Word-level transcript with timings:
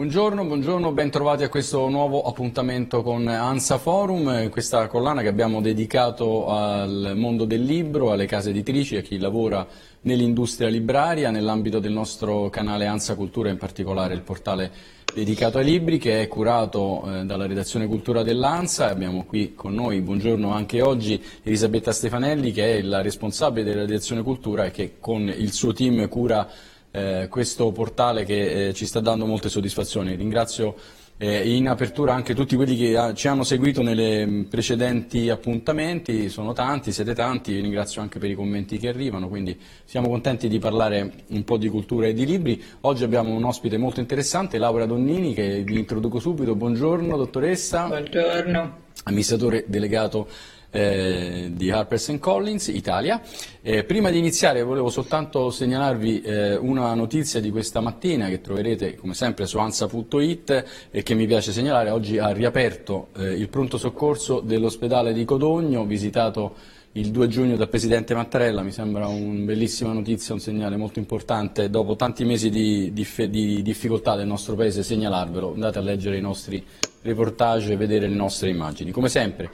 Buongiorno, 0.00 0.46
buongiorno, 0.46 0.92
bentrovati 0.92 1.42
a 1.42 1.50
questo 1.50 1.86
nuovo 1.90 2.22
appuntamento 2.22 3.02
con 3.02 3.28
ANSA 3.28 3.76
Forum, 3.76 4.48
questa 4.48 4.86
collana 4.86 5.20
che 5.20 5.28
abbiamo 5.28 5.60
dedicato 5.60 6.48
al 6.48 7.12
mondo 7.16 7.44
del 7.44 7.62
libro, 7.62 8.10
alle 8.10 8.24
case 8.24 8.48
editrici, 8.48 8.96
a 8.96 9.02
chi 9.02 9.18
lavora 9.18 9.66
nell'industria 10.00 10.70
libraria, 10.70 11.30
nell'ambito 11.30 11.80
del 11.80 11.92
nostro 11.92 12.48
canale 12.48 12.86
ANSA 12.86 13.14
Cultura, 13.14 13.50
in 13.50 13.58
particolare 13.58 14.14
il 14.14 14.22
portale 14.22 14.72
dedicato 15.14 15.58
ai 15.58 15.64
libri 15.64 15.98
che 15.98 16.22
è 16.22 16.28
curato 16.28 17.02
eh, 17.04 17.24
dalla 17.26 17.46
redazione 17.46 17.86
cultura 17.86 18.22
dell'ANSA. 18.22 18.88
Abbiamo 18.88 19.26
qui 19.26 19.54
con 19.54 19.74
noi, 19.74 20.00
buongiorno 20.00 20.50
anche 20.50 20.80
oggi, 20.80 21.22
Elisabetta 21.42 21.92
Stefanelli 21.92 22.52
che 22.52 22.78
è 22.78 22.80
la 22.80 23.02
responsabile 23.02 23.64
della 23.64 23.82
redazione 23.82 24.22
cultura 24.22 24.64
e 24.64 24.70
che 24.70 24.94
con 24.98 25.28
il 25.28 25.52
suo 25.52 25.74
team 25.74 26.08
cura 26.08 26.48
eh, 26.90 27.26
questo 27.28 27.70
portale 27.72 28.24
che 28.24 28.68
eh, 28.68 28.74
ci 28.74 28.86
sta 28.86 29.00
dando 29.00 29.26
molte 29.26 29.48
soddisfazioni. 29.48 30.14
Ringrazio 30.14 30.74
eh, 31.22 31.54
in 31.54 31.68
apertura 31.68 32.14
anche 32.14 32.34
tutti 32.34 32.56
quelli 32.56 32.76
che 32.76 32.96
ha, 32.96 33.12
ci 33.12 33.28
hanno 33.28 33.44
seguito 33.44 33.82
nei 33.82 34.46
precedenti 34.48 35.28
appuntamenti, 35.28 36.30
sono 36.30 36.54
tanti, 36.54 36.92
siete 36.92 37.14
tanti, 37.14 37.52
vi 37.52 37.60
ringrazio 37.60 38.00
anche 38.00 38.18
per 38.18 38.30
i 38.30 38.34
commenti 38.34 38.78
che 38.78 38.88
arrivano, 38.88 39.28
quindi 39.28 39.58
siamo 39.84 40.08
contenti 40.08 40.48
di 40.48 40.58
parlare 40.58 41.24
un 41.28 41.44
po' 41.44 41.58
di 41.58 41.68
cultura 41.68 42.06
e 42.06 42.14
di 42.14 42.24
libri. 42.24 42.62
Oggi 42.82 43.04
abbiamo 43.04 43.34
un 43.34 43.44
ospite 43.44 43.76
molto 43.76 44.00
interessante, 44.00 44.56
Laura 44.56 44.86
Donnini, 44.86 45.34
che 45.34 45.62
vi 45.62 45.78
introduco 45.78 46.18
subito. 46.20 46.54
Buongiorno 46.54 47.14
dottoressa. 47.16 47.86
Buongiorno. 47.86 48.78
Amministratore 49.04 49.64
delegato 49.66 50.26
eh, 50.70 51.50
di 51.52 51.70
Harper's 51.70 52.16
Collins 52.18 52.68
Italia. 52.68 53.20
Eh, 53.62 53.84
prima 53.84 54.10
di 54.10 54.18
iniziare 54.18 54.62
volevo 54.62 54.88
soltanto 54.88 55.50
segnalarvi 55.50 56.22
eh, 56.22 56.56
una 56.56 56.94
notizia 56.94 57.40
di 57.40 57.50
questa 57.50 57.80
mattina 57.80 58.28
che 58.28 58.40
troverete 58.40 58.96
come 58.96 59.14
sempre 59.14 59.46
su 59.46 59.58
ansa.it 59.58 60.64
e 60.90 61.02
che 61.02 61.14
mi 61.14 61.26
piace 61.26 61.52
segnalare. 61.52 61.90
Oggi 61.90 62.18
ha 62.18 62.30
riaperto 62.30 63.08
eh, 63.16 63.32
il 63.32 63.48
pronto 63.48 63.78
soccorso 63.78 64.40
dell'ospedale 64.40 65.12
di 65.12 65.24
Codogno, 65.24 65.84
visitato 65.84 66.78
il 66.94 67.12
2 67.12 67.28
giugno 67.28 67.56
dal 67.56 67.68
Presidente 67.68 68.14
Mattarella, 68.14 68.62
mi 68.62 68.72
sembra 68.72 69.06
una 69.06 69.44
bellissima 69.44 69.92
notizia, 69.92 70.34
un 70.34 70.40
segnale 70.40 70.76
molto 70.76 70.98
importante, 70.98 71.70
dopo 71.70 71.94
tanti 71.94 72.24
mesi 72.24 72.50
di, 72.50 72.92
di, 72.92 73.06
di 73.28 73.62
difficoltà 73.62 74.16
del 74.16 74.26
nostro 74.26 74.56
Paese 74.56 74.82
segnalarvelo, 74.82 75.52
andate 75.52 75.78
a 75.78 75.82
leggere 75.82 76.16
i 76.16 76.20
nostri 76.20 76.64
reportage 77.02 77.74
e 77.74 77.76
vedere 77.76 78.08
le 78.08 78.16
nostre 78.16 78.50
immagini. 78.50 78.90
Come 78.90 79.08
sempre 79.08 79.50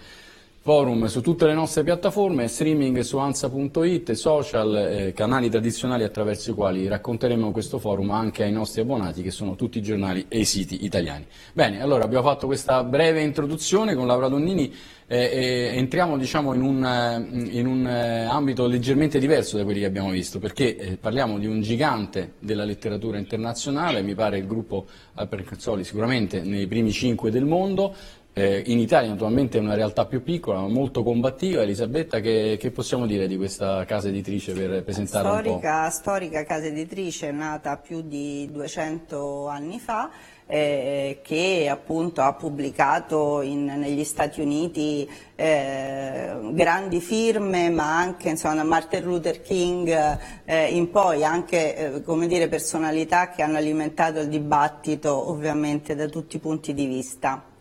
forum 0.66 1.06
su 1.06 1.21
tutte 1.21 1.47
le 1.47 1.54
nostre 1.54 1.84
piattaforme, 1.84 2.49
streaming 2.49 2.99
su 2.99 3.19
ansa.it, 3.19 4.10
social, 4.15 4.75
eh, 4.75 5.12
canali 5.12 5.49
tradizionali 5.49 6.03
attraverso 6.03 6.50
i 6.50 6.54
quali 6.54 6.88
racconteremo 6.88 7.53
questo 7.53 7.78
forum 7.78 8.10
anche 8.10 8.43
ai 8.43 8.50
nostri 8.50 8.81
abbonati 8.81 9.22
che 9.22 9.31
sono 9.31 9.54
tutti 9.54 9.78
i 9.78 9.81
giornali 9.81 10.25
e 10.27 10.41
i 10.41 10.44
siti 10.44 10.84
italiani. 10.84 11.25
Bene, 11.53 11.81
allora 11.81 12.03
abbiamo 12.03 12.27
fatto 12.27 12.47
questa 12.47 12.82
breve 12.82 13.22
introduzione 13.22 13.94
con 13.94 14.09
Laura 14.09 14.27
Donnini 14.27 14.75
eh, 15.06 15.71
e 15.72 15.78
entriamo 15.78 16.19
diciamo, 16.19 16.53
in 16.53 16.62
un, 16.62 16.84
eh, 16.84 17.59
in 17.59 17.66
un 17.69 17.87
eh, 17.87 18.25
ambito 18.25 18.66
leggermente 18.66 19.21
diverso 19.21 19.56
da 19.56 19.62
quelli 19.62 19.78
che 19.78 19.87
abbiamo 19.87 20.10
visto 20.10 20.41
perché 20.41 20.77
eh, 20.77 20.97
parliamo 20.97 21.38
di 21.38 21.47
un 21.47 21.60
gigante 21.60 22.33
della 22.41 22.65
letteratura 22.65 23.19
internazionale, 23.19 24.03
mi 24.03 24.16
pare 24.16 24.38
il 24.38 24.48
gruppo 24.48 24.87
Alper 25.15 25.44
Cazzoli 25.44 25.84
sicuramente 25.84 26.41
nei 26.41 26.66
primi 26.66 26.91
cinque 26.91 27.31
del 27.31 27.44
mondo, 27.44 27.94
eh, 28.38 28.64
in 28.66 28.78
Italia 28.78 29.08
naturalmente 29.08 29.56
è 29.56 29.62
una 29.62 29.74
realtà 29.74 30.04
più 30.04 30.22
piccola, 30.22 30.60
ma 30.60 30.69
molto 30.69 31.02
combattiva. 31.02 31.62
Elisabetta, 31.62 32.20
che, 32.20 32.58
che 32.60 32.70
possiamo 32.70 33.06
dire 33.06 33.26
di 33.26 33.38
questa 33.38 33.86
casa 33.86 34.08
editrice 34.08 34.52
per 34.52 34.84
presentare 34.84 35.26
storica, 35.26 35.76
un 35.76 35.84
po'? 35.84 35.91
Storica 35.91 36.44
casa 36.44 36.66
editrice 36.66 37.30
nata 37.30 37.78
più 37.78 38.02
di 38.02 38.47
200 38.52 39.48
anni 39.48 39.80
fa. 39.80 40.10
Eh, 40.48 41.22
che 41.24 41.66
appunto 41.69 42.20
ha 42.20 42.32
pubblicato 42.34 43.41
in, 43.41 43.64
negli 43.64 44.04
Stati 44.04 44.41
Uniti 44.41 45.10
eh, 45.34 46.36
grandi 46.53 47.00
firme 47.00 47.68
ma 47.68 47.98
anche 47.98 48.28
insomma, 48.28 48.62
Martin 48.62 49.03
Luther 49.03 49.42
King 49.42 50.18
eh, 50.44 50.66
in 50.66 50.92
poi 50.92 51.24
anche 51.24 52.00
eh, 52.00 52.28
dire, 52.28 52.47
personalità 52.47 53.30
che 53.30 53.42
hanno 53.42 53.56
alimentato 53.56 54.20
il 54.20 54.28
dibattito 54.28 55.30
ovviamente 55.30 55.97
da 55.97 56.06
tutti 56.06 56.36
i 56.36 56.38
punti 56.38 56.72
di 56.74 56.86
vista 56.86 57.54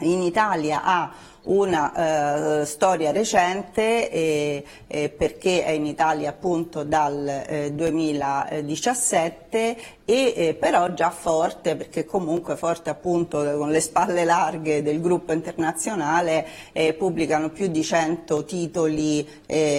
in 0.00 0.22
Italia 0.22 0.80
ha 0.82 1.12
una 1.42 2.60
eh, 2.60 2.66
storia 2.66 3.12
recente 3.12 4.10
eh, 4.10 4.64
eh, 4.86 5.08
perché 5.08 5.64
è 5.64 5.70
in 5.70 5.86
Italia 5.86 6.28
appunto 6.30 6.84
dal 6.84 7.70
2017 7.72 9.58
eh, 9.58 9.76
e 10.04 10.34
eh, 10.36 10.54
però 10.54 10.92
già 10.92 11.10
forte 11.10 11.76
perché 11.76 12.04
comunque 12.04 12.56
forte 12.56 12.90
appunto 12.90 13.42
con 13.56 13.70
le 13.70 13.80
spalle 13.80 14.24
larghe 14.24 14.82
del 14.82 15.00
gruppo 15.00 15.32
internazionale 15.32 16.46
eh, 16.72 16.92
pubblicano 16.94 17.48
più 17.50 17.68
di 17.68 17.82
100 17.82 18.44
titoli 18.44 19.26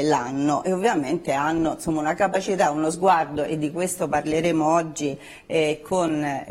l'anno. 0.04 0.64
E 0.64 0.74
ovviamente 0.74 1.34
hanno 1.34 1.74
insomma, 1.74 2.00
una 2.00 2.16
capacità, 2.16 2.72
uno 2.72 2.90
sguardo 2.90 3.44
e 3.44 3.58
di 3.58 3.72
questo 3.72 4.08
parleremo 4.08 4.74
oggi 4.74 5.18
con 5.82 6.44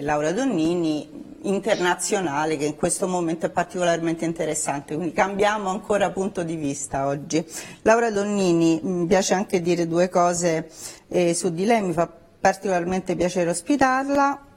Laura 0.00 0.32
Donnini 0.32 1.28
internazionale 1.42 2.56
che 2.56 2.64
in 2.64 2.76
questo 2.76 3.06
momento 3.06 3.46
è 3.46 3.50
particolarmente 3.50 4.24
interessante, 4.24 4.56
quindi 4.96 5.12
cambiamo 5.12 5.70
ancora 5.70 6.10
punto 6.10 6.42
di 6.42 6.56
vista 6.56 7.06
oggi. 7.06 7.44
Laura 7.82 8.10
Donnini, 8.10 8.80
mi 8.82 9.06
piace 9.06 9.34
anche 9.34 9.60
dire 9.60 9.86
due 9.86 10.08
cose 10.08 10.68
eh, 11.08 11.34
su 11.34 11.52
di 11.52 11.64
lei, 11.64 11.82
mi 11.82 11.92
fa 11.92 12.10
particolarmente 12.40 13.16
piacere 13.16 13.50
ospitarla 13.50 14.47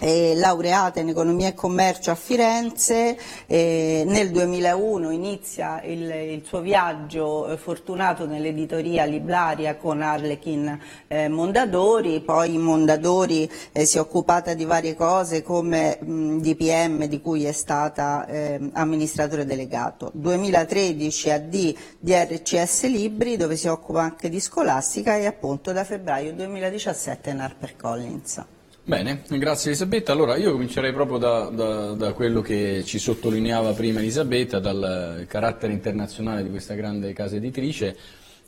eh, 0.00 0.34
laureata 0.34 1.00
in 1.00 1.08
economia 1.08 1.48
e 1.48 1.54
commercio 1.54 2.10
a 2.10 2.14
Firenze, 2.14 3.16
eh, 3.46 4.02
nel 4.06 4.30
2001 4.30 5.10
inizia 5.10 5.82
il, 5.82 6.10
il 6.10 6.42
suo 6.44 6.60
viaggio 6.60 7.48
eh, 7.48 7.56
fortunato 7.56 8.26
nell'editoria 8.26 9.04
Liblaria 9.04 9.76
con 9.76 10.00
Arlechin 10.00 10.78
eh, 11.06 11.28
Mondadori, 11.28 12.20
poi 12.20 12.56
Mondadori 12.56 13.50
eh, 13.72 13.84
si 13.84 13.98
è 13.98 14.00
occupata 14.00 14.54
di 14.54 14.64
varie 14.64 14.94
cose 14.94 15.42
come 15.42 15.98
mh, 16.00 16.40
DPM 16.40 17.04
di 17.04 17.20
cui 17.20 17.44
è 17.44 17.52
stata 17.52 18.26
ehm, 18.26 18.70
amministratore 18.72 19.44
delegato. 19.44 20.10
2013 20.14 21.30
AD 21.30 21.74
di 21.98 22.14
RCS 22.14 22.84
Libri 22.84 23.36
dove 23.36 23.56
si 23.56 23.68
occupa 23.68 24.02
anche 24.02 24.28
di 24.28 24.40
scolastica 24.40 25.16
e 25.16 25.26
appunto 25.26 25.72
da 25.72 25.84
febbraio 25.84 26.32
2017 26.32 27.30
in 27.30 27.40
HarperCollins. 27.40 28.44
Bene, 28.90 29.22
grazie 29.38 29.68
Elisabetta. 29.68 30.10
Allora 30.10 30.34
io 30.36 30.50
comincerei 30.50 30.92
proprio 30.92 31.18
da, 31.18 31.44
da, 31.44 31.92
da, 31.92 32.12
quello 32.12 32.40
che 32.40 32.82
ci 32.84 32.98
sottolineava 32.98 33.70
prima 33.72 34.00
Elisabetta, 34.00 34.58
dal 34.58 35.26
carattere 35.28 35.72
internazionale 35.72 36.42
di 36.42 36.50
questa 36.50 36.74
grande 36.74 37.12
casa 37.12 37.36
editrice. 37.36 37.96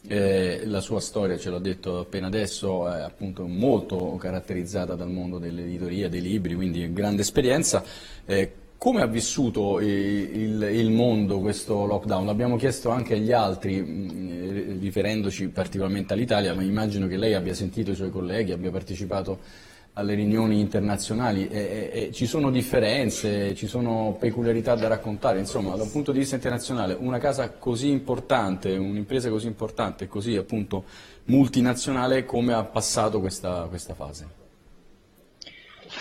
Eh, 0.08 0.62
la 0.64 0.80
sua 0.80 0.98
storia, 0.98 1.38
ce 1.38 1.48
l'ho 1.48 1.60
detto 1.60 2.00
appena 2.00 2.26
adesso, 2.26 2.92
è 2.92 3.02
appunto 3.02 3.46
molto 3.46 4.16
caratterizzata 4.16 4.96
dal 4.96 5.10
mondo 5.10 5.38
dell'editoria, 5.38 6.08
dei 6.08 6.20
libri, 6.20 6.56
quindi 6.56 6.92
grande 6.92 7.22
esperienza. 7.22 7.84
Eh, 8.26 8.52
come 8.76 9.00
ha 9.00 9.06
vissuto 9.06 9.78
il, 9.78 10.60
il, 10.60 10.90
mondo 10.90 11.38
questo 11.38 11.86
lockdown? 11.86 12.26
L'abbiamo 12.26 12.56
chiesto 12.56 12.90
anche 12.90 13.14
agli 13.14 13.30
altri, 13.30 13.80
mm, 13.80 14.80
riferendoci 14.80 15.50
particolarmente 15.50 16.14
all'Italia, 16.14 16.52
ma 16.52 16.64
immagino 16.64 17.06
che 17.06 17.16
lei 17.16 17.34
abbia 17.34 17.54
sentito 17.54 17.92
i 17.92 17.94
suoi 17.94 18.10
colleghi, 18.10 18.50
abbia 18.50 18.72
partecipato 18.72 19.70
alle 19.94 20.14
riunioni 20.14 20.60
internazionali. 20.60 21.48
E, 21.48 21.90
e, 21.92 22.02
e 22.06 22.12
ci 22.12 22.26
sono 22.26 22.50
differenze, 22.50 23.54
ci 23.54 23.66
sono 23.66 24.16
peculiarità 24.18 24.74
da 24.74 24.88
raccontare, 24.88 25.38
insomma, 25.38 25.76
da 25.76 25.82
un 25.82 25.90
punto 25.90 26.12
di 26.12 26.18
vista 26.20 26.34
internazionale, 26.34 26.96
una 26.98 27.18
casa 27.18 27.50
così 27.50 27.90
importante, 27.90 28.76
un'impresa 28.76 29.28
così 29.28 29.46
importante, 29.46 30.08
così 30.08 30.36
appunto 30.36 30.84
multinazionale, 31.24 32.24
come 32.24 32.52
ha 32.52 32.64
passato 32.64 33.20
questa, 33.20 33.66
questa 33.68 33.94
fase? 33.94 34.40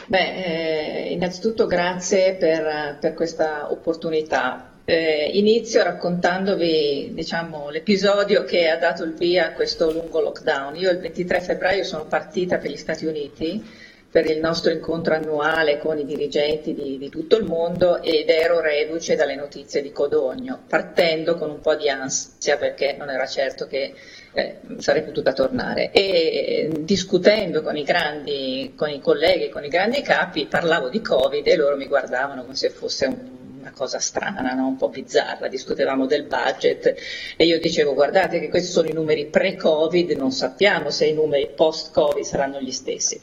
Beh, 0.07 0.43
eh, 0.43 1.11
innanzitutto 1.11 1.67
grazie 1.67 2.35
per, 2.35 2.97
per 2.99 3.13
questa 3.13 3.71
opportunità. 3.71 4.70
Eh, 4.91 5.29
inizio 5.35 5.83
raccontandovi 5.83 7.11
diciamo, 7.13 7.69
l'episodio 7.69 8.43
che 8.43 8.67
ha 8.67 8.75
dato 8.75 9.05
il 9.05 9.13
via 9.13 9.45
a 9.45 9.53
questo 9.53 9.89
lungo 9.89 10.19
lockdown. 10.19 10.75
Io 10.75 10.91
il 10.91 10.99
23 10.99 11.39
febbraio 11.39 11.85
sono 11.85 12.03
partita 12.07 12.57
per 12.57 12.71
gli 12.71 12.75
Stati 12.75 13.05
Uniti 13.05 13.63
per 14.11 14.29
il 14.29 14.39
nostro 14.39 14.69
incontro 14.73 15.15
annuale 15.15 15.77
con 15.77 15.97
i 15.97 16.03
dirigenti 16.03 16.73
di, 16.73 16.97
di, 16.97 17.07
tutto 17.07 17.37
il 17.37 17.45
mondo 17.45 18.01
ed 18.01 18.27
ero 18.27 18.59
reduce 18.59 19.15
dalle 19.15 19.35
notizie 19.35 19.81
di 19.81 19.93
Codogno, 19.93 20.63
partendo 20.67 21.35
con 21.35 21.49
un 21.49 21.61
po' 21.61 21.75
di 21.75 21.87
ansia 21.87 22.57
perché 22.57 22.93
non 22.97 23.09
era 23.09 23.25
certo 23.25 23.67
che 23.67 23.93
eh, 24.33 24.57
sarei 24.79 25.03
potuta 25.03 25.31
tornare. 25.31 25.91
E 25.93 26.69
discutendo 26.81 27.61
con 27.61 27.77
i 27.77 27.83
grandi, 27.83 28.73
con 28.75 28.89
i 28.89 28.99
colleghi, 28.99 29.47
con 29.47 29.63
i 29.63 29.69
grandi 29.69 30.01
capi, 30.01 30.47
parlavo 30.47 30.89
di 30.89 30.99
Covid 30.99 31.47
e 31.47 31.55
loro 31.55 31.77
mi 31.77 31.87
guardavano 31.87 32.41
come 32.41 32.55
se 32.55 32.69
fosse 32.69 33.05
un 33.05 33.40
una 33.71 33.73
cosa 33.73 33.99
strana, 33.99 34.53
no? 34.53 34.67
un 34.67 34.75
po' 34.75 34.89
bizzarra, 34.89 35.47
discutevamo 35.47 36.05
del 36.05 36.23
budget 36.23 36.93
e 37.35 37.45
io 37.45 37.59
dicevo 37.59 37.93
guardate 37.93 38.39
che 38.39 38.49
questi 38.49 38.71
sono 38.71 38.87
i 38.87 38.93
numeri 38.93 39.27
pre-Covid, 39.27 40.11
non 40.11 40.31
sappiamo 40.31 40.89
se 40.89 41.05
i 41.07 41.13
numeri 41.13 41.49
post-Covid 41.55 42.23
saranno 42.23 42.59
gli 42.59 42.71
stessi 42.71 43.19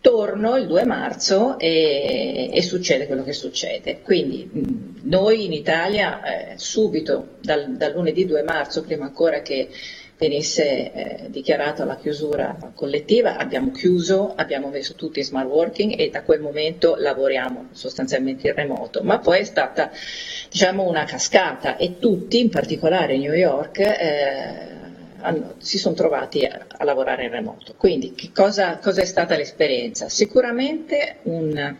torno 0.00 0.56
il 0.56 0.68
2 0.68 0.84
marzo 0.84 1.58
e, 1.58 2.50
e, 2.52 2.62
succede 2.62 3.08
quello 3.08 3.24
che 3.24 3.32
succede. 3.32 4.00
Quindi 4.00 4.48
noi 5.02 5.44
in 5.44 5.52
Italia 5.52 6.22
eh, 6.52 6.52
subito 6.56 7.36
dal, 7.40 7.76
dal, 7.76 7.92
lunedì 7.92 8.24
2 8.24 8.42
marzo, 8.42 8.84
prima 8.84 9.06
ancora 9.06 9.42
che 9.42 9.68
venisse 10.18 10.92
eh, 10.92 11.30
dichiarata 11.30 11.84
la 11.84 11.96
chiusura 11.96 12.56
collettiva, 12.74 13.36
abbiamo 13.36 13.70
chiuso, 13.70 14.34
abbiamo 14.34 14.68
messo 14.68 14.94
tutti 14.94 15.20
in 15.20 15.24
smart 15.24 15.48
working 15.48 15.98
e 15.98 16.10
da 16.10 16.22
quel 16.22 16.40
momento 16.40 16.96
lavoriamo 16.96 17.68
sostanzialmente 17.70 18.48
in 18.48 18.54
remoto, 18.54 19.02
ma 19.02 19.18
poi 19.20 19.40
è 19.40 19.44
stata 19.44 19.90
diciamo, 20.50 20.86
una 20.86 21.04
cascata 21.04 21.76
e 21.76 21.98
tutti, 22.00 22.40
in 22.40 22.50
particolare 22.50 23.16
New 23.16 23.32
York, 23.32 23.78
eh, 23.78 24.76
hanno, 25.20 25.54
si 25.58 25.78
sono 25.78 25.94
trovati 25.94 26.44
a, 26.44 26.66
a, 26.68 26.84
lavorare 26.84 27.24
in 27.24 27.30
remoto. 27.30 27.74
Quindi 27.76 28.14
cosa, 28.34 28.78
cosa, 28.78 29.00
è 29.02 29.04
stata 29.04 29.36
l'esperienza? 29.36 30.08
Sicuramente 30.08 31.18
un, 31.22 31.76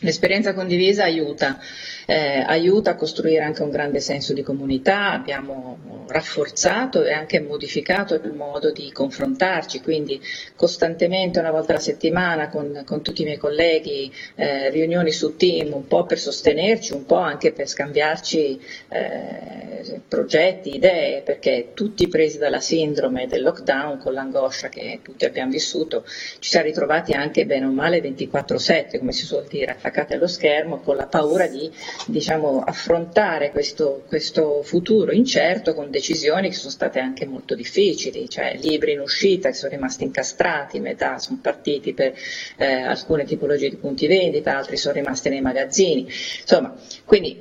l'esperienza 0.00 0.52
condivisa 0.52 1.04
aiuta 1.04 1.58
eh, 2.06 2.44
aiuta 2.46 2.90
a 2.90 2.94
costruire 2.94 3.42
anche 3.42 3.62
un 3.62 3.70
grande 3.70 4.00
senso 4.00 4.32
di 4.32 4.42
comunità, 4.42 5.12
abbiamo 5.12 6.04
rafforzato 6.08 7.02
e 7.02 7.12
anche 7.12 7.40
modificato 7.40 8.14
il 8.14 8.32
modo 8.32 8.70
di 8.70 8.90
confrontarci, 8.92 9.80
quindi 9.80 10.20
costantemente 10.56 11.38
una 11.38 11.50
volta 11.50 11.72
alla 11.72 11.80
settimana 11.80 12.48
con, 12.48 12.82
con 12.84 13.02
tutti 13.02 13.22
i 13.22 13.24
miei 13.24 13.38
colleghi 13.38 14.12
eh, 14.34 14.70
riunioni 14.70 15.10
su 15.10 15.36
team, 15.36 15.72
un 15.72 15.86
po' 15.86 16.04
per 16.04 16.18
sostenerci, 16.18 16.92
un 16.92 17.06
po' 17.06 17.16
anche 17.16 17.52
per 17.52 17.68
scambiarci 17.68 18.60
eh, 18.88 20.00
progetti, 20.06 20.74
idee, 20.74 21.22
perché 21.22 21.70
tutti 21.74 22.08
presi 22.08 22.38
dalla 22.38 22.60
sindrome 22.60 23.26
del 23.26 23.42
lockdown 23.42 23.98
con 23.98 24.12
l'angoscia 24.12 24.68
che 24.68 25.00
tutti 25.02 25.24
abbiamo 25.24 25.50
vissuto, 25.50 26.04
ci 26.06 26.50
siamo 26.50 26.66
ritrovati 26.66 27.12
anche 27.12 27.46
bene 27.46 27.66
o 27.66 27.70
male 27.70 28.00
24-7, 28.00 28.98
come 28.98 29.12
si 29.12 29.24
suol 29.24 29.46
dire, 29.48 29.72
attaccati 29.72 30.14
allo 30.14 30.26
schermo 30.26 30.80
con 30.80 30.96
la 30.96 31.06
paura 31.06 31.46
di 31.46 31.70
diciamo, 32.06 32.62
affrontare 32.64 33.50
questo, 33.50 34.04
questo, 34.06 34.62
futuro 34.62 35.12
incerto 35.12 35.74
con 35.74 35.90
decisioni 35.90 36.48
che 36.48 36.54
sono 36.54 36.70
state 36.70 36.98
anche 36.98 37.26
molto 37.26 37.54
difficili, 37.54 38.28
cioè 38.28 38.56
libri 38.60 38.92
in 38.92 39.00
uscita 39.00 39.48
che 39.48 39.54
sono 39.54 39.72
rimasti 39.72 40.04
incastrati, 40.04 40.80
metà 40.80 41.18
sono 41.18 41.38
partiti 41.40 41.92
per 41.92 42.14
eh, 42.56 42.66
alcune 42.66 43.24
tipologie 43.24 43.70
di 43.70 43.76
punti 43.76 44.06
vendita, 44.06 44.56
altri 44.56 44.76
sono 44.76 44.94
rimasti 44.94 45.28
nei 45.28 45.40
magazzini, 45.40 46.02
insomma, 46.40 46.74
quindi 47.04 47.38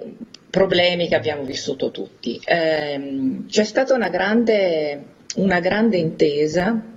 problemi 0.50 1.08
che 1.08 1.16
abbiamo 1.16 1.44
vissuto 1.44 1.92
tutti. 1.92 2.40
Eh, 2.44 3.44
c'è 3.48 3.64
stata 3.64 3.94
una 3.94 4.10
grande, 4.10 5.04
una 5.36 5.60
grande 5.60 5.98
intesa 5.98 6.90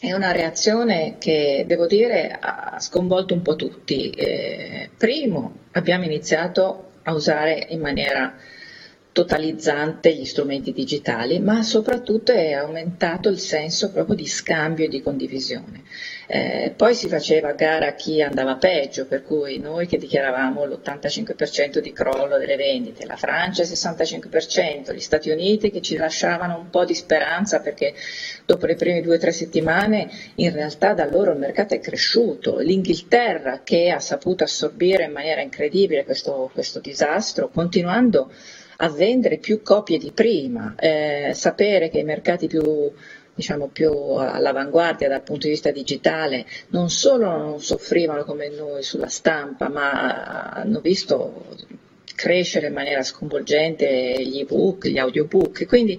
è 0.00 0.14
una 0.14 0.32
reazione 0.32 1.16
che, 1.18 1.64
devo 1.66 1.86
dire, 1.86 2.34
ha 2.40 2.80
sconvolto 2.80 3.34
un 3.34 3.42
po' 3.42 3.54
tutti. 3.54 4.08
Eh, 4.08 4.88
primo, 4.96 5.56
abbiamo 5.72 6.04
iniziato 6.04 6.89
a 7.04 7.12
usare 7.12 7.66
in 7.68 7.80
maniera 7.80 8.34
totalizzante 9.12 10.14
gli 10.14 10.24
strumenti 10.24 10.72
digitali, 10.72 11.40
ma 11.40 11.62
soprattutto 11.62 12.30
è 12.30 12.52
aumentato 12.52 13.28
il 13.28 13.40
senso 13.40 13.90
proprio 13.90 14.14
di 14.14 14.26
scambio 14.26 14.84
e 14.84 14.88
di 14.88 15.02
condivisione. 15.02 15.82
Eh, 16.28 16.72
poi 16.76 16.94
si 16.94 17.08
faceva 17.08 17.52
gara 17.52 17.88
a 17.88 17.94
chi 17.94 18.22
andava 18.22 18.54
peggio, 18.54 19.06
per 19.06 19.24
cui 19.24 19.58
noi 19.58 19.88
che 19.88 19.98
dichiaravamo 19.98 20.64
l'85% 20.64 21.78
di 21.78 21.92
crollo 21.92 22.38
delle 22.38 22.54
vendite, 22.54 23.04
la 23.04 23.16
Francia 23.16 23.62
il 23.62 23.68
65%, 23.68 24.94
gli 24.94 25.00
Stati 25.00 25.30
Uniti 25.30 25.72
che 25.72 25.82
ci 25.82 25.96
lasciavano 25.96 26.56
un 26.56 26.70
po' 26.70 26.84
di 26.84 26.94
speranza 26.94 27.58
perché 27.58 27.94
dopo 28.46 28.66
le 28.66 28.76
prime 28.76 29.00
due 29.00 29.16
o 29.16 29.18
tre 29.18 29.32
settimane 29.32 30.08
in 30.36 30.52
realtà 30.52 30.92
da 30.94 31.10
loro 31.10 31.32
il 31.32 31.38
mercato 31.38 31.74
è 31.74 31.80
cresciuto, 31.80 32.58
l'Inghilterra 32.58 33.62
che 33.64 33.90
ha 33.90 33.98
saputo 33.98 34.44
assorbire 34.44 35.04
in 35.04 35.12
maniera 35.12 35.40
incredibile 35.40 36.04
questo, 36.04 36.48
questo 36.54 36.78
disastro, 36.78 37.48
continuando 37.48 38.30
a 38.82 38.88
vendere 38.88 39.36
più 39.38 39.62
copie 39.62 39.98
di 39.98 40.10
prima, 40.10 40.74
eh, 40.78 41.32
sapere 41.34 41.90
che 41.90 41.98
i 41.98 42.04
mercati 42.04 42.46
più 42.46 42.90
diciamo, 43.34 43.68
più 43.68 43.90
all'avanguardia 43.90 45.08
dal 45.08 45.22
punto 45.22 45.46
di 45.46 45.52
vista 45.52 45.70
digitale, 45.70 46.46
non 46.68 46.90
solo 46.90 47.36
non 47.36 47.60
soffrivano 47.60 48.24
come 48.24 48.48
noi 48.48 48.82
sulla 48.82 49.08
stampa, 49.08 49.68
ma 49.68 50.50
hanno 50.50 50.80
visto 50.80 51.56
crescere 52.14 52.66
in 52.66 52.74
maniera 52.74 53.02
sconvolgente 53.02 54.14
gli 54.22 54.40
ebook, 54.40 54.88
gli 54.88 54.98
audiobook, 54.98 55.66
quindi 55.66 55.98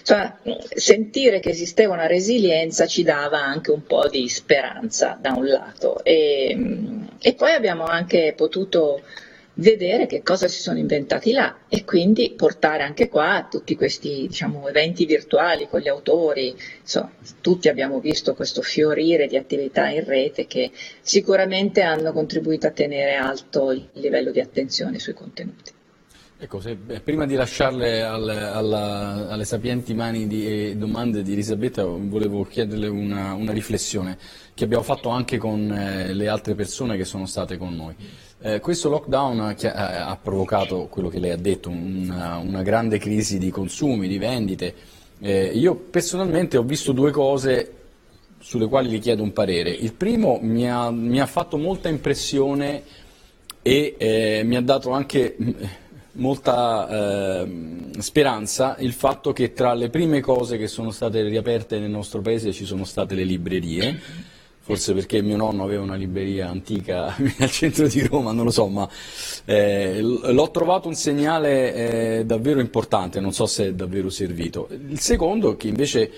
insomma, 0.00 0.36
sentire 0.74 1.38
che 1.38 1.50
esisteva 1.50 1.94
una 1.94 2.08
resilienza 2.08 2.86
ci 2.86 3.04
dava 3.04 3.38
anche 3.38 3.70
un 3.70 3.84
po' 3.84 4.08
di 4.08 4.28
speranza 4.28 5.16
da 5.20 5.32
un 5.32 5.46
lato. 5.46 6.02
E, 6.02 6.56
e 7.20 7.34
poi 7.34 7.52
abbiamo 7.52 7.84
anche 7.84 8.34
potuto 8.36 9.02
vedere 9.54 10.06
che 10.06 10.22
cosa 10.22 10.48
si 10.48 10.60
sono 10.60 10.78
inventati 10.78 11.32
là 11.32 11.60
e 11.68 11.84
quindi 11.84 12.32
portare 12.36 12.82
anche 12.82 13.08
qua 13.08 13.46
tutti 13.50 13.74
questi 13.74 14.26
diciamo, 14.28 14.68
eventi 14.68 15.04
virtuali 15.04 15.68
con 15.68 15.80
gli 15.80 15.88
autori, 15.88 16.54
insomma, 16.80 17.12
tutti 17.40 17.68
abbiamo 17.68 18.00
visto 18.00 18.34
questo 18.34 18.62
fiorire 18.62 19.26
di 19.26 19.36
attività 19.36 19.88
in 19.88 20.04
rete 20.04 20.46
che 20.46 20.70
sicuramente 21.00 21.82
hanno 21.82 22.12
contribuito 22.12 22.66
a 22.66 22.70
tenere 22.70 23.14
alto 23.14 23.72
il 23.72 23.88
livello 23.94 24.30
di 24.30 24.40
attenzione 24.40 24.98
sui 24.98 25.14
contenuti. 25.14 25.78
Ecco, 26.42 26.58
se, 26.58 26.74
prima 26.74 27.26
di 27.26 27.34
lasciarle 27.34 28.02
al, 28.02 28.26
alla, 28.26 29.28
alle 29.28 29.44
sapienti 29.44 29.92
mani 29.92 30.26
di 30.26 30.74
domande 30.78 31.22
di 31.22 31.34
Elisabetta, 31.34 31.84
volevo 31.84 32.44
chiederle 32.44 32.88
una, 32.88 33.34
una, 33.34 33.52
riflessione 33.52 34.16
che 34.54 34.64
abbiamo 34.64 34.82
fatto 34.82 35.10
anche 35.10 35.36
con 35.36 35.70
eh, 35.70 36.14
le 36.14 36.28
altre 36.28 36.54
persone 36.54 36.96
che 36.96 37.04
sono 37.04 37.26
state 37.26 37.58
con 37.58 37.76
noi. 37.76 37.94
Eh, 38.40 38.58
questo 38.60 38.88
lockdown 38.88 39.38
ha, 39.38 40.06
ha, 40.06 40.16
provocato 40.16 40.86
quello 40.86 41.10
che 41.10 41.18
lei 41.18 41.32
ha 41.32 41.36
detto, 41.36 41.68
una, 41.68 42.38
una 42.38 42.62
grande 42.62 42.96
crisi 42.96 43.36
di 43.36 43.50
consumi, 43.50 44.08
di 44.08 44.16
vendite. 44.16 44.74
Eh, 45.20 45.50
io 45.52 45.74
personalmente 45.74 46.56
ho 46.56 46.62
visto 46.62 46.92
due 46.92 47.10
cose 47.10 47.74
sulle 48.38 48.66
quali 48.66 48.88
gli 48.88 48.98
chiedo 48.98 49.22
un 49.22 49.34
parere. 49.34 49.72
Il 49.72 49.92
primo 49.92 50.38
mi 50.40 50.70
ha, 50.70 50.90
mi 50.90 51.20
ha 51.20 51.26
fatto 51.26 51.58
molta 51.58 51.90
impressione 51.90 52.82
e 53.60 53.94
eh, 53.98 54.40
mi 54.42 54.56
ha 54.56 54.62
dato 54.62 54.92
anche 54.92 55.36
molta 56.12 57.42
eh, 57.42 57.92
speranza 57.98 58.76
il 58.80 58.92
fatto 58.92 59.32
che 59.32 59.52
tra 59.52 59.74
le 59.74 59.90
prime 59.90 60.20
cose 60.20 60.58
che 60.58 60.66
sono 60.66 60.90
state 60.90 61.22
riaperte 61.22 61.78
nel 61.78 61.90
nostro 61.90 62.20
paese 62.20 62.52
ci 62.52 62.64
sono 62.64 62.84
state 62.84 63.14
le 63.14 63.24
librerie 63.24 64.00
forse 64.70 64.94
perché 64.94 65.20
mio 65.20 65.36
nonno 65.36 65.64
aveva 65.64 65.82
una 65.82 65.96
libreria 65.96 66.48
antica 66.48 67.16
al 67.38 67.50
centro 67.50 67.88
di 67.88 68.06
Roma, 68.06 68.30
non 68.30 68.44
lo 68.44 68.52
so, 68.52 68.68
ma 68.68 68.88
eh, 69.44 70.00
l'ho 70.00 70.50
trovato 70.52 70.86
un 70.86 70.94
segnale 70.94 72.18
eh, 72.18 72.24
davvero 72.24 72.60
importante, 72.60 73.18
non 73.18 73.32
so 73.32 73.46
se 73.46 73.66
è 73.66 73.72
davvero 73.74 74.10
servito. 74.10 74.68
Il 74.70 75.00
secondo, 75.00 75.56
che 75.56 75.66
invece 75.66 76.12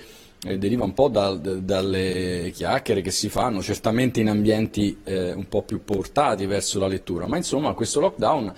eh, 0.45 0.59
deriva 0.59 0.85
un 0.85 0.93
po' 0.93 1.09
da, 1.09 1.33
dalle 1.33 2.51
chiacchiere 2.53 3.01
che 3.01 3.11
si 3.11 3.31
fanno, 3.31 3.63
certamente 3.63 4.21
in 4.21 4.29
ambienti 4.29 4.99
eh, 5.05 5.33
un 5.33 5.49
po' 5.49 5.63
più 5.63 5.83
portati 5.83 6.45
verso 6.45 6.79
la 6.79 6.89
lettura, 6.89 7.27
ma 7.27 7.39
insomma 7.39 7.73
questo 7.73 8.01
lockdown 8.01 8.53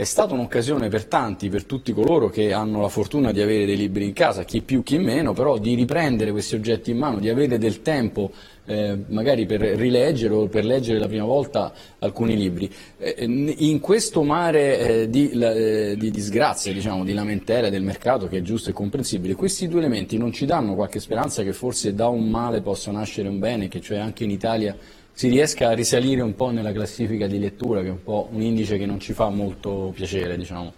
è 0.00 0.04
stata 0.04 0.32
un'occasione 0.32 0.88
per 0.88 1.04
tanti, 1.04 1.50
per 1.50 1.66
tutti 1.66 1.92
coloro 1.92 2.30
che 2.30 2.54
hanno 2.54 2.80
la 2.80 2.88
fortuna 2.88 3.32
di 3.32 3.42
avere 3.42 3.66
dei 3.66 3.76
libri 3.76 4.06
in 4.06 4.14
casa, 4.14 4.44
chi 4.44 4.62
più 4.62 4.82
chi 4.82 4.96
meno, 4.96 5.34
però 5.34 5.58
di 5.58 5.74
riprendere 5.74 6.30
questi 6.30 6.54
oggetti 6.54 6.90
in 6.90 6.96
mano, 6.96 7.18
di 7.18 7.28
avere 7.28 7.58
del 7.58 7.82
tempo 7.82 8.32
eh, 8.64 8.96
magari 9.08 9.44
per 9.44 9.60
rileggere 9.60 10.32
o 10.32 10.46
per 10.46 10.64
leggere 10.64 10.98
la 10.98 11.06
prima 11.06 11.26
volta 11.26 11.70
alcuni 11.98 12.34
libri. 12.34 12.72
Eh, 12.96 13.24
in 13.58 13.78
questo 13.80 14.22
mare 14.22 14.78
eh, 15.02 15.10
di, 15.10 15.32
eh, 15.32 15.94
di, 15.98 16.10
disgrazie, 16.10 16.72
diciamo, 16.72 17.04
di 17.04 17.12
lamentele 17.12 17.68
del 17.68 17.82
mercato, 17.82 18.26
che 18.26 18.38
è 18.38 18.42
giusto 18.42 18.70
e 18.70 18.72
comprensibile, 18.72 19.34
questi 19.34 19.68
due 19.68 19.80
elementi 19.80 20.16
non 20.16 20.32
ci 20.32 20.46
danno 20.46 20.74
qualche 20.74 20.98
speranza 20.98 21.42
che 21.42 21.52
forse 21.52 21.94
da 21.94 22.08
un 22.08 22.26
male 22.26 22.62
possa 22.62 22.90
nascere 22.90 23.28
un 23.28 23.38
bene, 23.38 23.68
che 23.68 23.82
cioè 23.82 23.98
anche 23.98 24.24
in 24.24 24.30
Italia 24.30 24.74
si 25.12 25.28
riesca 25.28 25.68
a 25.68 25.72
risalire 25.72 26.22
un 26.22 26.34
po' 26.34 26.50
nella 26.50 26.72
classifica 26.72 27.26
di 27.26 27.38
lettura, 27.38 27.80
che 27.82 27.88
è 27.88 27.90
un 27.90 28.02
po' 28.02 28.28
un 28.30 28.42
indice 28.42 28.78
che 28.78 28.86
non 28.86 29.00
ci 29.00 29.12
fa 29.12 29.28
molto 29.28 29.92
piacere, 29.94 30.36
diciamo. 30.36 30.72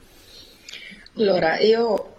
Allora, 1.16 1.58
io 1.60 2.16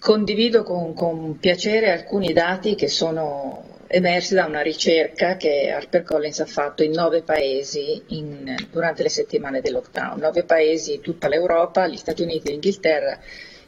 condivido 0.00 0.62
con, 0.62 0.92
con 0.92 1.38
piacere 1.38 1.90
alcuni 1.90 2.32
dati 2.32 2.74
che 2.74 2.88
sono 2.88 3.72
emersi 3.86 4.34
da 4.34 4.44
una 4.46 4.60
ricerca 4.60 5.36
che 5.36 5.70
HarperCollins 5.70 6.40
ha 6.40 6.46
fatto 6.46 6.82
in 6.82 6.90
nove 6.90 7.22
paesi 7.22 8.02
in, 8.08 8.54
durante 8.70 9.02
le 9.02 9.08
settimane 9.08 9.60
del 9.60 9.72
lockdown, 9.72 10.18
nove 10.18 10.42
paesi, 10.42 11.00
tutta 11.00 11.28
l'Europa, 11.28 11.86
gli 11.86 11.96
Stati 11.96 12.22
Uniti, 12.22 12.50
l'Inghilterra, 12.50 13.18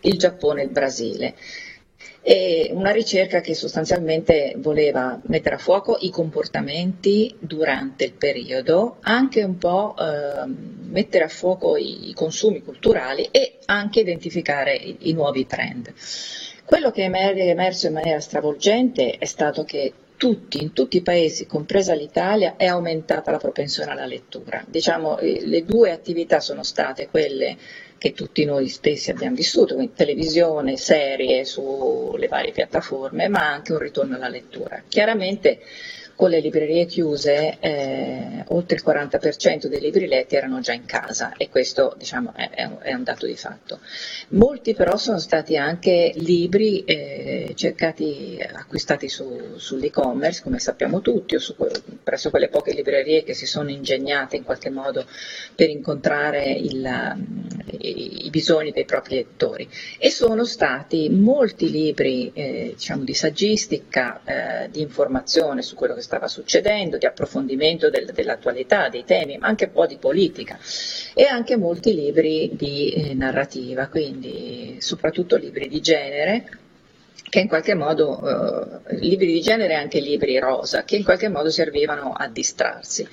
il 0.00 0.18
Giappone 0.18 0.62
e 0.62 0.64
il 0.64 0.70
Brasile. 0.70 1.34
È 2.26 2.70
una 2.72 2.90
ricerca 2.90 3.40
che 3.40 3.54
sostanzialmente 3.54 4.54
voleva 4.56 5.16
mettere 5.26 5.54
a 5.54 5.58
fuoco 5.58 5.96
i 6.00 6.10
comportamenti 6.10 7.32
durante 7.38 8.02
il 8.02 8.14
periodo, 8.14 8.96
anche 9.02 9.44
un 9.44 9.56
po' 9.58 9.94
eh, 9.96 10.44
mettere 10.88 11.22
a 11.22 11.28
fuoco 11.28 11.76
i, 11.76 12.10
consumi 12.16 12.62
culturali 12.62 13.28
e 13.30 13.58
anche 13.66 14.00
identificare 14.00 14.74
i, 14.74 14.96
i 15.02 15.12
nuovi 15.12 15.46
trend. 15.46 15.94
Quello 16.64 16.90
che 16.90 17.04
è 17.04 17.08
emerso 17.08 17.86
in 17.86 17.92
maniera 17.92 18.18
stravolgente 18.18 19.18
è 19.18 19.24
stato 19.24 19.62
che 19.62 19.92
tutti, 20.16 20.60
in 20.60 20.72
tutti 20.72 20.96
i 20.96 21.02
paesi, 21.02 21.46
compresa 21.46 21.94
l'Italia, 21.94 22.56
è 22.56 22.66
aumentata 22.66 23.30
la 23.30 23.38
propensione 23.38 23.92
alla 23.92 24.06
lettura. 24.06 24.64
Diciamo, 24.66 25.18
eh, 25.18 25.46
le 25.46 25.64
due 25.64 25.92
attività 25.92 26.40
sono 26.40 26.64
state 26.64 27.06
quelle 27.06 27.56
che 27.98 28.12
tutti 28.12 28.44
noi 28.44 28.68
stessi 28.68 29.10
abbiamo 29.10 29.36
vissuto, 29.36 29.74
quindi 29.74 29.94
televisione, 29.94 30.76
serie 30.76 31.44
sulle 31.44 32.28
varie 32.28 32.52
piattaforme, 32.52 33.28
ma 33.28 33.52
anche 33.52 33.72
un 33.72 33.78
ritorno 33.78 34.16
alla 34.16 34.28
lettura. 34.28 34.82
Chiaramente 34.86 35.60
con 36.16 36.30
le 36.30 36.40
librerie 36.40 36.86
chiuse 36.86 37.58
eh, 37.60 38.44
oltre 38.48 38.76
il 38.76 38.82
40% 38.84 39.66
dei 39.66 39.80
libri 39.80 40.06
letti 40.06 40.34
erano 40.34 40.60
già 40.60 40.72
in 40.72 40.86
casa 40.86 41.34
e 41.36 41.50
questo 41.50 41.94
diciamo, 41.96 42.32
è, 42.34 42.48
è, 42.48 42.94
un, 42.94 43.04
dato 43.04 43.26
di 43.26 43.36
fatto. 43.36 43.80
Molti 44.28 44.74
però 44.74 44.96
sono 44.96 45.18
stati 45.18 45.56
anche 45.58 46.12
libri 46.16 46.84
eh, 46.84 47.52
cercati, 47.54 48.38
acquistati 48.40 49.08
su, 49.08 49.56
sull'e-commerce, 49.56 50.42
come 50.42 50.58
sappiamo 50.58 51.02
tutti, 51.02 51.34
o 51.34 51.38
su, 51.38 51.54
presso 52.02 52.30
quelle 52.30 52.48
poche 52.48 52.72
librerie 52.72 53.22
che 53.22 53.34
si 53.34 53.46
sono 53.46 53.68
ingegnate 53.70 54.36
in 54.36 54.42
qualche 54.42 54.70
modo 54.70 55.04
per 55.54 55.68
incontrare 55.68 56.50
il, 56.50 57.16
i, 57.78 58.26
i, 58.26 58.30
bisogni 58.30 58.70
dei 58.70 58.86
propri 58.86 59.16
lettori. 59.16 59.68
E 59.98 60.08
sono 60.08 60.46
stati 60.46 61.10
molti 61.10 61.70
libri 61.70 62.30
eh, 62.32 62.72
diciamo, 62.74 63.04
di 63.04 63.14
saggistica, 63.14 64.22
eh, 64.24 64.70
di 64.70 64.80
informazione 64.80 65.60
su 65.60 65.74
quello 65.74 65.94
che 65.94 66.04
stava 66.06 66.28
succedendo, 66.28 66.96
di 66.96 67.04
approfondimento 67.04 67.90
del, 67.90 68.06
dell'attualità, 68.14 68.88
dei 68.88 69.04
temi, 69.04 69.36
ma 69.38 69.48
anche 69.48 69.64
un 69.64 69.72
po' 69.72 69.86
di 69.86 69.96
politica 69.96 70.56
e 71.14 71.24
anche 71.24 71.56
molti 71.56 71.94
libri 71.94 72.50
di 72.54 72.92
eh, 72.92 73.14
narrativa, 73.14 73.88
quindi 73.88 74.76
soprattutto 74.78 75.36
libri 75.36 75.68
di 75.68 75.80
genere 75.80 76.58
che 77.28 77.40
in 77.40 77.48
qualche 77.48 77.74
modo, 77.74 78.84
eh, 78.86 78.96
libri 79.00 79.32
di 79.32 79.40
genere 79.40 79.72
e 79.72 79.76
anche 79.76 79.98
libri 79.98 80.38
rosa, 80.38 80.84
che 80.84 80.96
in 80.96 81.02
qualche 81.02 81.28
modo 81.28 81.50
servivano 81.50 82.12
a 82.12 82.28
distrarsi. 82.28 83.06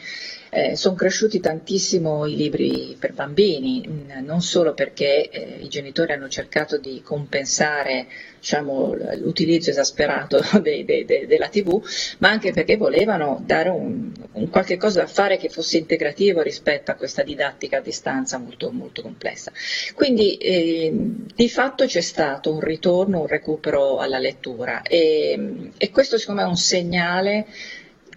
Eh, 0.55 0.75
sono 0.75 0.93
cresciuti 0.93 1.39
tantissimo 1.39 2.27
i 2.27 2.35
libri 2.35 2.95
per 2.99 3.13
bambini, 3.13 3.83
mm, 3.87 4.23
non 4.23 4.41
solo 4.43 4.75
perché 4.75 5.27
eh, 5.29 5.57
i 5.61 5.67
genitori 5.67 6.11
hanno 6.11 6.29
cercato 6.29 6.77
di 6.77 7.01
compensare 7.03 8.05
diciamo, 8.37 8.93
l'utilizzo 9.15 9.71
esasperato 9.71 10.39
de, 10.61 10.85
de, 10.85 11.05
de, 11.05 11.25
della 11.25 11.47
TV, 11.47 11.81
ma 12.19 12.29
anche 12.29 12.51
perché 12.51 12.77
volevano 12.77 13.41
dare 13.43 13.69
un, 13.69 14.11
un, 14.33 14.49
qualche 14.49 14.77
cosa 14.77 14.99
da 14.99 15.07
fare 15.07 15.37
che 15.37 15.49
fosse 15.49 15.77
integrativo 15.77 16.43
rispetto 16.43 16.91
a 16.91 16.95
questa 16.95 17.23
didattica 17.23 17.77
a 17.77 17.81
distanza 17.81 18.37
molto, 18.37 18.69
molto 18.71 19.01
complessa. 19.01 19.51
Quindi 19.95 20.37
eh, 20.37 20.93
di 21.33 21.49
fatto 21.49 21.85
c'è 21.85 22.01
stato 22.01 22.53
un 22.53 22.59
ritorno, 22.59 23.21
un 23.21 23.27
recupero 23.27 23.97
alla 23.97 24.19
lettura 24.19 24.83
e, 24.83 25.71
e 25.75 25.89
questo 25.89 26.19
secondo 26.19 26.41
me 26.41 26.47
è 26.47 26.49
un 26.49 26.57
segnale 26.57 27.47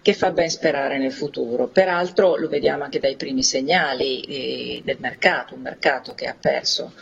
che 0.01 0.13
fa 0.13 0.31
ben 0.31 0.49
sperare 0.49 0.97
nel 0.97 1.11
futuro. 1.11 1.67
Peraltro 1.67 2.35
lo 2.35 2.47
vediamo 2.47 2.83
anche 2.83 2.99
dai 2.99 3.15
primi 3.15 3.43
segnali 3.43 4.21
eh, 4.21 4.81
del 4.83 4.97
mercato, 4.99 5.55
un 5.55 5.61
mercato 5.61 6.13
che 6.13 6.27
ha 6.27 6.35
perso 6.39 6.93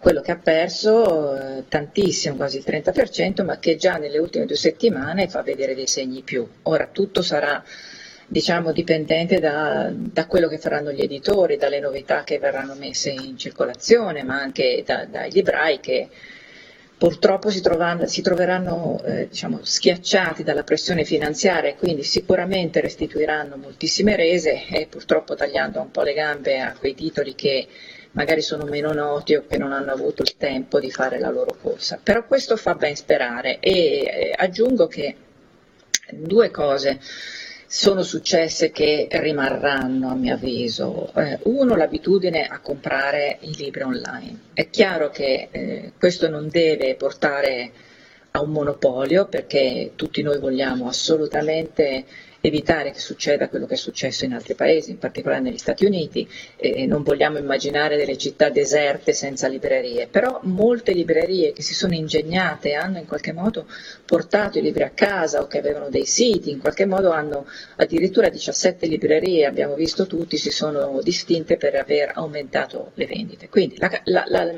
quello 0.00 0.22
che 0.22 0.32
ha 0.32 0.38
perso 0.38 1.36
eh, 1.36 1.64
tantissimo, 1.68 2.34
quasi 2.34 2.56
il 2.56 2.64
30%, 2.66 3.44
ma 3.44 3.58
che 3.58 3.76
già 3.76 3.98
nelle 3.98 4.18
ultime 4.18 4.46
due 4.46 4.56
settimane 4.56 5.28
fa 5.28 5.42
vedere 5.42 5.74
dei 5.74 5.86
segni 5.86 6.22
più. 6.22 6.48
Ora 6.62 6.88
tutto 6.90 7.20
sarà 7.20 7.62
diciamo, 8.26 8.72
dipendente 8.72 9.38
da, 9.40 9.90
da, 9.92 10.26
quello 10.26 10.48
che 10.48 10.58
faranno 10.58 10.90
gli 10.90 11.02
editori, 11.02 11.56
dalle 11.56 11.80
novità 11.80 12.24
che 12.24 12.38
verranno 12.38 12.74
messe 12.74 13.10
in 13.10 13.36
circolazione, 13.36 14.22
ma 14.22 14.40
anche 14.40 14.82
da, 14.86 15.04
dai 15.04 15.30
librai 15.32 15.80
che 15.80 16.08
purtroppo 17.00 17.48
si, 17.48 17.62
trovano, 17.62 18.04
si 18.06 18.20
troveranno 18.20 19.00
eh, 19.06 19.28
diciamo, 19.30 19.60
schiacciati 19.62 20.42
dalla 20.42 20.64
pressione 20.64 21.02
finanziaria 21.04 21.70
e 21.70 21.76
quindi 21.76 22.02
sicuramente 22.02 22.82
restituiranno 22.82 23.56
moltissime 23.56 24.16
rese 24.16 24.66
e 24.68 24.86
purtroppo 24.86 25.34
tagliando 25.34 25.80
un 25.80 25.90
po' 25.90 26.02
le 26.02 26.12
gambe 26.12 26.60
a 26.60 26.74
quei 26.74 26.94
titoli 26.94 27.34
che 27.34 27.66
magari 28.10 28.42
sono 28.42 28.64
meno 28.66 28.92
noti 28.92 29.34
o 29.34 29.46
che 29.48 29.56
non 29.56 29.72
hanno 29.72 29.92
avuto 29.92 30.20
il 30.20 30.36
tempo 30.36 30.78
di 30.78 30.90
fare 30.90 31.18
la 31.18 31.30
loro 31.30 31.56
corsa. 31.58 31.98
Però 32.02 32.26
questo 32.26 32.58
fa 32.58 32.74
ben 32.74 32.94
sperare 32.94 33.60
e 33.60 33.72
eh, 33.72 34.34
aggiungo 34.36 34.86
che 34.86 35.16
due 36.10 36.50
cose 36.50 37.00
sono 37.72 38.02
successe 38.02 38.72
che 38.72 39.06
rimarranno 39.08 40.10
a 40.10 40.14
mio 40.16 40.34
avviso. 40.34 41.12
Eh, 41.14 41.38
uno, 41.44 41.76
l'abitudine 41.76 42.44
a 42.48 42.58
comprare 42.58 43.38
i 43.42 43.54
libri 43.54 43.82
online. 43.82 44.40
È 44.52 44.68
chiaro 44.70 45.10
che 45.10 45.46
eh, 45.52 45.92
questo 45.96 46.28
non 46.28 46.48
deve 46.48 46.96
portare 46.96 47.70
a 48.32 48.42
un 48.42 48.50
monopolio 48.50 49.26
perché 49.26 49.92
tutti 49.94 50.20
noi 50.20 50.40
vogliamo 50.40 50.88
assolutamente 50.88 52.06
evitare 52.40 52.90
che 52.92 52.98
succeda 52.98 53.48
quello 53.48 53.66
che 53.66 53.74
è 53.74 53.76
successo 53.76 54.24
in 54.24 54.32
altri 54.32 54.54
paesi, 54.54 54.90
in 54.90 54.98
particolare 54.98 55.42
negli 55.42 55.58
Stati 55.58 55.84
Uniti, 55.84 56.28
e 56.56 56.86
non 56.86 57.02
vogliamo 57.02 57.38
immaginare 57.38 57.96
delle 57.96 58.16
città 58.16 58.48
deserte 58.48 59.12
senza 59.12 59.48
librerie, 59.48 60.06
però 60.06 60.40
molte 60.44 60.92
librerie 60.92 61.52
che 61.52 61.62
si 61.62 61.74
sono 61.74 61.94
ingegnate 61.94 62.74
hanno 62.74 62.98
in 62.98 63.06
qualche 63.06 63.32
modo 63.32 63.66
portato 64.04 64.58
i 64.58 64.62
libri 64.62 64.82
a 64.82 64.90
casa 64.90 65.40
o 65.40 65.46
che 65.46 65.58
avevano 65.58 65.88
dei 65.88 66.06
siti, 66.06 66.50
in 66.50 66.60
qualche 66.60 66.86
modo 66.86 67.10
hanno 67.10 67.46
addirittura 67.76 68.28
17 68.28 68.86
librerie, 68.86 69.46
abbiamo 69.46 69.74
visto 69.74 70.06
tutti, 70.06 70.36
si 70.36 70.50
sono 70.50 71.00
distinte 71.02 71.56
per 71.56 71.74
aver 71.74 72.12
aumentato 72.14 72.92
le 72.94 73.06
vendite. 73.06 73.48
Quindi 73.48 73.76
la, 73.78 73.90
la, 74.04 74.24
la, 74.26 74.52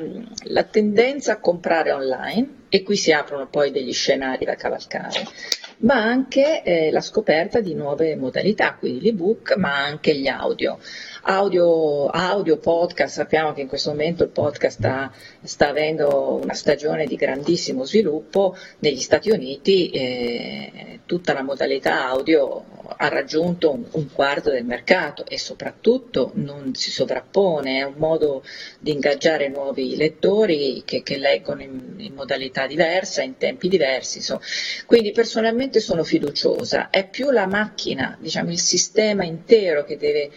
la 0.45 0.63
tendenza 0.63 1.33
a 1.33 1.39
comprare 1.39 1.91
online, 1.91 2.61
e 2.75 2.81
qui 2.81 2.95
si 2.95 3.11
aprono 3.11 3.45
poi 3.45 3.69
degli 3.69 3.93
scenari 3.93 4.45
da 4.45 4.55
cavalcare 4.55 5.27
ma 5.83 5.95
anche 5.95 6.63
eh, 6.63 6.91
la 6.91 7.01
scoperta 7.01 7.59
di 7.59 7.73
nuove 7.73 8.15
modalità, 8.15 8.75
quindi 8.75 9.01
l'ebook, 9.01 9.55
ma 9.57 9.83
anche 9.83 10.15
gli 10.15 10.27
audio. 10.27 10.79
Audio, 11.25 12.07
audio, 12.07 12.57
podcast, 12.57 13.15
sappiamo 13.15 13.53
che 13.53 13.61
in 13.61 13.69
questo 13.69 13.91
momento 13.91 14.23
il 14.23 14.29
podcast 14.29 14.77
sta, 14.77 15.13
sta 15.41 15.69
avendo 15.69 16.37
una 16.43 16.53
stagione 16.53 17.05
di 17.05 17.15
grandissimo 17.15 17.85
sviluppo, 17.85 18.57
negli 18.79 18.99
Stati 18.99 19.29
Uniti 19.29 19.89
eh, 19.91 20.99
tutta 21.05 21.31
la 21.31 21.41
modalità 21.41 22.07
audio 22.07 22.65
ha 22.97 23.07
raggiunto 23.07 23.71
un, 23.71 23.85
un, 23.91 24.11
quarto 24.11 24.49
del 24.49 24.65
mercato 24.65 25.25
e 25.25 25.37
soprattutto 25.37 26.31
non 26.35 26.75
si 26.75 26.91
sovrappone, 26.91 27.79
è 27.79 27.83
un 27.83 27.95
modo 27.95 28.43
di 28.79 28.91
ingaggiare 28.91 29.47
nuovi 29.47 29.95
lettori 29.95 30.83
che, 30.83 31.03
che 31.03 31.17
leggono 31.17 31.61
in, 31.61 31.93
in 31.99 32.13
modalità 32.15 32.67
diversa, 32.67 33.21
in 33.21 33.37
tempi 33.37 33.69
diversi. 33.69 34.17
Insomma. 34.17 34.41
Quindi 34.85 35.11
personalmente 35.13 35.79
sono 35.79 36.03
fiduciosa, 36.03 36.89
è 36.89 37.07
più 37.07 37.31
la 37.31 37.47
macchina, 37.47 38.17
diciamo 38.19 38.51
il 38.51 38.59
sistema 38.59 39.23
intero 39.23 39.85
che 39.85 39.95
deve 39.97 40.31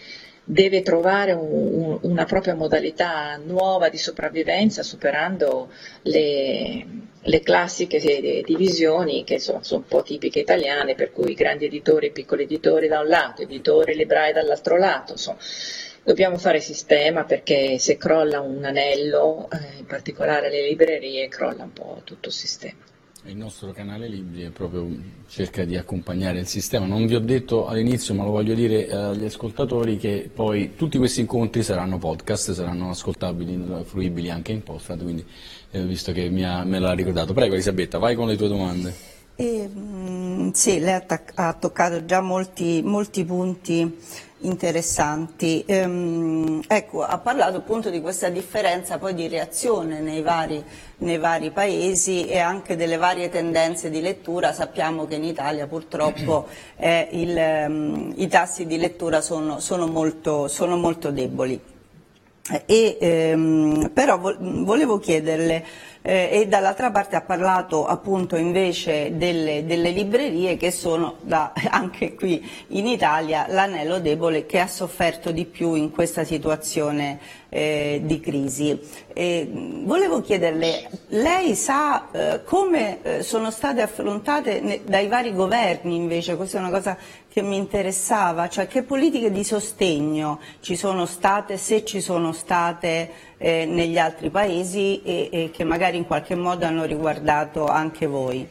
deve 0.49 0.81
trovare 0.81 1.33
un, 1.33 1.97
una 2.03 2.23
propria 2.23 2.55
modalità 2.55 3.35
nuova 3.35 3.89
di 3.89 3.97
sopravvivenza 3.97 4.81
superando 4.81 5.69
le, 6.03 6.85
le 7.19 7.39
classiche 7.41 7.99
divisioni 8.45 9.25
che 9.25 9.39
sono, 9.39 9.61
sono, 9.61 9.81
un 9.81 9.87
po' 9.89 10.03
tipiche 10.03 10.39
italiane, 10.39 10.95
per 10.95 11.11
cui 11.11 11.33
grandi 11.33 11.65
editori 11.65 12.07
e 12.07 12.11
piccoli 12.11 12.43
editori 12.43 12.87
da 12.87 13.01
un 13.01 13.07
lato, 13.07 13.41
editori 13.41 13.93
librai 13.93 14.31
dall'altro 14.31 14.77
lato. 14.77 15.11
Insomma, 15.13 15.37
dobbiamo 16.01 16.37
fare 16.37 16.61
sistema 16.61 17.25
perché 17.25 17.77
se 17.77 17.97
crolla 17.97 18.39
un 18.39 18.63
anello, 18.63 19.49
eh, 19.51 19.79
in 19.79 19.85
particolare 19.85 20.49
le 20.49 20.65
librerie, 20.65 21.27
crolla 21.27 21.63
un 21.63 21.73
po' 21.73 21.99
tutto 22.05 22.29
il 22.29 22.33
sistema. 22.33 22.85
Il 23.25 23.35
nostro 23.35 23.71
canale 23.73 24.07
Libri 24.07 24.49
proprio, 24.51 24.87
cerca 25.27 25.65
di 25.65 25.75
accompagnare 25.75 26.39
il 26.39 26.47
sistema. 26.47 26.85
Non 26.85 27.05
vi 27.07 27.15
ho 27.15 27.19
detto 27.19 27.67
all'inizio, 27.67 28.13
ma 28.13 28.23
lo 28.23 28.29
voglio 28.29 28.53
dire 28.53 28.89
agli 28.89 29.25
ascoltatori, 29.25 29.97
che 29.97 30.29
poi 30.33 30.75
tutti 30.75 30.97
questi 30.97 31.21
incontri 31.21 31.61
saranno 31.61 31.97
podcast, 31.97 32.53
saranno 32.53 32.89
ascoltabili, 32.89 33.83
fruibili 33.83 34.29
anche 34.29 34.53
in 34.53 34.63
podcast, 34.63 35.01
quindi 35.01 35.25
eh, 35.71 35.83
visto 35.83 36.13
che 36.13 36.31
ha, 36.45 36.63
me 36.63 36.79
l'ha 36.79 36.93
ricordato. 36.93 37.33
Prego 37.33 37.55
Elisabetta, 37.55 37.97
vai 37.97 38.15
con 38.15 38.27
le 38.27 38.37
tue 38.37 38.47
domande. 38.47 39.16
Eh, 39.39 39.67
mh, 39.67 40.51
sì, 40.53 40.79
lei 40.79 40.95
ha, 40.95 41.21
ha 41.35 41.53
toccato 41.53 42.05
già 42.05 42.21
molti, 42.21 42.81
molti 42.83 43.23
punti 43.23 43.99
interessanti. 44.39 45.63
Ehm, 45.67 46.63
ecco, 46.67 47.03
ha 47.03 47.19
parlato 47.19 47.57
appunto 47.57 47.91
di 47.91 48.01
questa 48.01 48.29
differenza 48.29 48.97
poi 48.97 49.13
di 49.13 49.27
reazione 49.27 49.99
nei 49.99 50.23
vari, 50.23 50.63
nei 50.97 51.19
vari, 51.19 51.51
paesi 51.51 52.25
e 52.25 52.39
anche 52.39 52.75
delle 52.75 52.97
varie 52.97 53.29
tendenze 53.29 53.91
di 53.91 54.01
lettura. 54.01 54.53
Sappiamo 54.53 55.05
che 55.05 55.15
in 55.15 55.23
Italia 55.23 55.67
purtroppo 55.67 56.47
eh, 56.75 57.07
il, 57.11 57.37
um, 57.69 58.13
i 58.15 58.27
tassi 58.27 58.65
di 58.65 58.77
lettura 58.79 59.21
sono, 59.21 59.59
sono, 59.59 59.85
molto, 59.85 60.47
sono 60.47 60.77
molto, 60.77 61.11
deboli. 61.11 61.76
E, 62.65 62.97
ehm, 62.99 63.91
però 63.93 64.17
vo 64.17 64.35
volevo 64.39 64.99
chiederle 64.99 65.65
eh, 66.01 66.29
e 66.31 66.47
dall'altra 66.47 66.91
parte 66.91 67.17
ha 67.17 67.21
parlato 67.21 67.85
appunto 67.85 68.37
invece 68.37 69.17
delle, 69.17 69.65
delle 69.65 69.89
librerie 69.89 70.55
che 70.55 70.71
sono 70.71 71.15
da, 71.21 71.51
anche 71.69 72.15
qui 72.15 72.49
in 72.67 72.87
Italia 72.87 73.45
l'anello 73.49 73.99
debole 73.99 74.45
che 74.45 74.59
ha 74.59 74.67
sofferto 74.67 75.31
di 75.31 75.43
più 75.43 75.73
in 75.73 75.91
questa 75.91 76.23
situazione 76.23 77.19
eh, 77.49 78.01
di 78.03 78.21
crisi. 78.21 78.79
E 79.11 79.49
volevo 79.83 80.21
chiederle, 80.21 80.89
lei 81.09 81.55
sa 81.55 82.09
eh, 82.11 82.43
come 82.45 82.99
eh, 83.01 83.23
sono 83.23 83.51
state 83.51 83.81
affrontate 83.81 84.81
dai 84.85 85.07
vari 85.07 85.33
governi 85.33 85.95
invece, 85.95 86.37
questa 86.37 86.57
è 86.57 86.61
una 86.61 86.69
cosa 86.69 86.97
che 87.37 87.43
mi 87.43 87.55
interessava, 87.57 88.49
cioè 88.49 88.65
che 88.65 88.81
politiche 88.81 89.29
di 89.29 89.43
sostegno 89.43 90.39
ci 90.59 90.75
sono 90.75 91.05
state, 91.05 91.57
se 91.57 91.85
ci 91.85 92.01
sono 92.01 92.31
state 92.31 93.11
eh, 93.37 93.63
negli 93.67 93.99
altri 93.99 94.31
paesi 94.31 95.03
e, 95.03 95.29
e 95.31 95.51
che 95.53 95.63
magari 95.63 95.97
in 95.97 96.07
qualche 96.07 96.33
modo 96.33 96.65
hanno 96.65 96.85
riguardato 96.85 97.67
anche 97.67 98.07
voi. 98.07 98.47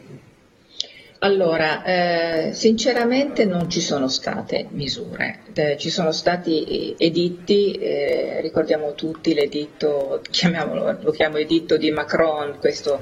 Allora, 1.27 1.83
eh, 1.83 2.53
sinceramente 2.53 3.47
non 3.47 3.69
ci 3.69 3.81
sono 3.81 4.07
state 4.07 4.69
misure, 4.71 5.41
eh, 5.55 5.77
ci 5.77 5.91
sono 5.91 6.13
stati 6.13 6.95
editti, 6.97 7.73
eh, 7.73 8.41
ricordiamo 8.41 8.95
tutti 8.95 9.35
l'editto, 9.35 10.23
lo 10.23 11.11
chiamo 11.11 11.37
editto 11.39 11.77
di 11.77 11.91
Macron, 11.91 12.59
questo, 12.61 13.01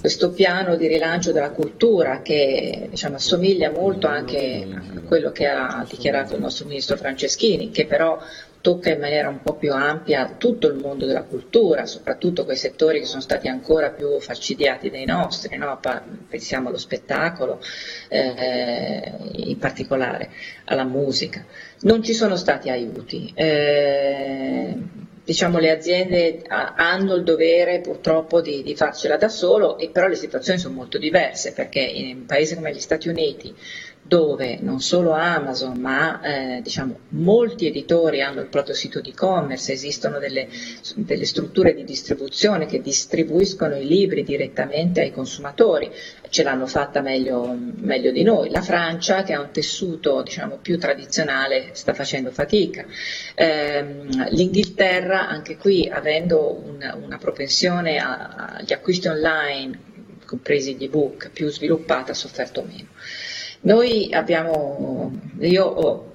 questo, 0.00 0.32
piano 0.32 0.76
di 0.76 0.86
rilancio 0.86 1.32
della 1.32 1.52
cultura 1.52 2.20
che 2.20 2.88
diciamo, 2.90 3.16
assomiglia 3.16 3.70
molto 3.70 4.06
anche 4.06 4.66
a 4.70 5.00
quello 5.00 5.32
che 5.32 5.46
ha 5.46 5.86
dichiarato 5.88 6.34
il 6.34 6.42
nostro 6.42 6.66
ministro 6.66 6.98
Franceschini, 6.98 7.70
che 7.70 7.86
però 7.86 8.18
tocca 8.62 8.90
in 8.90 9.00
maniera 9.00 9.28
un 9.28 9.42
po' 9.42 9.56
più 9.56 9.72
ampia 9.74 10.36
tutto 10.38 10.68
il 10.68 10.76
mondo 10.76 11.04
della 11.04 11.24
cultura, 11.24 11.84
soprattutto 11.84 12.44
quei 12.44 12.56
settori 12.56 13.00
che 13.00 13.04
sono 13.04 13.20
stati 13.20 13.48
ancora 13.48 13.90
più 13.90 14.18
falcidiati 14.20 14.88
dei 14.88 15.04
nostri, 15.04 15.58
no? 15.58 15.78
pensiamo 16.28 16.68
allo 16.68 16.78
spettacolo 16.78 17.60
eh, 18.08 19.12
in 19.32 19.58
particolare, 19.58 20.30
alla 20.64 20.84
musica. 20.84 21.44
Non 21.80 22.02
ci 22.02 22.14
sono 22.14 22.36
stati 22.36 22.70
aiuti. 22.70 23.32
Eh, 23.34 24.76
diciamo, 25.24 25.58
le 25.58 25.70
aziende 25.70 26.42
hanno 26.48 27.14
il 27.14 27.22
dovere 27.24 27.80
purtroppo 27.80 28.40
di, 28.40 28.62
di 28.62 28.74
farcela 28.74 29.16
da 29.16 29.28
solo, 29.28 29.76
però 29.92 30.06
le 30.06 30.16
situazioni 30.16 30.58
sono 30.58 30.74
molto 30.74 30.98
diverse 30.98 31.52
perché 31.52 31.80
in 31.80 32.16
un 32.16 32.26
paese 32.26 32.54
come 32.54 32.72
gli 32.72 32.80
Stati 32.80 33.08
Uniti 33.08 33.54
dove 34.04 34.58
non 34.60 34.80
solo 34.80 35.12
Amazon 35.12 35.78
ma 35.78 36.20
eh, 36.20 36.60
diciamo, 36.60 36.98
molti 37.10 37.66
editori 37.66 38.20
hanno 38.20 38.40
il 38.40 38.48
proprio 38.48 38.74
sito 38.74 39.00
di 39.00 39.10
e-commerce, 39.10 39.72
esistono 39.72 40.18
delle, 40.18 40.48
delle, 40.96 41.24
strutture 41.24 41.72
di 41.72 41.84
distribuzione 41.84 42.66
che 42.66 42.80
distribuiscono 42.80 43.76
i 43.76 43.86
libri 43.86 44.24
direttamente 44.24 45.00
ai 45.00 45.12
consumatori, 45.12 45.90
ce 46.28 46.42
l'hanno 46.42 46.66
fatta 46.66 47.00
meglio, 47.00 47.56
meglio 47.76 48.10
di 48.10 48.24
noi. 48.24 48.50
La 48.50 48.60
Francia 48.60 49.22
che 49.22 49.34
ha 49.34 49.40
un 49.40 49.50
tessuto 49.52 50.22
diciamo, 50.22 50.58
più 50.60 50.78
tradizionale 50.78 51.70
sta 51.72 51.94
facendo 51.94 52.30
fatica. 52.32 52.84
Eh, 53.34 53.84
L'Inghilterra 54.30 55.28
anche 55.28 55.56
qui 55.56 55.88
avendo 55.88 56.60
una, 56.66 56.94
una 56.96 57.18
propensione 57.18 57.98
agli 57.98 58.72
acquisti 58.72 59.08
online 59.08 59.90
compresi 60.32 60.76
gli 60.76 60.84
ebook 60.84 61.30
più 61.30 61.50
sviluppata 61.50 62.12
ha 62.12 62.14
sofferto 62.14 62.62
meno. 62.62 62.88
Noi 63.64 64.12
abbiamo, 64.12 65.12
io 65.38 65.64
ho, 65.64 66.12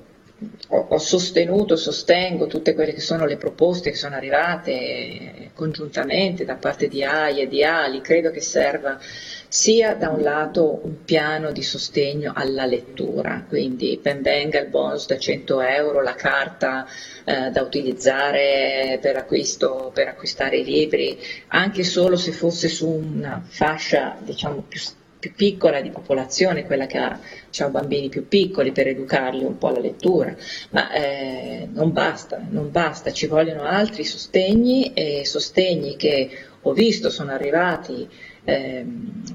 ho, 0.68 0.98
sostenuto, 0.98 1.78
sostengo 1.78 2.48
tutte 2.48 2.74
quelle 2.74 2.94
che 2.94 3.00
sono 3.00 3.26
le 3.26 3.38
proposte 3.38 3.90
che 3.90 3.96
sono 3.96 4.16
arrivate 4.16 5.52
congiuntamente 5.54 6.44
da 6.44 6.56
parte 6.56 6.90
di 6.90 7.06
AI 7.06 7.42
e 7.42 7.48
di 7.48 7.64
Ali, 7.64 8.02
credo 8.02 8.32
che 8.32 8.42
serva 8.42 9.00
sia 9.48 9.96
da 9.96 10.10
un 10.10 10.22
lato 10.22 10.82
un 10.84 11.06
piano 11.06 11.52
di 11.54 11.64
sostegno 11.64 12.34
alla 12.36 12.66
lettura, 12.66 13.46
quindi 13.48 13.98
ben 14.02 14.22
venga 14.22 14.60
il 14.60 14.68
bonus 14.68 15.08
da 15.08 15.18
100 15.18 15.62
euro, 15.62 16.02
la 16.02 16.16
carta 16.16 16.86
eh, 17.24 17.50
da 17.50 17.62
utilizzare 17.62 19.00
per, 19.02 19.16
acquisto, 19.16 19.90
per 19.94 20.10
acquistare 20.10 20.58
i 20.58 20.66
libri, 20.66 21.18
anche 21.48 21.86
solo 21.86 22.18
se 22.18 22.34
fosse 22.34 22.68
su 22.68 22.90
una 22.90 23.42
fascia 23.48 24.18
diciamo, 24.22 24.66
più 24.68 24.80
più 25.20 25.34
piccola 25.34 25.82
di 25.82 25.90
popolazione, 25.90 26.66
quella 26.66 26.86
che 26.86 26.98
ha 26.98 27.20
diciamo, 27.48 27.72
bambini 27.72 28.10
più 28.10 28.28
piccoli 28.28 28.72
per 28.72 28.88
educarli 28.88 29.44
un 29.44 29.58
po' 29.58 29.68
alla 29.68 29.80
lettura, 29.80 30.36
ma 30.72 30.92
eh, 30.92 31.68
non 31.72 31.92
basta, 31.92 32.42
non 32.50 32.72
basta, 32.72 33.12
ci 33.12 33.28
vogliono 33.28 33.64
altri 33.64 34.04
sostegni 34.04 34.94
e 34.94 35.26
sostegni 35.26 35.96
che 35.96 36.30
ho 36.62 36.74
visto 36.74 37.10
sono 37.10 37.32
arrivati 37.32 38.08
eh, 38.44 38.86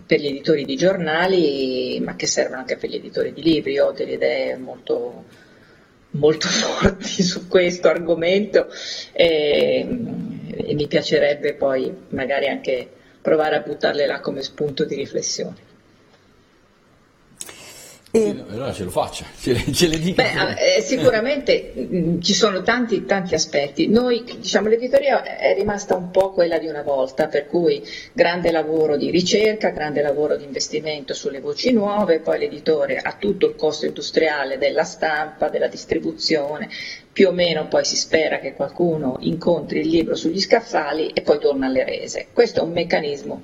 per 0.07 0.21
gli 0.21 0.27
editori 0.27 0.65
di 0.65 0.77
giornali, 0.77 2.01
ma 2.01 2.15
che 2.15 2.27
servono 2.27 2.61
anche 2.61 2.77
per 2.77 2.91
gli 2.91 2.97
editori 2.97 3.33
di 3.33 3.43
libri. 3.43 3.79
Ho 3.79 3.93
delle 3.93 4.13
idee 4.13 4.57
molto, 4.57 5.25
molto 6.11 6.47
forti 6.49 7.23
su 7.23 7.49
questo 7.49 7.89
argomento 7.89 8.69
e, 9.13 9.87
e 10.47 10.75
mi 10.75 10.87
piacerebbe 10.87 11.55
poi 11.55 11.93
magari 12.09 12.49
anche 12.49 12.89
provare 13.21 13.57
a 13.57 13.61
buttarle 13.61 14.07
là 14.07 14.21
come 14.21 14.43
spunto 14.43 14.85
di 14.85 14.95
riflessione. 14.95 15.71
E... 18.15 18.45
Allora 18.51 18.75
ce 18.75 18.85
lo 18.85 18.91
faccia, 18.91 19.25
ce 19.41 19.55
le, 19.55 19.73
ce 19.73 19.87
le 19.87 19.99
dica. 19.99 20.23
Beh, 20.23 20.77
eh, 20.77 20.83
sicuramente 20.83 21.73
mh, 21.75 21.97
mm, 21.97 22.21
ci 22.21 22.35
sono 22.35 22.63
tanti, 22.63 23.07
tanti 23.07 23.35
aspetti. 23.35 23.89
Noi, 23.89 24.23
diciamo, 24.39 24.69
l'editoria 24.69 25.23
è 25.23 25.55
rimasta 25.55 25.97
un 25.97 26.11
po' 26.11 26.31
quella 26.33 26.59
di 26.59 26.67
una 26.67 26.83
volta, 26.83 27.29
per 27.29 27.47
cui 27.47 27.83
grande 28.13 28.51
lavoro 28.51 28.99
di 28.99 29.11
ricerca, 29.11 29.71
grande 29.71 30.03
lavoro 30.03 30.37
di 30.37 30.45
investimento 30.45 31.15
sulle 31.15 31.41
voci 31.41 31.73
nuove, 31.73 32.21
poi 32.21 32.39
l'editore 32.39 32.99
ha 32.99 33.17
tutto 33.19 33.49
il 33.49 33.57
costo 33.57 33.87
industriale 33.87 34.59
della 34.59 34.85
stampa, 34.85 35.49
della 35.49 35.69
distribuzione, 35.69 36.69
più 37.11 37.29
o 37.29 37.33
meno 37.33 37.67
poi 37.67 37.87
si 37.87 37.97
spera 37.97 38.41
che 38.41 38.53
qualcuno 38.53 39.17
incontri 39.21 39.81
il 39.81 39.89
libro 39.89 40.17
sugli 40.17 40.41
scaffali 40.41 41.09
e 41.15 41.23
poi 41.23 41.39
torna 41.39 41.67
alle 41.67 41.85
rese. 41.85 42.27
Questo 42.31 42.61
è 42.61 42.63
un 42.63 42.73
meccanismo 42.73 43.43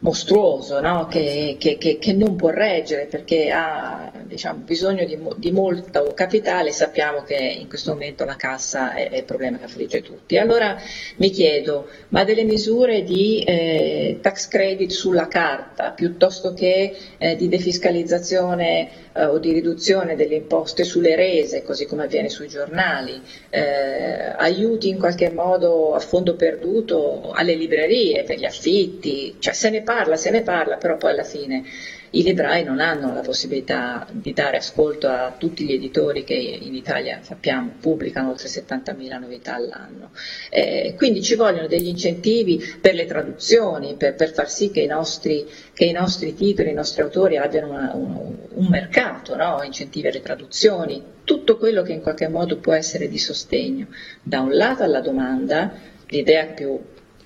mostruoso 0.00 0.80
no? 0.80 1.06
che, 1.06 1.56
che, 1.58 1.76
che, 1.76 1.98
che, 1.98 2.12
non 2.12 2.36
può 2.36 2.50
reggere 2.50 3.06
perché 3.06 3.50
ha 3.50 4.12
diciamo, 4.24 4.60
bisogno 4.60 5.04
di, 5.04 5.18
di, 5.36 5.50
molto 5.50 6.12
capitale 6.14 6.70
sappiamo 6.70 7.22
che 7.22 7.34
in 7.34 7.68
questo 7.68 7.92
momento 7.92 8.24
la 8.24 8.36
cassa 8.36 8.94
è, 8.94 9.10
è, 9.10 9.16
il 9.16 9.24
problema 9.24 9.58
che 9.58 9.64
affligge 9.64 10.02
tutti. 10.02 10.38
Allora 10.38 10.76
mi 11.16 11.30
chiedo, 11.30 11.88
ma 12.08 12.22
delle 12.22 12.44
misure 12.44 13.02
di 13.02 13.42
eh, 13.42 14.18
tax 14.20 14.46
credit 14.48 14.90
sulla 14.90 15.26
carta 15.26 15.90
piuttosto 15.90 16.54
che 16.54 16.96
eh, 17.18 17.34
di 17.34 17.48
defiscalizzazione 17.48 19.08
eh, 19.12 19.24
o 19.24 19.38
di 19.38 19.52
riduzione 19.52 20.14
delle 20.14 20.36
imposte 20.36 20.84
sulle 20.84 21.16
rese, 21.16 21.64
così 21.64 21.86
come 21.86 22.04
avviene 22.04 22.28
sui 22.28 22.46
giornali, 22.46 23.20
eh, 23.50 24.32
aiuti 24.36 24.88
in 24.88 24.98
qualche 24.98 25.30
modo 25.30 25.94
a 25.94 25.98
fondo 25.98 26.36
perduto 26.36 27.32
alle 27.32 27.54
librerie 27.54 28.22
per 28.22 28.38
gli 28.38 28.44
affitti, 28.44 29.36
cioè 29.40 29.52
se 29.52 29.70
ne 29.70 29.82
parla, 29.88 30.16
se 30.16 30.28
ne 30.28 30.42
parla, 30.42 30.76
però 30.76 30.98
poi 30.98 31.12
alla 31.12 31.24
fine 31.24 31.64
i 32.10 32.22
librai 32.22 32.62
non 32.62 32.78
hanno 32.78 33.14
la 33.14 33.22
possibilità 33.22 34.06
di 34.10 34.34
dare 34.34 34.58
ascolto 34.58 35.08
a 35.08 35.34
tutti 35.38 35.64
gli 35.64 35.72
editori 35.72 36.24
che 36.24 36.34
in 36.34 36.74
Italia 36.74 37.20
sappiamo 37.22 37.72
pubblicano 37.80 38.28
oltre 38.28 38.48
70.000 38.48 39.18
novità 39.18 39.54
all'anno. 39.54 40.10
Eh, 40.50 40.92
quindi 40.94 41.22
ci 41.22 41.36
vogliono 41.36 41.68
degli 41.68 41.86
incentivi 41.86 42.62
per 42.78 42.92
le 42.92 43.06
traduzioni, 43.06 43.94
per, 43.94 44.14
per 44.14 44.34
far 44.34 44.50
sì 44.50 44.70
che 44.70 44.80
i, 44.80 44.86
nostri, 44.86 45.46
che 45.72 45.86
i, 45.86 45.92
nostri, 45.92 46.34
titoli, 46.34 46.68
i 46.68 46.74
nostri 46.74 47.00
autori 47.00 47.38
abbiano 47.38 47.70
una, 47.70 47.90
un, 47.94 48.36
un, 48.56 48.66
mercato, 48.66 49.36
no? 49.36 49.62
incentivi 49.64 50.08
alle 50.08 50.20
traduzioni, 50.20 51.02
tutto 51.24 51.56
quello 51.56 51.80
che 51.80 51.92
in 51.92 52.02
qualche 52.02 52.28
modo 52.28 52.58
può 52.58 52.74
essere 52.74 53.08
di 53.08 53.18
sostegno 53.18 53.86
da 54.22 54.40
un 54.40 54.54
lato 54.54 54.82
alla 54.82 55.00
domanda, 55.00 55.72
l'idea 56.08 56.44
più 56.44 56.78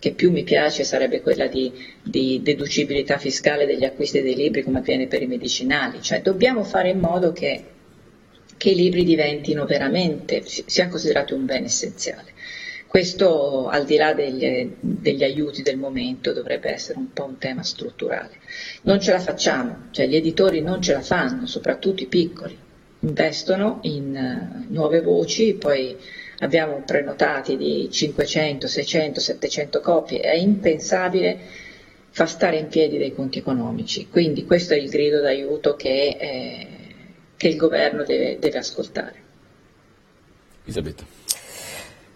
che 0.03 0.11
più 0.15 0.33
mi 0.33 0.43
piace 0.43 0.83
sarebbe 0.83 1.21
quella 1.21 1.47
di, 1.47 1.73
di, 2.03 2.41
deducibilità 2.43 3.19
fiscale 3.19 3.67
degli 3.67 3.85
acquisti 3.85 4.21
dei 4.21 4.35
libri 4.35 4.65
come 4.65 4.81
avviene 4.81 5.07
per 5.07 5.23
i 5.23 5.29
medicinali, 5.29 6.03
cioè 6.03 6.23
dobbiamo 6.23 6.65
fare 6.65 6.91
in 6.91 6.99
modo 6.99 7.31
che, 7.31 7.65
che 8.57 8.71
i 8.71 8.75
libri 8.75 9.05
diventino 9.05 9.65
veramente, 9.65 10.43
siano 10.45 10.91
considerati 10.91 11.35
un 11.35 11.45
bene 11.45 11.67
essenziale. 11.67 12.33
Questo 12.89 13.69
al 13.69 13.85
di 13.85 13.95
là 13.97 14.13
degli, 14.13 14.73
degli, 14.81 15.23
aiuti 15.23 15.63
del 15.63 15.79
momento 15.79 16.33
dovrebbe 16.33 16.73
essere 16.73 16.99
un 16.99 17.13
po' 17.13 17.27
un 17.27 17.39
tema 17.39 17.63
strutturale. 17.63 18.41
Non 18.83 19.01
ce 19.01 19.13
la 19.13 19.21
facciamo, 19.21 19.85
cioè 19.93 20.09
gli 20.09 20.17
editori 20.17 20.63
non 20.63 20.83
ce 20.83 20.95
la 20.95 21.01
fanno, 21.03 21.47
soprattutto 21.47 22.03
i 22.03 22.07
piccoli, 22.07 22.59
investono 22.99 23.79
in 23.83 24.65
uh, 24.67 24.73
nuove 24.73 25.01
voci, 25.01 25.55
poi 25.55 25.97
abbiamo 26.43 26.83
prenotati 26.85 27.57
di 27.57 27.89
500, 27.91 28.67
600, 28.67 29.21
700 29.21 29.81
copie, 29.81 30.21
è 30.21 30.35
impensabile 30.35 31.39
far 32.11 32.29
stare 32.29 32.59
in 32.59 32.69
piedi 32.69 32.99
dei 32.99 33.15
conti 33.15 33.39
economici. 33.39 34.09
Quindi 34.09 34.45
questo 34.45 34.75
è 34.75 34.77
il 34.77 34.89
grido 34.89 35.21
d'aiuto 35.21 35.77
che, 35.77 36.17
eh, 36.21 36.67
che 37.37 37.49
il 37.49 37.57
governo 37.57 38.05
deve, 38.05 38.39
deve 38.39 38.59
ascoltare. 38.59 39.21
Elisabetta. 40.65 41.05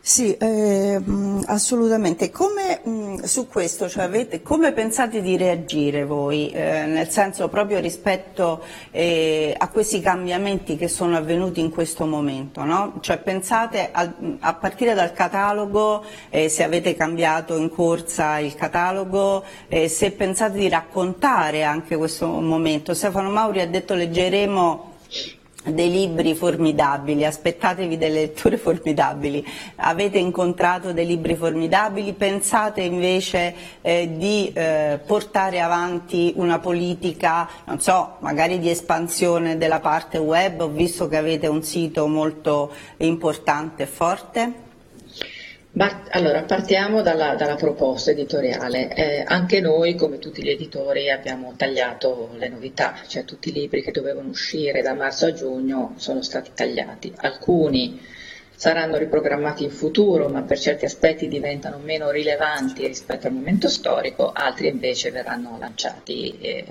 Sì, 0.09 0.37
eh, 0.37 1.03
assolutamente. 1.47 2.31
Come, 2.31 2.81
mh, 2.81 3.25
su 3.25 3.49
questo, 3.49 3.89
cioè 3.89 4.05
avete, 4.05 4.41
come 4.41 4.71
pensate 4.71 5.21
di 5.21 5.37
reagire 5.37 6.05
voi? 6.05 6.49
Eh, 6.51 6.87
nel 6.87 7.09
senso 7.09 7.49
proprio 7.49 7.81
rispetto 7.81 8.63
eh, 8.93 9.53
a 9.59 9.69
questi 9.69 9.99
cambiamenti 10.01 10.77
che 10.77 10.87
sono 10.87 11.17
avvenuti 11.17 11.59
in 11.59 11.71
questo 11.71 12.07
momento, 12.07 12.63
no? 12.63 12.99
Cioè 13.01 13.19
pensate 13.19 13.89
al, 13.91 14.37
a 14.39 14.55
partire 14.55 14.95
dal 14.95 15.13
catalogo, 15.13 16.05
eh, 16.31 16.49
se 16.49 16.63
avete 16.63 16.95
cambiato 16.95 17.57
in 17.57 17.69
corsa 17.69 18.39
il 18.39 18.55
catalogo, 18.55 19.43
eh, 19.67 19.89
se 19.89 20.13
pensate 20.13 20.57
di 20.57 20.69
raccontare 20.69 21.65
anche 21.65 21.97
questo 21.97 22.29
momento. 22.29 22.95
Stefano 22.95 23.29
Mauri 23.31 23.61
ha 23.61 23.67
detto 23.67 23.95
leggeremo 23.95 24.95
dei 25.67 25.91
libri 25.91 26.35
formidabili, 26.35 27.25
aspettatevi 27.25 27.97
delle 27.97 28.21
letture 28.21 28.57
formidabili, 28.59 29.45
avete 29.77 30.19
incontrato 30.19 30.93
dei 30.93 31.07
libri 31.07 31.37
formidabili, 31.37 32.13
pensate 32.13 32.83
invece 32.83 33.55
eh, 33.81 34.17
di 34.17 34.53
eh, 34.53 35.01
portare 35.05 35.61
avanti 35.61 36.33
una 36.37 36.59
politica, 36.59 37.49
non 37.65 37.81
so, 37.81 38.17
magari 38.21 38.59
di 38.59 38.71
espansione 38.71 39.57
della 39.57 39.81
parte 39.81 40.19
web, 40.19 40.61
ho 40.61 40.69
visto 40.69 41.09
che 41.09 41.17
avete 41.17 41.47
un 41.47 41.63
sito 41.63 42.07
molto 42.07 42.73
importante 42.99 43.85
e 43.85 43.87
forte? 43.87 44.66
Allora, 46.11 46.43
partiamo 46.45 47.03
dalla, 47.03 47.35
dalla 47.35 47.57
proposta 47.57 48.11
editoriale. 48.11 48.95
Eh, 48.95 49.25
anche 49.27 49.61
noi, 49.61 49.95
come 49.95 50.19
tutti 50.19 50.43
gli 50.43 50.49
editori, 50.49 51.11
abbiamo 51.11 51.53
tagliato 51.55 52.31
le 52.39 52.49
novità, 52.49 52.99
cioè 53.07 53.25
tutti 53.27 53.51
i 53.51 53.53
libri 53.53 53.83
che 53.83 53.91
dovevano 53.91 54.31
uscire 54.31 54.81
da 54.81 54.95
marzo 54.95 55.27
a 55.27 55.33
giugno 55.35 55.93
sono 55.97 56.23
stati 56.23 56.51
tagliati. 56.55 57.13
Alcuni 57.17 58.01
saranno 58.55 58.97
riprogrammati 58.97 59.65
in 59.65 59.71
futuro, 59.71 60.29
ma 60.29 60.41
per 60.43 60.59
certi 60.59 60.87
aspetti 60.87 61.29
diventano 61.29 61.77
meno 61.77 62.11
rilevanti 62.11 62.87
rispetto 62.87 63.27
al 63.27 63.35
momento 63.35 63.69
storico, 63.69 64.33
altri 64.33 64.69
invece 64.69 65.11
verranno 65.11 65.59
lanciati 65.59 66.39
eh, 66.41 66.65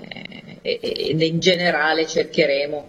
ed 0.62 1.22
in 1.22 1.38
generale 1.38 2.08
cercheremo 2.08 2.88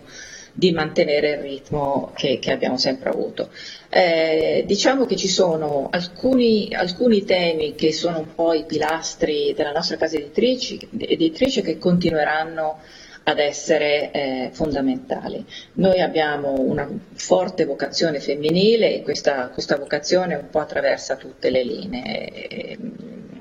di 0.51 0.71
mantenere 0.71 1.33
il 1.33 1.37
ritmo 1.37 2.11
che, 2.15 2.39
che 2.39 2.51
abbiamo 2.51 2.77
sempre 2.77 3.09
avuto. 3.09 3.51
Eh, 3.89 4.63
diciamo 4.65 5.05
che 5.05 5.15
ci 5.15 5.29
sono 5.29 5.87
alcuni, 5.89 6.73
alcuni, 6.73 7.23
temi 7.23 7.73
che 7.75 7.93
sono 7.93 8.19
un 8.19 8.35
po' 8.35 8.53
i 8.53 8.65
pilastri 8.65 9.53
della 9.55 9.71
nostra 9.71 9.95
casa 9.95 10.17
editrice, 10.17 10.77
editrice 10.97 11.61
che 11.61 11.77
continueranno 11.77 12.79
ad 13.23 13.39
essere 13.39 14.11
eh, 14.11 14.49
fondamentali. 14.51 15.45
Noi 15.73 16.01
abbiamo 16.01 16.59
una 16.59 16.89
forte 17.13 17.65
vocazione 17.65 18.19
femminile 18.19 18.95
e 18.95 19.01
questa, 19.03 19.49
questa 19.49 19.77
vocazione 19.77 20.35
un 20.35 20.49
po' 20.49 20.59
attraversa 20.59 21.15
tutte 21.15 21.49
le 21.49 21.63
linee 21.63 22.29
e, 22.29 22.77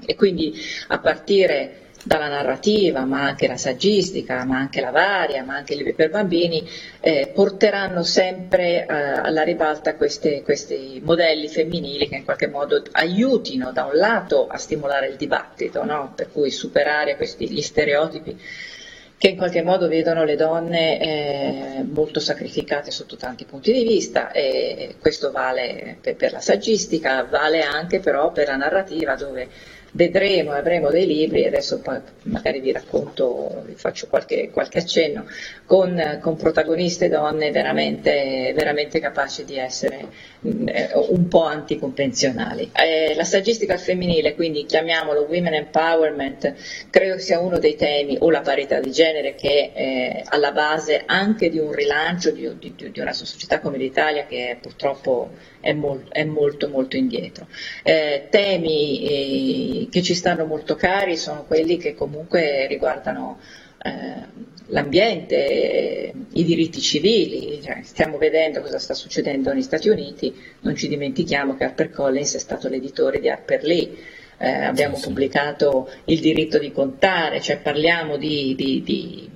e 0.05 0.15
quindi 0.17 0.55
a 0.89 0.99
partire 0.99 1.86
dalla 2.07 2.29
narrativa, 2.29 3.05
ma 3.05 3.23
anche 3.23 3.49
la 3.49 3.57
saggistica, 3.57 4.45
ma 4.45 4.59
anche 4.59 4.81
la 4.81 4.93
varia, 4.93 5.43
ma 5.43 5.57
anche 5.57 5.75
i 5.75 5.77
libri 5.77 5.93
per 5.93 6.11
bambini, 6.11 6.65
eh, 7.01 7.33
porteranno 7.35 8.05
sempre 8.05 8.87
eh, 8.87 8.93
alla 8.93 9.43
ribalta 9.43 9.97
queste, 9.97 10.43
questi 10.43 11.01
modelli 11.05 11.49
femminili 11.49 12.09
che 12.09 12.15
in 12.15 12.25
qualche 12.25 12.47
modo 12.47 12.81
aiutino 12.93 13.73
da 13.73 13.87
un 13.87 13.97
lato 13.97 14.47
a 14.47 14.57
stimolare 14.57 15.09
il 15.09 15.17
dibattito, 15.17 15.85
no? 15.85 16.13
per 16.15 16.31
cui 16.31 16.53
superare 16.53 17.17
questi, 17.17 17.51
gli 17.51 17.61
stereotipi 17.61 18.39
che 19.19 19.29
in 19.29 19.37
qualche 19.37 19.63
modo 19.63 19.89
vedono 19.89 20.25
le 20.25 20.37
donne 20.37 21.01
eh, 21.01 21.85
molto 21.91 22.21
sacrificate 22.21 22.91
sotto 22.91 23.17
tanti 23.17 23.47
punti 23.47 23.73
di 23.73 23.83
vista 23.83 24.31
e 24.31 24.97
questo 25.01 25.31
vale 25.33 25.97
per, 26.03 26.17
per 26.17 26.33
la 26.33 26.41
saggistica, 26.41 27.25
vale 27.25 27.63
anche 27.63 27.99
però 27.99 28.31
per 28.31 28.49
la 28.49 28.57
narrativa 28.57 29.15
dove 29.15 29.49
vedremo, 29.93 30.53
avremo 30.53 30.91
dei 30.91 31.07
libri, 31.07 31.47
adesso 31.47 31.83
magari 32.23 32.61
vi 32.61 32.73
racconto, 32.73 33.63
vi 33.67 33.75
faccio 33.75 34.09
qualche, 34.09 34.51
qualche 34.51 34.79
accenno, 34.79 35.27
con, 35.65 36.19
con, 36.21 36.37
protagoniste 36.37 37.09
donne 37.09 37.51
veramente, 37.51 38.53
veramente 38.55 39.01
capaci 39.01 39.45
di 39.45 39.57
essere 39.57 40.09
eh, 40.43 40.91
un 41.09 41.29
po' 41.29 41.45
anticonvenzionali. 41.45 42.71
Eh, 42.73 43.15
la 43.15 43.25
saggistica 43.25 43.77
femminile, 43.77 44.35
quindi 44.35 44.67
chiamiamolo 44.67 45.27
Women 45.29 45.55
Empowerment, 45.55 46.55
credo 46.91 47.19
sia 47.19 47.41
uno 47.41 47.59
dei 47.59 47.77
temi, 47.77 48.17
o 48.21 48.31
la 48.31 48.43
parità 48.43 48.81
di 48.81 48.91
genere, 48.91 49.35
che 49.35 49.73
è 49.73 49.81
eh, 49.81 50.23
alla 50.27 50.53
base 50.53 51.03
anche 51.07 51.49
di 51.49 51.59
un 51.59 51.73
rilancio 51.73 52.31
di, 52.31 52.51
di, 52.59 52.75
di 52.91 53.01
una 53.01 53.13
società 53.13 53.61
come 53.61 53.79
l'Italia 53.79 54.27
che 54.27 54.59
purtroppo 54.61 55.31
è, 55.61 55.73
mol, 55.73 56.07
è 56.11 56.25
molto 56.25 56.69
molto 56.69 56.97
indietro. 56.97 57.47
Eh, 57.83 58.27
temi 58.31 59.76
che 59.91 60.03
ci 60.03 60.15
stanno 60.15 60.45
molto 60.47 60.75
cari 60.75 61.17
sono 61.17 61.45
quelli 61.45 61.77
che 61.77 61.95
comunque 61.95 62.67
riguardano 62.67 63.39
eh, 63.83 64.55
l'ambiente, 64.69 66.13
i 66.33 66.45
diritti 66.45 66.81
civili, 66.81 67.61
cioè, 67.63 67.81
stiamo 67.83 68.19
vedendo 68.19 68.61
cosa 68.61 68.79
sta 68.79 68.95
succedendo 68.95 69.53
negli 69.53 69.63
Stati 69.63 69.89
Uniti, 69.89 70.35
non 70.61 70.75
ci 70.75 70.89
dimentichiamo 70.89 71.57
che 71.57 71.65
HarperCollins 71.65 72.35
è 72.35 72.39
stato 72.39 72.69
l'editore 72.69 73.21
di 73.21 73.29
Harper 73.29 73.63
Lee, 73.63 73.97
eh, 74.39 74.65
abbiamo 74.65 74.97
sì, 74.97 75.07
pubblicato 75.07 75.91
Il 76.05 76.21
diritto 76.21 76.59
di 76.59 76.73
contare, 76.73 77.41
cioè 77.41 77.59
parliamo 77.59 78.17
di, 78.17 78.55
di, 78.57 78.83
di 78.83 79.31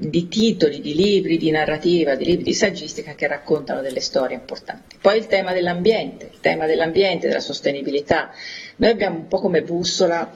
di 0.00 0.28
titoli, 0.28 0.80
di 0.80 0.94
libri, 0.94 1.38
di 1.38 1.50
narrativa, 1.50 2.14
di 2.14 2.24
libri 2.24 2.44
di 2.44 2.54
saggistica 2.54 3.16
che 3.16 3.26
raccontano 3.26 3.80
delle 3.80 3.98
storie 3.98 4.36
importanti. 4.36 4.96
Poi 5.00 5.18
il 5.18 5.26
tema 5.26 5.52
dell'ambiente, 5.52 6.30
il 6.32 6.38
tema 6.38 6.66
dell'ambiente, 6.66 7.26
della 7.26 7.40
sostenibilità. 7.40 8.30
Noi 8.78 8.90
abbiamo 8.90 9.16
un 9.16 9.26
po' 9.26 9.40
come 9.40 9.62
bussola 9.62 10.30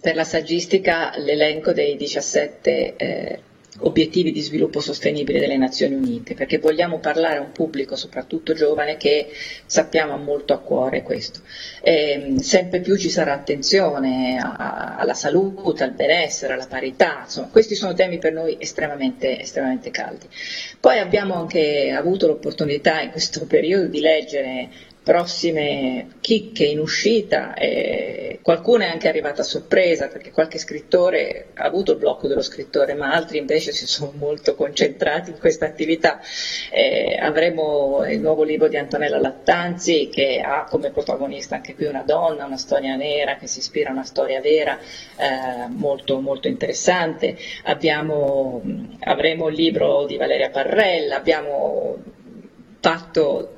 per 0.00 0.14
la 0.16 0.24
saggistica 0.24 1.16
l'elenco 1.16 1.72
dei 1.72 1.96
17 1.96 2.96
eh, 2.96 3.40
obiettivi 3.80 4.32
di 4.32 4.40
sviluppo 4.40 4.80
sostenibile 4.80 5.38
delle 5.38 5.56
Nazioni 5.56 5.94
Unite, 5.94 6.34
perché 6.34 6.58
vogliamo 6.58 6.98
parlare 6.98 7.36
a 7.36 7.40
un 7.40 7.52
pubblico, 7.52 7.94
soprattutto 7.94 8.52
giovane, 8.52 8.96
che 8.96 9.28
sappiamo 9.64 10.14
ha 10.14 10.16
molto 10.16 10.54
a 10.54 10.58
cuore 10.58 11.02
questo. 11.02 11.40
E, 11.80 12.34
sempre 12.40 12.80
più 12.80 12.96
ci 12.96 13.10
sarà 13.10 13.34
attenzione 13.34 14.38
a, 14.38 14.96
alla 14.96 15.14
salute, 15.14 15.84
al 15.84 15.92
benessere, 15.92 16.54
alla 16.54 16.66
parità, 16.66 17.20
insomma, 17.24 17.48
questi 17.48 17.76
sono 17.76 17.94
temi 17.94 18.18
per 18.18 18.32
noi 18.32 18.56
estremamente, 18.58 19.40
estremamente 19.40 19.92
caldi. 19.92 20.26
Poi 20.80 20.98
abbiamo 20.98 21.34
anche 21.34 21.90
avuto 21.90 22.26
l'opportunità 22.26 23.00
in 23.02 23.10
questo 23.12 23.46
periodo 23.46 23.86
di 23.86 24.00
leggere 24.00 24.68
prossime 25.02 26.16
chicche 26.20 26.64
in 26.64 26.78
uscita, 26.78 27.54
eh, 27.54 28.38
qualcuno 28.42 28.84
è 28.84 28.88
anche 28.88 29.08
arrivata 29.08 29.40
a 29.40 29.44
sorpresa 29.44 30.08
perché 30.08 30.30
qualche 30.30 30.58
scrittore 30.58 31.48
ha 31.54 31.64
avuto 31.64 31.92
il 31.92 31.98
blocco 31.98 32.28
dello 32.28 32.42
scrittore, 32.42 32.94
ma 32.94 33.12
altri 33.12 33.38
invece 33.38 33.72
si 33.72 33.86
sono 33.86 34.12
molto 34.16 34.54
concentrati 34.54 35.30
in 35.30 35.38
questa 35.38 35.66
attività. 35.66 36.20
Eh, 36.70 37.16
avremo 37.20 38.04
il 38.06 38.20
nuovo 38.20 38.42
libro 38.42 38.68
di 38.68 38.76
Antonella 38.76 39.18
Lattanzi 39.18 40.08
che 40.12 40.42
ha 40.44 40.64
come 40.64 40.90
protagonista 40.90 41.56
anche 41.56 41.74
qui 41.74 41.86
una 41.86 42.02
donna, 42.02 42.44
una 42.44 42.56
storia 42.56 42.94
nera 42.94 43.36
che 43.36 43.46
si 43.46 43.60
ispira 43.60 43.90
a 43.90 43.92
una 43.92 44.04
storia 44.04 44.40
vera 44.40 44.78
eh, 44.78 45.68
molto, 45.68 46.20
molto 46.20 46.48
interessante. 46.48 47.36
Abbiamo, 47.64 48.62
avremo 49.00 49.48
il 49.48 49.54
libro 49.54 50.04
di 50.06 50.16
Valeria 50.16 50.50
Parrella, 50.50 51.16
abbiamo 51.16 51.96
fatto 52.80 53.54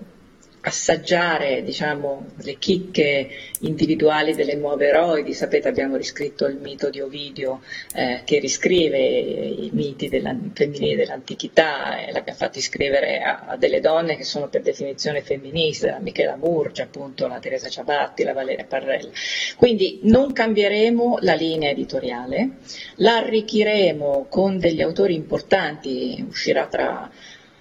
assaggiare 0.63 1.63
diciamo, 1.63 2.27
le 2.43 2.59
chicche 2.59 3.29
individuali 3.61 4.35
delle 4.35 4.55
nuove 4.55 4.89
eroidi. 4.89 5.33
Sapete 5.33 5.69
abbiamo 5.69 5.97
riscritto 5.97 6.47
il 6.47 6.57
mito 6.57 6.91
di 6.91 7.01
Ovidio 7.01 7.63
eh, 7.95 8.23
che 8.25 8.39
riscrive 8.39 8.99
i 8.99 9.71
miti 9.73 10.09
femminili 10.09 10.97
dell'antichità 10.97 11.99
e 12.05 12.13
l'abbiamo 12.13 12.39
fatti 12.39 12.61
scrivere 12.61 13.21
a, 13.21 13.45
a, 13.49 13.57
delle 13.57 13.81
donne 13.81 14.17
che 14.17 14.25
sono 14.25 14.49
per 14.49 14.63
definizione 14.63 15.23
femministe, 15.23 15.91
la 15.91 15.99
Michela 15.99 16.37
Murgia, 16.37 16.83
appunto, 16.83 17.27
la 17.27 17.39
Teresa 17.39 17.69
Ciabatti, 17.69 18.25
la 18.25 18.33
Valeria 18.33 18.65
Parrella. 18.65 19.11
Quindi 19.57 20.01
non 20.03 20.33
cambieremo 20.33 21.19
la 21.21 21.35
linea 21.35 21.71
editoriale, 21.71 22.57
la 22.97 23.17
arricchiremo 23.17 24.27
con 24.29 24.59
degli 24.59 24.83
autori 24.83 25.15
importanti, 25.15 26.25
uscirà 26.29 26.67
tra 26.67 27.11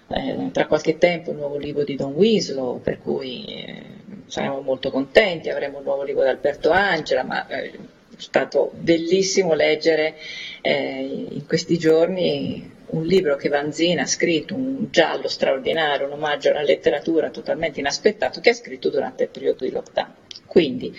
eh, 0.10 0.50
tra 0.52 0.66
qualche 0.66 0.98
tempo 0.98 1.32
un 1.32 1.38
nuovo 1.38 1.58
libro 1.58 1.84
di 1.84 1.96
Don 1.96 2.14
Winslow, 2.14 2.82
per 2.82 3.00
cui 3.00 3.46
eh, 3.46 3.84
saremo 4.26 4.62
molto 4.62 4.90
contenti, 4.92 5.50
avremo 5.50 5.78
un 5.78 5.84
nuovo 5.84 6.04
libro 6.04 6.24
di 6.24 6.30
Alberto 6.30 6.72
Angela, 6.72 7.24
ma 7.24 7.48
eh, 7.48 7.72
è 7.72 7.78
stato 8.18 8.72
bellissimo 8.74 9.54
leggere 9.54 10.16
eh, 10.62 11.28
in 11.30 11.46
questi 11.46 11.78
giorni 11.78 12.78
un 12.90 13.06
libro 13.06 13.36
che 13.36 13.50
Vanzina 13.50 14.02
ha 14.02 14.08
scritto, 14.08 14.56
un 14.56 14.88
giallo 14.90 15.28
straordinario, 15.28 16.08
un 16.08 16.14
omaggio 16.14 16.50
alla 16.50 16.64
letteratura 16.64 17.30
totalmente 17.30 17.80
inaspettato, 17.80 18.40
che 18.40 18.50
ha 18.50 18.54
scritto 18.54 18.90
durante 18.90 19.24
il 19.24 19.30
periodo 19.30 19.64
di 19.64 19.72
lockdown. 19.72 20.14
Quindi, 20.48 20.92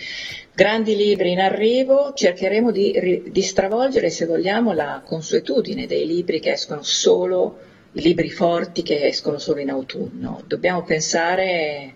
grandi 0.53 0.95
libri 0.95 1.31
in 1.31 1.41
arrivo, 1.41 2.13
cercheremo 2.13 2.71
di, 2.71 3.23
di 3.29 3.41
stravolgere, 3.41 4.09
se 4.09 4.25
vogliamo, 4.25 4.71
la 4.71 5.01
consuetudine 5.05 5.85
dei 5.85 6.07
libri 6.07 6.39
che 6.39 6.53
escono 6.53 6.81
solo 6.83 7.57
libri 7.93 8.29
forti 8.29 8.83
che 8.83 9.07
escono 9.07 9.37
solo 9.37 9.59
in 9.59 9.69
autunno. 9.69 10.43
Dobbiamo 10.45 10.83
pensare 10.83 11.95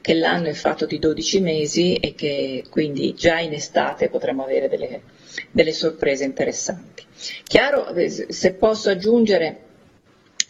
che 0.00 0.14
l'anno 0.14 0.48
è 0.48 0.52
fatto 0.52 0.84
di 0.84 0.98
12 0.98 1.40
mesi 1.40 1.94
e 1.94 2.14
che 2.14 2.64
quindi 2.68 3.14
già 3.14 3.38
in 3.38 3.52
estate 3.52 4.08
potremo 4.08 4.42
avere 4.42 4.68
delle, 4.68 5.02
delle 5.50 5.72
sorprese 5.72 6.24
interessanti. 6.24 7.04
Chiaro, 7.44 7.94
se 8.06 8.52
posso 8.52 8.90
aggiungere, 8.90 9.70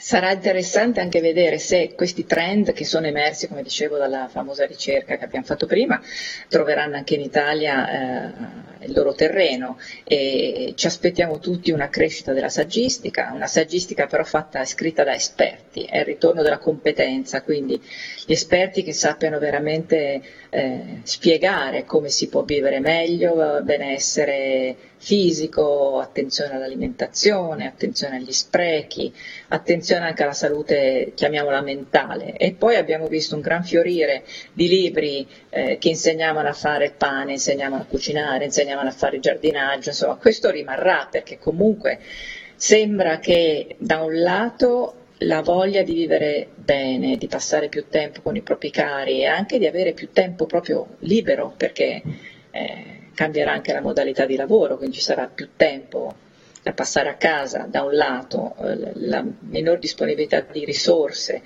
sarà 0.03 0.33
interessante 0.33 0.99
anche 0.99 1.21
vedere 1.21 1.61
se 1.61 1.93
questi 1.95 2.27
trend 2.27 2.73
che 2.73 2.85
sono 2.85 3.07
emersi, 3.07 3.47
come 3.47 3.63
dicevo, 3.63 3.99
dalla 3.99 4.27
famosa 4.27 4.67
ricerca 4.67 5.17
che 5.17 5.25
abbiamo 5.25 5.47
fatto 5.47 5.67
prima, 5.67 6.03
troveranno 6.49 6.97
anche 6.97 7.15
in 7.15 7.21
Italia 7.21 7.89
eh, 7.89 8.87
il 8.87 8.93
loro 8.93 9.15
terreno. 9.15 9.79
E 10.03 10.73
ci 10.75 10.89
aspettiamo 10.89 11.39
tutti 11.39 11.71
una 11.71 11.89
crescita 11.89 12.33
della 12.33 12.49
saggistica, 12.49 13.31
una 13.33 13.47
saggistica 13.47 14.09
però 14.09 14.25
fatta 14.25 14.65
scritta 14.65 15.05
da 15.05 15.15
esperti, 15.15 15.85
è 15.85 15.99
il 15.99 16.05
ritorno 16.05 16.43
della 16.43 16.59
competenza, 16.59 17.43
quindi 17.43 17.81
gli 18.27 18.33
esperti 18.33 18.83
che 18.83 18.93
sappiano 18.93 19.39
veramente 19.39 20.21
eh, 20.51 21.01
spiegare 21.05 21.85
come 21.85 22.09
si 22.09 22.29
può 22.29 22.43
vivere 22.43 22.81
meglio, 22.81 23.61
benessere 23.63 24.91
fisico, 25.03 25.99
attenzione 25.99 26.55
all'alimentazione, 26.55 27.67
attenzione 27.67 28.19
agli 28.19 28.31
sprechi, 28.31 29.13
attenzione 29.49 30.07
anche 30.07 30.23
alla 30.23 30.33
salute, 30.33 31.11
chiamiamola 31.17 31.61
mentale. 31.61 32.37
E 32.37 32.53
poi 32.53 32.77
abbiamo 32.77 33.09
visto 33.09 33.35
un 33.35 33.41
gran 33.41 33.65
fiorire 33.65 34.23
di 34.53 34.69
libri 34.69 35.27
eh, 35.51 35.77
che 35.79 35.89
insegnavano 35.89 36.49
a 36.49 36.53
fare 36.53 36.85
il 36.85 36.93
pane, 36.93 37.33
insegnavano 37.33 37.83
a 37.83 37.87
cucinare, 37.87 38.45
insegnavano 38.45 38.91
a 38.91 38.93
fare 38.93 39.17
il 39.17 39.23
giardinaggio, 39.23 39.89
insomma 39.89 40.15
questo 40.15 40.51
rimarrà 40.51 41.09
perché 41.11 41.37
comunque 41.37 41.99
sembra 42.55 43.19
che 43.19 43.75
da 43.79 44.03
un 44.03 44.21
lato 44.21 44.95
la 45.19 45.43
voglia 45.43 45.83
di 45.83 45.95
vivere 45.95 46.47
bene, 46.55 47.17
di 47.17 47.27
passare 47.27 47.69
più 47.69 47.89
tempo 47.89 48.21
con 48.23 48.37
i 48.37 48.41
propri 48.41 48.71
cari 48.71 49.23
e 49.23 49.27
anche 49.27 49.59
di 49.59 49.67
avere 49.67 49.95
più 49.95 50.11
tempo 50.13 50.47
proprio 50.47 50.95
libero 51.01 51.53
perché 51.57 52.03
eh, 52.53 53.02
cambierà 53.15 53.53
anche 53.53 53.73
la 53.73 53.81
modalità 53.81 54.27
di 54.27 54.37
lavoro, 54.37 54.77
quindi 54.77 54.97
ci 54.97 55.03
sarà 55.03 55.27
più 55.27 55.51
tempo 55.57 56.15
da 56.63 56.73
passare 56.73 57.09
a 57.09 57.15
casa 57.17 57.67
da 57.69 57.83
un 57.83 57.95
lato, 57.95 58.55
eh, 58.61 58.93
la 58.95 59.25
minor 59.41 59.79
disponibilità 59.79 60.41
di 60.41 60.65
risorse 60.65 61.43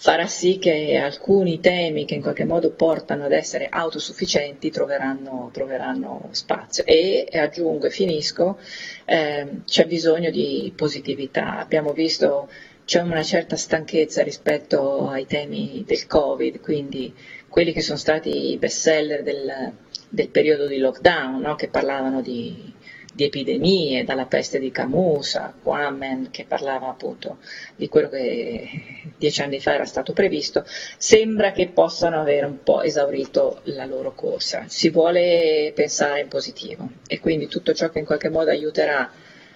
farà 0.00 0.28
sì 0.28 0.58
che 0.58 0.96
alcuni 0.96 1.58
temi 1.58 2.04
che 2.04 2.14
in 2.14 2.22
qualche 2.22 2.44
modo 2.44 2.70
portano 2.70 3.24
ad 3.24 3.32
essere 3.32 3.66
autosufficienti 3.68 4.70
troveranno, 4.70 5.50
troveranno 5.52 6.28
spazio. 6.30 6.84
E, 6.84 7.28
aggiungo 7.32 7.86
e 7.86 7.90
finisco, 7.90 8.58
eh, 9.04 9.62
c'è 9.64 9.86
bisogno 9.86 10.30
di 10.30 10.72
positività. 10.74 11.58
Abbiamo 11.58 11.92
visto 11.92 12.48
c'è 12.84 13.00
una 13.00 13.24
certa 13.24 13.56
stanchezza 13.56 14.22
rispetto 14.22 15.08
ai 15.08 15.26
temi 15.26 15.82
del 15.84 16.06
Covid, 16.06 16.60
quindi 16.60 17.12
quelli 17.48 17.72
che 17.72 17.80
sono 17.80 17.98
stati 17.98 18.52
i 18.52 18.56
best 18.56 18.78
seller 18.78 19.22
del, 19.24 19.72
del 20.08 20.28
periodo 20.28 20.66
di 20.66 20.78
lockdown, 20.78 21.40
no? 21.40 21.54
che 21.54 21.68
parlavano 21.68 22.20
di, 22.22 22.72
di, 23.12 23.24
epidemie, 23.24 24.04
dalla 24.04 24.26
peste 24.26 24.58
di 24.58 24.70
Camus 24.70 25.34
a 25.36 25.52
Quammen, 25.60 26.30
che 26.30 26.44
parlava 26.46 26.88
appunto 26.88 27.38
di 27.76 27.88
quello 27.88 28.08
che 28.08 28.68
dieci 29.16 29.42
anni 29.42 29.60
fa 29.60 29.74
era 29.74 29.84
stato 29.84 30.12
previsto, 30.12 30.64
sembra 30.96 31.52
che 31.52 31.68
possano 31.68 32.20
avere 32.20 32.46
un 32.46 32.62
po' 32.62 32.82
esaurito 32.82 33.60
la 33.64 33.84
loro 33.84 34.14
corsa. 34.14 34.64
Si 34.66 34.88
vuole 34.90 35.72
pensare 35.74 36.20
in 36.20 36.28
positivo 36.28 36.88
e 37.06 37.20
quindi 37.20 37.48
tutto 37.48 37.74
ciò 37.74 37.90
che 37.90 37.98
in 37.98 38.06
qualche 38.06 38.28
modo 38.28 38.50
aiuterà 38.50 39.00
a 39.00 39.10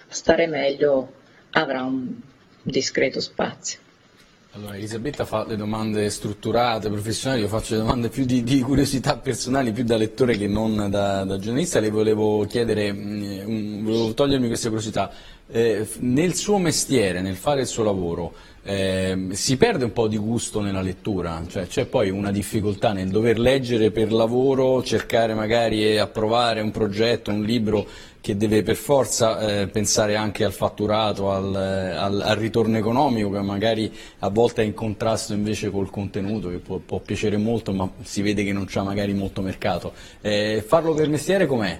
stare 0.07 0.47
meglio 0.47 1.21
avrà 1.51 1.83
un 1.83 2.13
discreto 2.61 3.19
spazio. 3.19 3.82
Allora, 4.55 4.75
Elisabetta 4.75 5.25
fa 5.25 5.47
le 5.47 5.55
domande 5.55 6.07
strutturate, 6.11 6.87
professionali, 6.87 7.41
io 7.41 7.47
faccio 7.47 7.73
le 7.73 7.79
domande 7.79 8.09
più 8.09 8.23
di, 8.23 8.43
di 8.43 8.61
curiosità 8.61 9.17
personali, 9.17 9.71
più 9.71 9.83
da 9.83 9.97
lettore 9.97 10.37
che 10.37 10.47
non 10.47 10.91
da, 10.91 11.23
da 11.23 11.39
giornalista. 11.39 11.79
Le 11.79 11.89
volevo 11.89 12.45
chiedere, 12.45 12.93
mh, 12.93 13.45
mm, 13.49 13.83
volevo 13.83 14.13
togliermi 14.13 14.45
questa 14.45 14.67
curiosità. 14.67 15.11
Eh, 15.55 15.87
nel 15.99 16.33
suo 16.33 16.57
mestiere, 16.57 17.21
nel 17.21 17.35
fare 17.35 17.61
il 17.61 17.67
suo 17.67 17.83
lavoro, 17.83 18.33
eh, 18.63 19.27
si 19.33 19.55
perde 19.55 19.83
un 19.83 19.93
po' 19.93 20.07
di 20.07 20.17
gusto 20.17 20.61
nella 20.61 20.81
lettura, 20.81 21.43
cioè 21.47 21.67
c'è 21.67 21.85
poi 21.85 22.09
una 22.09 22.31
difficoltà 22.31 22.91
nel 22.91 23.09
dover 23.09 23.37
leggere 23.37 23.91
per 23.91 24.11
lavoro, 24.11 24.81
cercare 24.81 25.35
magari 25.35 25.85
e 25.85 25.99
approvare 25.99 26.59
un 26.59 26.71
progetto, 26.71 27.29
un 27.29 27.43
libro 27.43 27.85
che 28.19 28.35
deve 28.35 28.63
per 28.63 28.77
forza 28.77 29.61
eh, 29.61 29.67
pensare 29.67 30.15
anche 30.15 30.43
al 30.43 30.53
fatturato, 30.53 31.29
al, 31.29 31.53
al, 31.53 32.21
al, 32.21 32.35
ritorno 32.35 32.75
economico 32.79 33.29
che 33.29 33.41
magari 33.41 33.93
a 34.19 34.29
volte 34.29 34.63
è 34.63 34.65
in 34.65 34.73
contrasto 34.73 35.33
invece 35.33 35.69
col 35.69 35.91
contenuto 35.91 36.49
che 36.49 36.57
può, 36.57 36.77
può 36.77 36.97
piacere 36.97 37.37
molto 37.37 37.73
ma 37.73 37.87
si 38.01 38.23
vede 38.23 38.43
che 38.43 38.53
non 38.53 38.65
c'è 38.65 38.81
magari 38.81 39.13
molto 39.13 39.43
mercato. 39.43 39.93
Eh, 40.19 40.63
farlo 40.65 40.95
per 40.95 41.09
mestiere 41.09 41.45
com'è? 41.45 41.79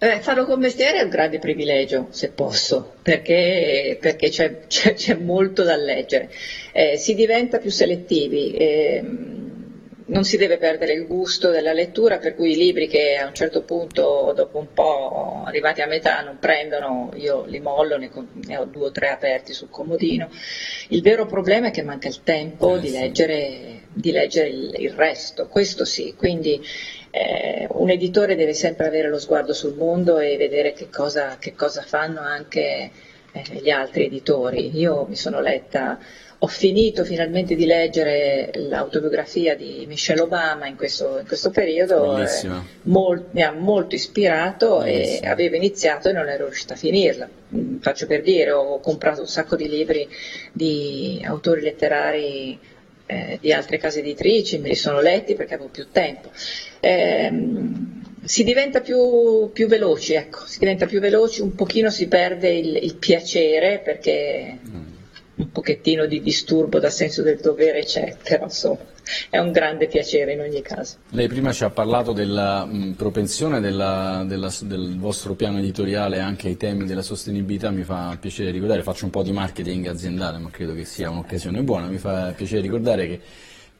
Eh, 0.00 0.20
farlo 0.20 0.44
con 0.44 0.60
mestiere 0.60 0.98
è 0.98 1.02
un 1.02 1.08
grande 1.08 1.40
privilegio, 1.40 2.06
se 2.10 2.30
posso, 2.30 2.94
perché, 3.02 3.98
perché 4.00 4.28
c'è, 4.28 4.66
c'è, 4.68 4.94
c'è, 4.94 5.14
molto 5.14 5.64
da 5.64 5.74
leggere. 5.74 6.30
Eh, 6.70 6.96
si 6.96 7.16
diventa 7.16 7.58
più 7.58 7.70
selettivi, 7.70 8.52
eh, 8.52 9.02
non 10.06 10.22
si 10.22 10.36
deve 10.36 10.56
perdere 10.56 10.92
il 10.92 11.04
gusto 11.04 11.50
della 11.50 11.72
lettura, 11.72 12.18
per 12.18 12.36
cui 12.36 12.52
i 12.52 12.56
libri 12.56 12.86
che 12.86 13.16
a 13.16 13.26
un 13.26 13.34
certo 13.34 13.62
punto, 13.62 14.32
dopo 14.36 14.58
un 14.58 14.72
po' 14.72 15.42
arrivati 15.44 15.80
a 15.80 15.86
metà, 15.86 16.20
non 16.20 16.38
prendono, 16.38 17.10
io 17.16 17.44
li 17.46 17.58
mollo, 17.58 17.96
ne, 17.98 18.08
ne 18.46 18.56
ho 18.56 18.66
due 18.66 18.86
o 18.86 18.90
tre 18.92 19.08
aperti 19.08 19.52
sul 19.52 19.68
comodino. 19.68 20.30
Il 20.90 21.02
vero 21.02 21.26
problema 21.26 21.68
è 21.68 21.70
che 21.72 21.82
manca 21.82 22.06
il 22.06 22.22
tempo 22.22 22.76
eh, 22.76 22.80
di 22.80 22.90
leggere, 22.90 23.80
di 23.92 24.12
leggere 24.12 24.48
il, 24.48 24.74
il 24.78 24.90
resto, 24.92 25.48
questo 25.48 25.84
sì, 25.84 26.14
quindi 26.16 26.62
eh, 27.10 27.66
un 27.70 27.90
editore 27.90 28.36
deve 28.36 28.52
sempre 28.52 28.86
avere 28.86 29.08
lo 29.08 29.18
sguardo 29.18 29.52
sul 29.52 29.74
mondo 29.74 30.18
e 30.18 30.36
vedere 30.36 30.72
che 30.72 30.88
cosa, 30.90 31.36
che 31.38 31.54
cosa 31.54 31.82
fanno 31.82 32.20
anche 32.20 32.90
eh, 33.32 33.42
gli 33.60 33.70
altri 33.70 34.06
editori. 34.06 34.76
Io 34.78 35.06
mi 35.08 35.16
sono 35.16 35.40
letta, 35.40 35.98
ho 36.40 36.46
finito 36.46 37.04
finalmente 37.04 37.54
di 37.54 37.66
leggere 37.66 38.50
l'autobiografia 38.54 39.56
di 39.56 39.84
Michelle 39.88 40.20
Obama 40.20 40.66
in 40.66 40.76
questo, 40.76 41.18
in 41.18 41.26
questo 41.26 41.50
periodo, 41.50 42.18
eh, 42.18 42.26
mol, 42.82 43.26
mi 43.30 43.42
ha 43.42 43.52
molto 43.52 43.94
ispirato 43.94 44.78
Bellissimo. 44.78 45.24
e 45.24 45.28
avevo 45.28 45.56
iniziato 45.56 46.08
e 46.08 46.12
non 46.12 46.28
ero 46.28 46.44
riuscita 46.44 46.74
a 46.74 46.76
finirla. 46.76 47.28
Mm, 47.54 47.78
faccio 47.78 48.06
per 48.06 48.22
dire, 48.22 48.52
ho 48.52 48.78
comprato 48.80 49.20
un 49.20 49.26
sacco 49.28 49.56
di 49.56 49.68
libri 49.68 50.08
di 50.52 51.22
autori 51.24 51.62
letterari 51.62 52.76
eh, 53.08 53.38
di 53.40 53.52
altre 53.52 53.78
case 53.78 54.00
editrici, 54.00 54.58
me 54.58 54.68
li 54.68 54.74
sono 54.74 55.00
letti 55.00 55.34
perché 55.34 55.54
avevo 55.54 55.70
più 55.70 55.88
tempo. 55.90 56.30
Eh, 56.80 57.32
si 58.22 58.44
diventa 58.44 58.80
più, 58.80 59.50
più, 59.52 59.66
veloci, 59.66 60.12
ecco, 60.12 60.44
si 60.44 60.58
diventa 60.58 60.84
più 60.84 61.00
veloci, 61.00 61.40
un 61.40 61.54
pochino 61.54 61.88
si 61.90 62.06
perde 62.06 62.50
il, 62.50 62.76
il 62.76 62.96
piacere 62.96 63.80
perché 63.82 64.58
mm. 64.62 64.82
Un 65.38 65.50
pochettino 65.50 66.06
di 66.06 66.20
disturbo 66.20 66.78
da 66.78 66.90
senso 66.90 67.22
del 67.22 67.38
dovere 67.40 67.84
c'è, 67.84 68.16
però 68.22 68.44
insomma 68.44 68.78
è 69.30 69.38
un 69.38 69.52
grande 69.52 69.86
piacere 69.86 70.32
in 70.32 70.40
ogni 70.40 70.60
caso. 70.60 70.96
Lei 71.10 71.28
prima 71.28 71.52
ci 71.52 71.64
ha 71.64 71.70
parlato 71.70 72.12
della 72.12 72.64
mh, 72.64 72.94
propensione 72.96 73.60
della, 73.60 74.24
della, 74.26 74.52
del 74.62 74.98
vostro 74.98 75.34
piano 75.34 75.58
editoriale 75.58 76.20
anche 76.20 76.48
ai 76.48 76.56
temi 76.56 76.84
della 76.84 77.02
sostenibilità, 77.02 77.70
mi 77.70 77.84
fa 77.84 78.16
piacere 78.20 78.50
ricordare, 78.50 78.82
faccio 78.82 79.04
un 79.04 79.10
po' 79.10 79.22
di 79.22 79.32
marketing 79.32 79.86
aziendale 79.86 80.38
ma 80.38 80.50
credo 80.50 80.74
che 80.74 80.84
sia 80.84 81.10
un'occasione 81.10 81.62
buona, 81.62 81.86
mi 81.86 81.98
fa 81.98 82.32
piacere 82.36 82.60
ricordare 82.60 83.06
che 83.06 83.20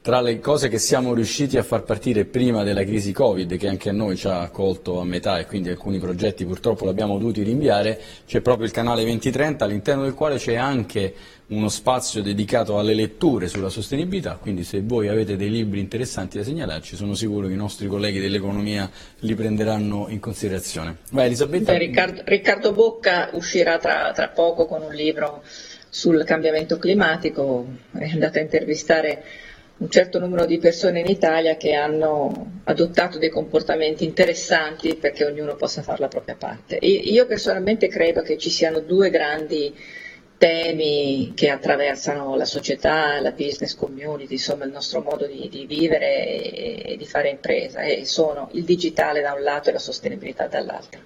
tra 0.09 0.21
le 0.21 0.39
cose 0.39 0.69
che 0.69 0.79
siamo 0.79 1.13
riusciti 1.13 1.55
a 1.59 1.61
far 1.61 1.83
partire 1.83 2.25
prima 2.25 2.63
della 2.63 2.83
crisi 2.83 3.11
Covid, 3.11 3.57
che 3.57 3.67
anche 3.67 3.89
a 3.89 3.91
noi 3.91 4.17
ci 4.17 4.27
ha 4.27 4.49
colto 4.49 4.99
a 4.99 5.05
metà 5.05 5.37
e 5.37 5.45
quindi 5.45 5.69
alcuni 5.69 5.99
progetti 5.99 6.45
purtroppo 6.45 6.83
l'abbiamo 6.83 7.19
dovuti 7.19 7.43
rinviare, 7.43 8.01
c'è 8.25 8.41
proprio 8.41 8.65
il 8.65 8.71
canale 8.71 9.03
2030 9.03 9.63
all'interno 9.63 10.01
del 10.01 10.15
quale 10.15 10.37
c'è 10.37 10.55
anche 10.55 11.13
uno 11.49 11.69
spazio 11.69 12.23
dedicato 12.23 12.79
alle 12.79 12.95
letture 12.95 13.47
sulla 13.47 13.69
sostenibilità, 13.69 14.39
quindi 14.41 14.63
se 14.63 14.81
voi 14.81 15.09
avete 15.09 15.35
dei 15.35 15.51
libri 15.51 15.79
interessanti 15.79 16.39
da 16.39 16.43
segnalarci 16.43 16.95
sono 16.95 17.13
sicuro 17.13 17.45
che 17.45 17.53
i 17.53 17.55
nostri 17.55 17.85
colleghi 17.85 18.19
dell'economia 18.19 18.89
li 19.19 19.35
prenderanno 19.35 20.07
in 20.09 20.19
considerazione. 20.19 20.97
Vai. 21.11 21.35
Beh, 21.35 21.77
Riccardo, 21.77 22.21
Riccardo, 22.25 22.71
Bocca 22.71 23.29
uscirà 23.33 23.77
tra, 23.77 24.11
tra 24.15 24.29
poco 24.29 24.65
con 24.65 24.81
un 24.81 24.91
libro 24.91 25.43
sul 25.87 26.23
cambiamento 26.23 26.79
climatico, 26.79 27.67
è 27.91 28.09
andato 28.09 28.39
a 28.39 28.41
intervistare 28.41 29.23
un 29.79 29.89
certo 29.89 30.19
numero 30.19 30.45
di 30.45 30.57
persone 30.57 30.99
in 30.99 31.07
Italia 31.07 31.55
che 31.55 31.73
hanno 31.73 32.61
adottato 32.65 33.17
dei 33.17 33.29
comportamenti 33.29 34.03
interessanti 34.03 34.95
perché 34.95 35.23
ognuno 35.25 35.55
possa 35.55 35.81
fare 35.81 35.99
la 35.99 36.09
propria 36.09 36.35
parte. 36.35 36.75
Io 36.75 37.25
personalmente 37.25 37.87
credo 37.87 38.21
che 38.21 38.37
ci 38.37 38.49
siano 38.49 38.81
due 38.81 39.09
grandi 39.09 39.73
temi 40.37 41.31
che 41.33 41.49
attraversano 41.49 42.35
la 42.35 42.45
società, 42.45 43.21
la 43.21 43.31
business 43.31 43.73
community, 43.75 44.33
insomma 44.33 44.65
il 44.65 44.71
nostro 44.71 45.01
modo 45.01 45.25
di, 45.25 45.47
di 45.49 45.65
vivere 45.65 46.83
e 46.83 46.95
di 46.97 47.05
fare 47.05 47.29
impresa 47.29 47.81
e 47.81 48.05
sono 48.05 48.49
il 48.53 48.65
digitale 48.65 49.21
da 49.21 49.33
un 49.33 49.43
lato 49.43 49.69
e 49.69 49.73
la 49.73 49.79
sostenibilità 49.79 50.47
dall'altro. 50.47 50.99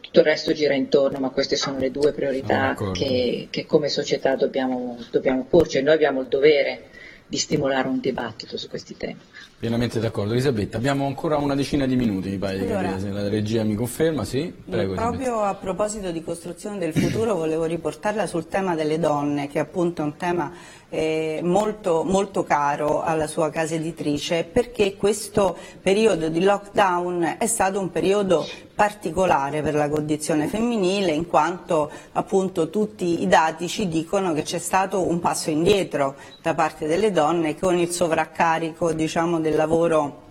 Tutto 0.00 0.20
il 0.20 0.26
resto 0.26 0.52
gira 0.52 0.74
intorno, 0.74 1.18
ma 1.18 1.30
queste 1.30 1.56
sono 1.56 1.78
le 1.78 1.90
due 1.90 2.12
priorità 2.12 2.76
che, 2.92 3.48
che, 3.48 3.64
come 3.64 3.88
società 3.88 4.36
dobbiamo, 4.36 4.98
dobbiamo 5.10 5.46
porci 5.48 5.78
e 5.78 5.82
noi 5.82 5.94
abbiamo 5.94 6.20
il 6.20 6.26
dovere 6.26 6.90
di 7.32 7.38
stimolare 7.38 7.88
un 7.88 7.98
dibattito 7.98 8.58
su 8.58 8.68
questi 8.68 8.94
temi. 8.94 9.16
Pienamente 9.58 9.98
d'accordo. 9.98 10.34
Elisabetta, 10.34 10.76
abbiamo 10.76 11.06
ancora 11.06 11.38
una 11.38 11.54
decina 11.54 11.86
di 11.86 11.96
minuti, 11.96 12.28
mi 12.28 12.36
pare 12.36 12.60
allora, 12.60 12.98
se 12.98 13.08
la 13.08 13.26
regia 13.26 13.64
mi 13.64 13.74
conferma, 13.74 14.22
sì? 14.22 14.52
Prego, 14.68 14.92
proprio 14.92 15.40
a 15.40 15.54
proposito 15.54 16.10
di 16.10 16.22
costruzione 16.22 16.76
del 16.76 16.92
futuro 16.92 17.34
volevo 17.34 17.64
riportarla 17.64 18.26
sul 18.26 18.48
tema 18.48 18.74
delle 18.74 18.98
donne, 18.98 19.48
che 19.48 19.60
appunto 19.60 20.02
è 20.02 20.04
un 20.04 20.16
tema 20.18 20.52
molto, 21.42 22.04
molto 22.04 22.44
caro 22.44 23.02
alla 23.02 23.26
sua 23.26 23.50
casa 23.50 23.74
editrice, 23.74 24.44
perché 24.44 24.96
questo 24.96 25.56
periodo 25.80 26.28
di 26.28 26.42
lockdown 26.42 27.36
è 27.38 27.46
stato 27.46 27.80
un 27.80 27.90
periodo 27.90 28.46
particolare 28.74 29.62
per 29.62 29.74
la 29.74 29.88
condizione 29.88 30.48
femminile 30.48 31.12
in 31.12 31.26
quanto 31.26 31.90
appunto 32.12 32.68
tutti 32.68 33.22
i 33.22 33.28
dati 33.28 33.68
ci 33.68 33.86
dicono 33.86 34.32
che 34.32 34.42
c'è 34.42 34.58
stato 34.58 35.06
un 35.06 35.20
passo 35.20 35.50
indietro 35.50 36.16
da 36.42 36.54
parte 36.54 36.86
delle 36.86 37.12
donne 37.12 37.58
con 37.58 37.76
il 37.76 37.90
sovraccarico 37.90 38.92
diciamo, 38.92 39.40
del 39.40 39.56
lavoro 39.56 40.21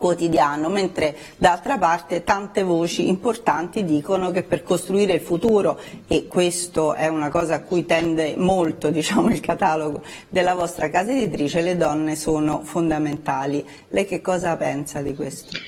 quotidiano, 0.00 0.70
mentre 0.70 1.14
d'altra 1.36 1.76
parte 1.76 2.24
tante 2.24 2.62
voci 2.62 3.06
importanti 3.06 3.84
dicono 3.84 4.30
che 4.30 4.42
per 4.42 4.62
costruire 4.62 5.12
il 5.12 5.20
futuro, 5.20 5.78
e 6.08 6.26
questo 6.26 6.94
è 6.94 7.06
una 7.06 7.28
cosa 7.28 7.56
a 7.56 7.60
cui 7.60 7.84
tende 7.84 8.34
molto 8.34 8.88
diciamo, 8.90 9.28
il 9.28 9.40
catalogo 9.40 10.02
della 10.26 10.54
vostra 10.54 10.88
casa 10.88 11.12
editrice, 11.12 11.60
le 11.60 11.76
donne 11.76 12.16
sono 12.16 12.62
fondamentali. 12.64 13.62
Lei 13.88 14.06
che 14.06 14.22
cosa 14.22 14.56
pensa 14.56 15.02
di 15.02 15.14
questo? 15.14 15.58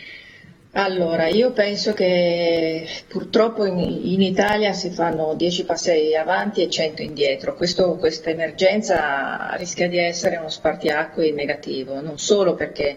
Allora, 0.75 1.29
io 1.29 1.53
penso 1.53 1.93
che 1.93 2.87
purtroppo 3.07 3.67
in, 3.67 3.79
in 3.79 4.23
Italia 4.23 4.73
si 4.73 4.89
fanno 4.89 5.35
10 5.35 5.67
passi 5.67 6.15
avanti 6.15 6.63
e 6.63 6.71
100 6.71 7.03
indietro. 7.03 7.55
Questo, 7.55 7.97
questa 7.97 8.31
emergenza 8.31 9.55
rischia 9.57 9.87
di 9.91 9.99
essere 9.99 10.39
uno 10.39 10.49
spartiacque 10.49 11.31
negativo, 11.33 12.01
non 12.01 12.19
solo 12.19 12.55
perché 12.55 12.97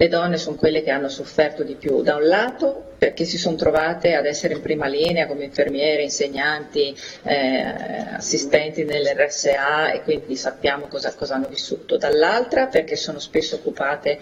le 0.00 0.08
donne 0.08 0.38
sono 0.38 0.56
quelle 0.56 0.82
che 0.82 0.90
hanno 0.90 1.10
sofferto 1.10 1.62
di 1.62 1.74
più, 1.74 2.00
da 2.00 2.16
un 2.16 2.26
lato 2.26 2.94
perché 2.96 3.26
si 3.26 3.36
sono 3.36 3.56
trovate 3.56 4.14
ad 4.14 4.24
essere 4.24 4.54
in 4.54 4.62
prima 4.62 4.86
linea 4.86 5.26
come 5.26 5.44
infermiere, 5.44 6.00
insegnanti, 6.02 6.96
eh, 7.22 8.14
assistenti 8.14 8.82
nell'RSA 8.84 9.92
e 9.92 10.00
quindi 10.02 10.36
sappiamo 10.36 10.86
cosa, 10.86 11.14
cosa 11.14 11.34
hanno 11.34 11.48
vissuto, 11.48 11.98
dall'altra 11.98 12.68
perché 12.68 12.96
sono 12.96 13.18
spesso 13.18 13.56
occupate 13.56 14.18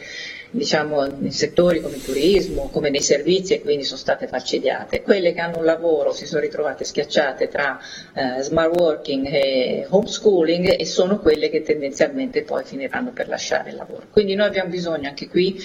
diciamo, 0.50 1.04
in 1.04 1.32
settori 1.32 1.80
come 1.80 1.96
il 1.96 2.04
turismo, 2.04 2.68
come 2.70 2.90
nei 2.90 3.02
servizi 3.02 3.54
e 3.54 3.60
quindi 3.60 3.84
sono 3.84 3.98
state 3.98 4.26
falcidiate. 4.26 5.02
Quelle 5.02 5.32
che 5.32 5.40
hanno 5.40 5.58
un 5.58 5.64
lavoro 5.64 6.12
si 6.12 6.26
sono 6.26 6.40
ritrovate 6.40 6.84
schiacciate 6.84 7.48
tra 7.48 7.78
eh, 8.14 8.42
smart 8.42 8.78
working 8.78 9.26
e 9.26 9.86
homeschooling 9.88 10.78
e 10.78 10.84
sono 10.86 11.18
quelle 11.18 11.50
che 11.50 11.62
tendenzialmente 11.62 12.42
poi 12.42 12.64
finiranno 12.64 13.12
per 13.12 13.28
lasciare 13.28 13.70
il 13.70 13.76
lavoro. 13.76 14.06
Quindi 14.10 14.34
noi 14.34 14.46
abbiamo 14.46 14.70
bisogno 14.70 15.08
anche 15.08 15.28
qui 15.28 15.60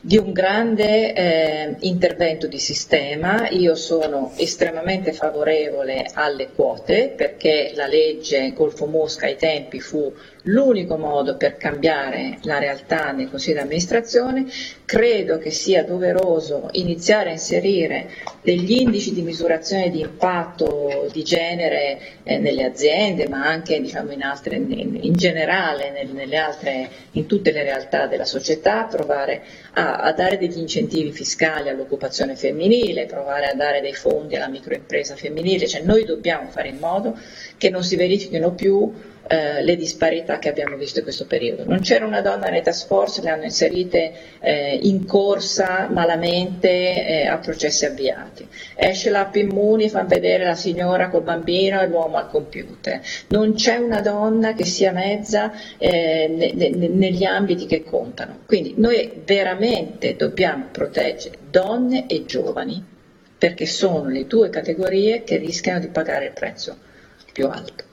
di 0.00 0.18
un 0.18 0.32
grande 0.32 1.14
eh, 1.14 1.76
intervento 1.80 2.46
di 2.46 2.58
sistema. 2.58 3.48
Io 3.48 3.74
sono 3.74 4.32
estremamente 4.36 5.12
favorevole 5.12 6.10
alle 6.12 6.50
quote 6.54 7.14
perché 7.16 7.72
la 7.74 7.86
legge 7.86 8.52
Golfo 8.52 8.84
Mosca 8.84 9.24
ai 9.24 9.36
tempi 9.36 9.80
fu 9.80 10.12
l'unico 10.44 10.96
modo 10.96 11.36
per 11.36 11.56
cambiare 11.56 12.38
la 12.42 12.58
realtà 12.58 13.12
nei 13.12 13.28
consigli 13.28 13.54
di 13.54 13.60
amministrazione. 13.60 14.46
Credo 14.84 15.38
che 15.38 15.50
sia 15.50 15.84
doveroso 15.84 16.68
iniziare 16.72 17.30
a 17.30 17.32
inserire 17.32 18.10
degli 18.42 18.72
indici 18.72 19.14
di 19.14 19.22
misurazione 19.22 19.90
di 19.90 20.00
impatto 20.00 21.08
di 21.10 21.22
genere 21.22 21.98
eh, 22.24 22.38
nelle 22.38 22.64
aziende, 22.64 23.28
ma 23.28 23.46
anche 23.46 23.80
diciamo, 23.80 24.12
in, 24.12 24.22
altre, 24.22 24.56
in, 24.56 24.98
in, 25.00 25.12
generale 25.14 25.90
nel, 26.12 26.34
altre, 26.34 26.88
in 27.12 27.26
tutte 27.26 27.50
le 27.50 27.62
realtà 27.62 28.06
della 28.06 28.26
società, 28.26 28.84
provare 28.84 29.42
a, 29.74 29.96
a 29.96 30.12
dare 30.12 30.36
degli 30.36 30.58
incentivi 30.58 31.12
fiscali 31.12 31.70
all'occupazione 31.70 32.36
femminile, 32.36 33.06
provare 33.06 33.46
a 33.46 33.54
dare 33.54 33.80
dei 33.80 33.94
fondi 33.94 34.36
alla 34.36 34.48
microimpresa 34.48 35.16
femminile, 35.16 35.66
cioè 35.66 35.82
noi 35.82 36.04
dobbiamo 36.04 36.48
fare 36.48 36.68
in 36.68 36.78
modo 36.78 37.18
che 37.56 37.70
non 37.70 37.82
si 37.82 37.96
verifichino 37.96 38.52
più 38.52 38.92
eh, 39.26 39.62
le 39.62 39.76
disparità 39.76 40.38
che 40.38 40.48
abbiamo 40.48 40.76
visto 40.76 40.98
in 40.98 41.04
questo 41.04 41.26
periodo. 41.26 41.64
Non 41.64 41.80
c'era 41.80 42.06
una 42.06 42.20
donna 42.20 42.46
nelle 42.46 42.62
task 42.62 42.86
force, 42.86 43.22
le 43.22 43.30
hanno 43.30 43.44
inserite 43.44 44.12
eh, 44.40 44.78
in 44.82 45.06
corsa 45.06 45.88
malamente 45.90 46.68
eh, 47.06 47.26
a 47.26 47.38
processi 47.38 47.86
avviati. 47.86 48.46
Esce 48.74 49.10
l'app 49.10 49.34
Immuni, 49.36 49.88
fa 49.88 50.04
vedere 50.04 50.44
la 50.44 50.54
signora 50.54 51.08
col 51.08 51.22
bambino 51.22 51.80
e 51.80 51.86
l'uomo 51.86 52.16
al 52.16 52.28
computer. 52.28 53.00
Non 53.28 53.54
c'è 53.54 53.76
una 53.76 54.00
donna 54.00 54.52
che 54.52 54.64
sia 54.64 54.92
mezza 54.92 55.52
eh, 55.78 56.26
ne, 56.28 56.52
ne, 56.52 56.88
negli 56.88 57.24
ambiti 57.24 57.66
che 57.66 57.82
contano. 57.82 58.40
Quindi 58.46 58.74
noi 58.76 59.22
veramente 59.24 60.16
dobbiamo 60.16 60.66
proteggere 60.70 61.38
donne 61.50 62.06
e 62.06 62.24
giovani 62.26 62.92
perché 63.36 63.66
sono 63.66 64.08
le 64.08 64.26
due 64.26 64.48
categorie 64.50 65.22
che 65.24 65.36
rischiano 65.36 65.80
di 65.80 65.88
pagare 65.88 66.26
il 66.26 66.32
prezzo 66.32 66.76
più 67.32 67.46
alto. 67.46 67.92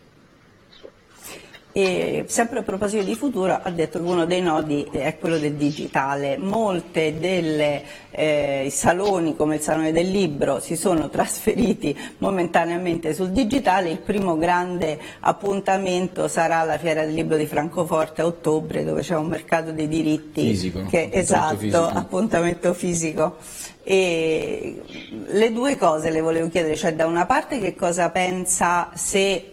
E 1.73 2.25
sempre 2.27 2.59
a 2.59 2.63
proposito 2.63 3.03
di 3.03 3.15
futuro 3.15 3.57
ha 3.61 3.69
detto 3.69 3.99
che 3.99 4.05
uno 4.05 4.25
dei 4.25 4.41
nodi 4.41 4.85
è 4.91 5.17
quello 5.17 5.37
del 5.37 5.53
digitale. 5.53 6.37
Molti 6.37 7.15
dei 7.17 7.81
eh, 8.11 8.67
saloni 8.69 9.37
come 9.37 9.55
il 9.55 9.61
Salone 9.61 9.93
del 9.93 10.11
Libro 10.11 10.59
si 10.59 10.75
sono 10.75 11.09
trasferiti 11.09 11.97
momentaneamente 12.17 13.13
sul 13.13 13.29
digitale. 13.29 13.89
Il 13.89 13.99
primo 13.99 14.37
grande 14.37 14.99
appuntamento 15.21 16.27
sarà 16.27 16.63
la 16.63 16.77
Fiera 16.77 17.05
del 17.05 17.13
Libro 17.13 17.37
di 17.37 17.45
Francoforte 17.45 18.21
a 18.21 18.25
ottobre 18.25 18.83
dove 18.83 19.01
c'è 19.01 19.15
un 19.15 19.27
mercato 19.27 19.71
dei 19.71 19.87
diritti. 19.87 20.47
Fisico, 20.47 20.85
che, 20.89 21.09
esatto, 21.11 21.55
fisico. 21.55 21.85
appuntamento 21.85 22.73
fisico. 22.73 23.37
E 23.83 24.81
le 25.27 25.51
due 25.51 25.77
cose 25.77 26.11
le 26.11 26.21
volevo 26.21 26.49
chiedere, 26.49 26.75
cioè 26.75 26.93
da 26.93 27.07
una 27.07 27.25
parte 27.25 27.59
che 27.59 27.75
cosa 27.75 28.09
pensa 28.09 28.91
se 28.93 29.50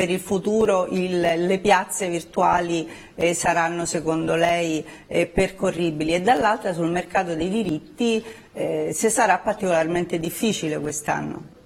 per 0.00 0.08
il 0.08 0.18
futuro 0.18 0.86
il, 0.86 1.20
le 1.20 1.58
piazze 1.58 2.08
virtuali 2.08 2.88
eh, 3.14 3.34
saranno 3.34 3.84
secondo 3.84 4.34
lei 4.34 4.82
eh, 5.06 5.26
percorribili 5.26 6.14
e 6.14 6.22
dall'altra 6.22 6.72
sul 6.72 6.90
mercato 6.90 7.34
dei 7.34 7.50
diritti 7.50 8.24
eh, 8.54 8.92
se 8.94 9.10
sarà 9.10 9.36
particolarmente 9.36 10.18
difficile 10.18 10.78
quest'anno. 10.78 11.59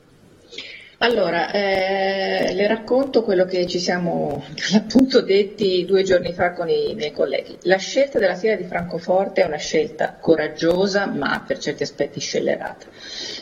Allora, 0.99 1.51
eh, 1.51 2.55
le 2.55 2.67
racconto 2.69 3.23
quello 3.25 3.45
che 3.45 3.67
ci 3.67 3.79
siamo 3.79 4.45
appunto 4.75 5.23
detti 5.23 5.85
due 5.85 6.03
giorni 6.05 6.33
fa 6.33 6.53
con 6.53 6.69
i 6.69 6.95
miei 6.95 7.11
colleghi. 7.11 7.59
La 7.63 7.77
scelta 7.77 8.19
della 8.19 8.37
fiera 8.37 8.57
di 8.57 8.65
Francoforte 8.65 9.43
è 9.43 9.47
una 9.47 9.57
scelta 9.57 10.17
coraggiosa 10.19 11.07
ma 11.07 11.43
per 11.47 11.59
certi 11.59 11.83
aspetti 11.83 12.21
scellerata. 12.21 12.87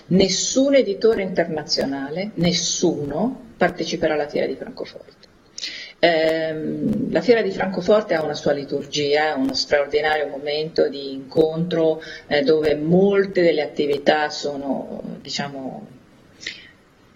Nessun 0.07 0.75
editore 0.75 1.23
internazionale, 1.23 2.31
nessuno, 2.35 3.51
parteciperà 3.57 4.15
alla 4.15 4.29
fiera 4.29 4.47
di 4.47 4.57
Francoforte. 4.57 5.31
Eh, 5.99 6.55
la 7.11 7.21
fiera 7.21 7.43
di 7.43 7.53
Francoforte 7.53 8.15
ha 8.15 8.25
una 8.25 8.35
sua 8.35 8.53
liturgia, 8.53 9.37
uno 9.37 9.55
straordinario 9.55 10.27
momento 10.27 10.89
di 10.89 11.13
incontro 11.13 12.03
eh, 12.27 12.43
dove 12.43 12.75
molte 12.75 13.43
delle 13.43 13.63
attività 13.63 14.29
sono 14.31 15.01
diciamo, 15.21 16.01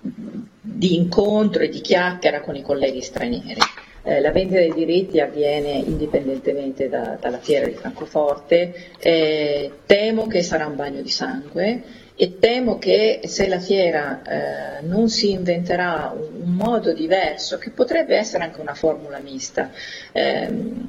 di 0.01 0.97
incontro 0.97 1.63
e 1.63 1.69
di 1.69 1.81
chiacchiera 1.81 2.41
con 2.41 2.57
i 2.57 2.63
colleghi 2.63 3.01
stranieri. 3.01 3.61
Eh, 4.03 4.21
la 4.21 4.31
vendita 4.31 4.61
dei 4.61 4.73
diritti 4.73 5.19
avviene 5.19 5.71
indipendentemente 5.71 6.89
da, 6.89 7.17
dalla 7.21 7.39
fiera 7.39 7.67
di 7.67 7.75
Francoforte, 7.75 8.93
eh, 8.99 9.71
temo 9.85 10.27
che 10.29 10.43
sarà 10.43 10.67
un 10.67 10.77
bagno 10.77 11.03
di 11.03 11.11
sangue 11.11 11.83
e 12.19 12.39
temo 12.39 12.79
che 12.79 13.21
se 13.25 13.47
la 13.47 13.59
fiera 13.61 14.23
eh, 14.23 14.81
non 14.81 15.11
si 15.11 15.33
inventerà 15.33 16.15
un, 16.17 16.41
un, 16.45 16.55
modo 16.55 16.95
diverso, 16.95 17.59
che 17.59 17.69
potrebbe 17.69 18.17
essere 18.17 18.43
anche 18.45 18.61
una 18.63 18.73
formula 18.73 19.19
mista, 19.19 19.71
ehm, 20.13 20.89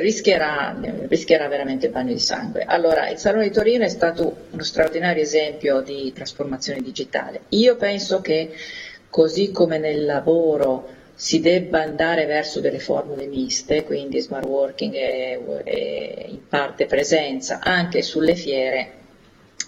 rischierà, 0.00 0.78
rischierà, 1.08 1.48
veramente 1.48 1.88
bagno 1.88 2.12
di 2.12 2.20
sangue. 2.20 2.62
Allora, 2.62 3.08
il 3.08 3.18
Salone 3.18 3.48
di 3.48 3.50
Torino 3.50 3.84
è 3.84 3.88
stato 3.88 4.46
uno 4.50 4.62
straordinario 4.62 5.20
esempio 5.20 5.80
di 5.80 6.12
trasformazione 6.12 6.80
digitale. 6.80 7.40
Io 7.48 7.74
penso 7.74 8.20
che 8.20 8.52
così 9.10 9.50
come 9.50 9.78
nel 9.78 10.04
lavoro 10.04 10.94
si 11.12 11.40
debba 11.40 11.82
andare 11.82 12.26
verso 12.26 12.60
delle 12.60 12.78
formule 12.78 13.26
miste, 13.26 13.82
quindi 13.82 14.20
smart 14.20 14.46
working 14.46 14.94
e, 14.94 15.40
e 15.64 16.26
in 16.28 16.46
parte 16.46 16.86
presenza, 16.86 17.58
anche 17.60 18.02
sulle 18.02 18.36
fiere 18.36 18.97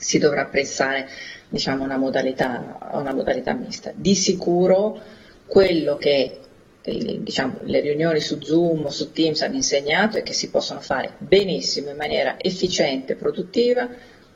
si 0.01 0.19
dovrà 0.19 0.47
pensare 0.47 1.07
diciamo, 1.49 1.85
una, 1.85 1.99
modalità, 1.99 2.91
una 2.95 3.15
modalità 3.15 3.53
mista. 3.53 3.93
Di 3.95 4.15
sicuro 4.15 4.99
quello 5.47 5.97
che 5.97 6.41
diciamo, 6.83 7.59
le 7.65 7.81
riunioni 7.81 8.21
su 8.21 8.41
Zoom 8.41 8.87
o 8.87 8.91
su 8.91 9.13
Teams 9.13 9.43
hanno 9.43 9.57
insegnato 9.57 10.17
è 10.17 10.23
che 10.23 10.33
si 10.33 10.49
possono 10.49 10.81
fare 10.81 11.15
benissimo 11.19 11.91
in 11.91 11.97
maniera 11.97 12.37
efficiente, 12.39 13.15
produttiva, 13.15 13.89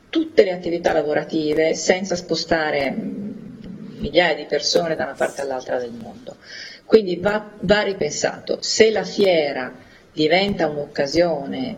tutte 0.09 0.43
le 0.43 0.51
attività 0.51 0.93
lavorative 0.93 1.73
senza 1.73 2.15
spostare 2.15 2.95
migliaia 3.97 4.35
di 4.35 4.45
persone 4.45 4.95
da 4.95 5.05
una 5.05 5.13
parte 5.13 5.41
all'altra 5.41 5.79
del 5.79 5.91
mondo. 5.91 6.37
Quindi 6.85 7.15
va, 7.15 7.51
va 7.61 7.81
ripensato. 7.81 8.59
Se 8.61 8.91
la 8.91 9.03
fiera 9.03 9.73
diventa 10.13 10.67
un'occasione 10.67 11.75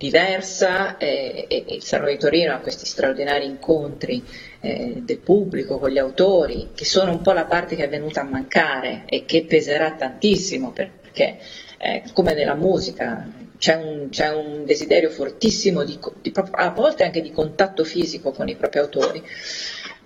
diversa 0.00 0.96
e, 0.96 1.44
e, 1.46 1.64
il 1.68 1.82
Salone 1.82 2.12
di 2.12 2.18
Torino 2.18 2.54
ha 2.54 2.60
questi 2.60 2.86
straordinari 2.86 3.44
incontri 3.44 4.24
eh, 4.60 5.02
del 5.04 5.18
pubblico 5.18 5.78
con 5.78 5.90
gli 5.90 5.98
autori, 5.98 6.70
che 6.74 6.86
sono 6.86 7.10
un 7.10 7.20
po' 7.20 7.32
la 7.32 7.44
parte 7.44 7.76
che 7.76 7.84
è 7.84 7.88
venuta 7.90 8.22
a 8.22 8.24
mancare 8.24 9.02
e 9.04 9.26
che 9.26 9.44
peserà 9.44 9.92
tantissimo 9.92 10.70
perché, 10.70 11.36
eh, 11.76 12.02
come 12.14 12.32
nella 12.32 12.54
musica, 12.54 13.30
c'è 13.58 13.74
un, 13.74 14.08
c'è 14.08 14.30
un 14.30 14.64
desiderio 14.64 15.10
fortissimo, 15.10 15.84
di, 15.84 15.98
di, 16.22 16.32
a 16.34 16.70
volte 16.70 17.04
anche 17.04 17.20
di 17.20 17.30
contatto 17.30 17.84
fisico 17.84 18.30
con 18.30 18.48
i 18.48 18.56
propri 18.56 18.78
autori. 18.78 19.22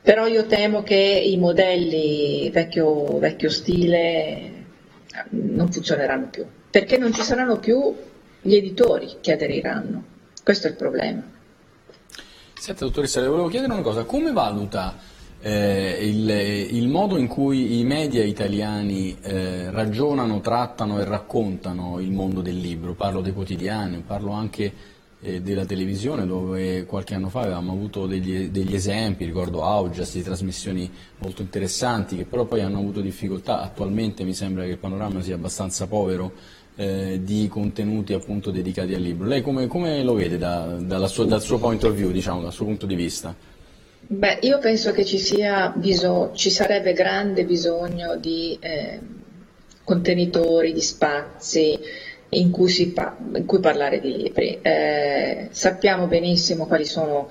Però 0.02 0.26
io 0.26 0.44
temo 0.46 0.82
che 0.82 0.96
i 0.96 1.36
modelli 1.38 2.50
vecchio, 2.50 3.16
vecchio 3.18 3.48
stile 3.48 4.50
non 5.30 5.70
funzioneranno 5.70 6.30
più, 6.30 6.44
perché 6.68 6.98
non 6.98 7.12
ci 7.12 7.22
saranno 7.22 7.60
più 7.60 7.94
gli 8.44 8.56
editori 8.56 9.16
che 9.22 9.32
aderiranno. 9.32 10.04
Questo 10.42 10.66
è 10.66 10.70
il 10.70 10.76
problema. 10.76 11.22
Senta, 12.52 12.84
dottoressa, 12.84 13.20
le 13.20 13.28
volevo 13.28 13.48
chiedere 13.48 13.72
una 13.72 13.82
cosa, 13.82 14.04
come 14.04 14.32
valuta 14.32 14.96
eh, 15.40 15.98
il, 16.02 16.28
il, 16.76 16.88
modo 16.88 17.16
in 17.16 17.26
cui 17.26 17.78
i 17.78 17.84
media 17.84 18.22
italiani 18.22 19.16
eh, 19.22 19.70
ragionano, 19.70 20.40
trattano 20.40 21.00
e 21.00 21.04
raccontano 21.04 22.00
il 22.00 22.10
mondo 22.10 22.42
del 22.42 22.58
libro? 22.58 22.92
Parlo 22.92 23.22
dei 23.22 23.32
quotidiani, 23.32 24.02
parlo 24.06 24.32
anche 24.32 24.72
eh, 25.20 25.40
della 25.40 25.64
televisione 25.64 26.26
dove 26.26 26.84
qualche 26.84 27.14
anno 27.14 27.30
fa 27.30 27.40
avevamo 27.40 27.72
avuto 27.72 28.06
degli, 28.06 28.48
degli 28.48 28.74
esempi, 28.74 29.24
ricordo 29.24 29.62
Augias, 29.62 30.12
di 30.12 30.22
trasmissioni 30.22 30.90
molto 31.18 31.40
interessanti 31.40 32.16
che 32.16 32.24
però 32.24 32.44
poi 32.44 32.60
hanno 32.60 32.78
avuto 32.78 33.00
difficoltà, 33.00 33.62
attualmente 33.62 34.24
mi 34.24 34.34
sembra 34.34 34.64
che 34.64 34.70
il 34.70 34.78
panorama 34.78 35.22
sia 35.22 35.34
abbastanza 35.34 35.86
povero 35.86 36.62
eh, 36.76 37.20
di 37.22 37.48
contenuti 37.48 38.12
appunto 38.12 38.50
dedicati 38.50 38.94
al 38.94 39.00
libro. 39.00 39.26
Lei 39.26 39.42
come, 39.42 39.66
come 39.66 40.02
lo 40.02 40.14
vede 40.14 40.38
da, 40.38 40.76
sua, 41.06 41.24
dal 41.24 41.42
suo 41.42 41.58
point 41.58 41.82
of 41.84 41.94
view, 41.94 42.10
diciamo, 42.10 42.42
dal 42.42 42.52
suo 42.52 42.66
punto 42.66 42.86
di 42.86 42.94
vista? 42.94 43.34
Beh, 44.06 44.38
io 44.42 44.58
penso 44.58 44.92
che 44.92 45.04
ci, 45.04 45.18
bisog- 45.74 46.34
ci 46.34 46.50
sarebbe 46.50 46.92
grande 46.92 47.44
bisogno 47.44 48.16
di 48.16 48.56
eh, 48.60 49.00
contenitori, 49.82 50.72
di 50.72 50.82
spazi 50.82 51.78
in 52.30 52.50
cui, 52.50 52.86
pa- 52.88 53.16
in 53.34 53.46
cui 53.46 53.60
parlare 53.60 54.00
di 54.00 54.16
libri. 54.16 54.58
Eh, 54.60 55.48
sappiamo 55.50 56.06
benissimo 56.06 56.66
quali 56.66 56.84
sono 56.84 57.30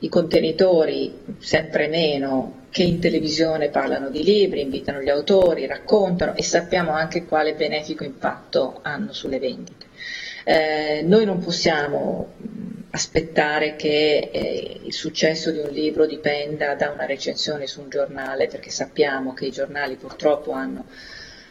i 0.00 0.08
contenitori, 0.08 1.12
sempre 1.38 1.88
meno, 1.88 2.61
che 2.72 2.82
in 2.82 3.00
televisione 3.00 3.68
parlano 3.68 4.08
di 4.08 4.24
libri, 4.24 4.62
invitano 4.62 5.02
gli 5.02 5.10
autori, 5.10 5.66
raccontano 5.66 6.34
e 6.34 6.42
sappiamo 6.42 6.92
anche 6.92 7.26
quale 7.26 7.54
benefico 7.54 8.02
impatto 8.02 8.78
hanno 8.80 9.12
sulle 9.12 9.38
vendite. 9.38 9.86
Eh, 10.44 11.02
noi 11.04 11.26
non 11.26 11.38
possiamo 11.38 12.32
aspettare 12.90 13.76
che 13.76 14.30
eh, 14.32 14.80
il 14.84 14.92
successo 14.92 15.50
di 15.50 15.58
un 15.58 15.68
libro 15.68 16.06
dipenda 16.06 16.74
da 16.74 16.88
una 16.88 17.04
recensione 17.04 17.66
su 17.66 17.82
un 17.82 17.90
giornale, 17.90 18.46
perché 18.46 18.70
sappiamo 18.70 19.34
che 19.34 19.44
i 19.46 19.50
giornali 19.50 19.96
purtroppo 19.96 20.52
hanno 20.52 20.86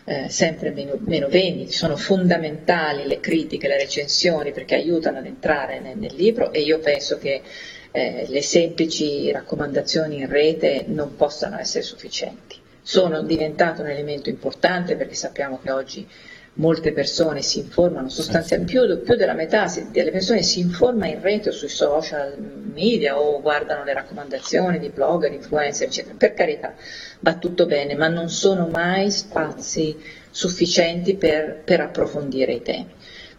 eh, 0.06 0.28
sempre 0.28 0.72
meno, 0.72 0.98
meno, 1.02 1.28
vendite, 1.28 1.72
sono 1.72 1.98
fondamentali 1.98 3.06
le 3.06 3.20
critiche, 3.20 3.68
le 3.68 3.78
recensioni 3.78 4.52
perché 4.52 4.74
aiutano 4.74 5.20
ad 5.20 5.28
entrare 5.28 5.80
nel, 5.80 6.00
nel 6.00 6.16
libro 6.16 6.52
e 6.52 6.62
io 6.62 6.80
penso 6.80 7.20
che 7.20 7.44
eh, 7.92 8.26
le 8.28 8.42
semplici 8.42 9.32
raccomandazioni 9.32 10.18
in 10.18 10.30
rete 10.30 10.86
non 10.88 11.16
possano 11.16 11.58
essere 11.58 11.84
sufficienti. 11.84 12.58
Sono 12.82 13.22
diventato 13.22 13.82
un 13.82 13.90
elemento 13.90 14.30
importante 14.30 14.96
perché 14.96 15.14
sappiamo 15.14 15.60
che 15.62 15.72
oggi 15.72 16.08
molte 16.54 16.92
persone 16.92 17.42
si 17.42 17.60
informano, 17.60 18.10
sostanzialmente 18.10 18.74
più, 18.74 19.02
più, 19.02 19.16
della 19.16 19.34
metà 19.34 19.72
delle 19.92 20.12
persone 20.12 20.42
si 20.42 20.60
informa 20.60 21.08
in 21.08 21.22
rete 21.22 21.50
o 21.50 21.52
sui 21.52 21.70
social 21.70 22.36
media 22.38 23.18
o 23.18 23.40
guardano 23.42 23.84
le 23.84 23.94
raccomandazioni 23.94 24.80
di 24.80 24.90
blogger, 24.90 25.32
influencer, 25.32 25.88
eccetera. 25.88 26.16
Per 26.18 26.34
carità, 26.34 26.74
va 27.20 27.36
tutto 27.36 27.66
bene, 27.66 27.96
ma 27.96 28.08
non 28.08 28.30
sono 28.30 28.68
mai 28.68 29.12
spazi 29.12 29.98
sufficienti 30.30 31.16
per, 31.16 31.62
per 31.64 31.82
approfondire 31.82 32.54
i 32.54 32.62
temi. 32.62 32.90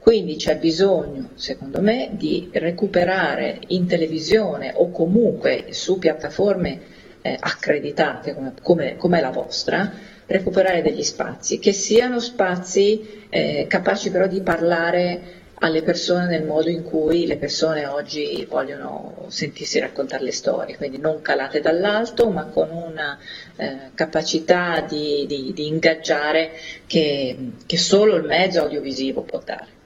Quindi 0.03 0.34
c'è 0.34 0.57
bisogno, 0.57 1.28
secondo 1.36 1.80
me, 1.80 2.09
di 2.14 2.50
recuperare 2.53 3.61
in 3.68 3.86
televisione 3.86 4.72
o 4.74 4.90
comunque 4.90 5.66
su 5.70 6.00
piattaforme 6.00 6.80
eh, 7.22 7.36
accreditate 7.38 8.34
come, 8.34 8.55
come, 8.61 8.96
come, 8.96 9.20
la 9.20 9.30
vostra, 9.30 9.92
recuperare 10.26 10.82
degli 10.82 11.05
spazi, 11.05 11.61
che 11.61 11.72
siano 11.72 12.18
spazi 12.18 13.26
eh, 13.28 13.66
capaci 13.68 14.11
però 14.11 14.26
di 14.26 14.40
parlare 14.40 15.20
alle 15.61 15.84
persone 15.84 16.26
nel 16.26 16.42
modo 16.42 16.68
in 16.68 16.82
cui 16.82 17.24
le 17.24 17.36
persone 17.36 17.86
oggi 17.86 18.44
vogliono 18.50 19.26
sentirsi 19.28 19.78
raccontare 19.78 20.24
le 20.24 20.32
storie, 20.32 20.76
quindi 20.76 20.98
non 20.98 21.22
calate 21.22 21.61
dall'alto 21.61 22.28
ma 22.28 22.46
con 22.46 22.70
una 22.70 23.16
eh, 23.55 23.90
capacità 23.94 24.80
di, 24.80 25.26
di, 25.28 25.53
di 25.55 25.68
ingaggiare 25.68 26.50
che, 26.88 27.53
che 27.64 27.78
solo 27.78 28.16
il 28.16 28.24
mezzo 28.24 28.62
audiovisivo 28.62 29.22
può 29.22 29.40
dare. 29.44 29.82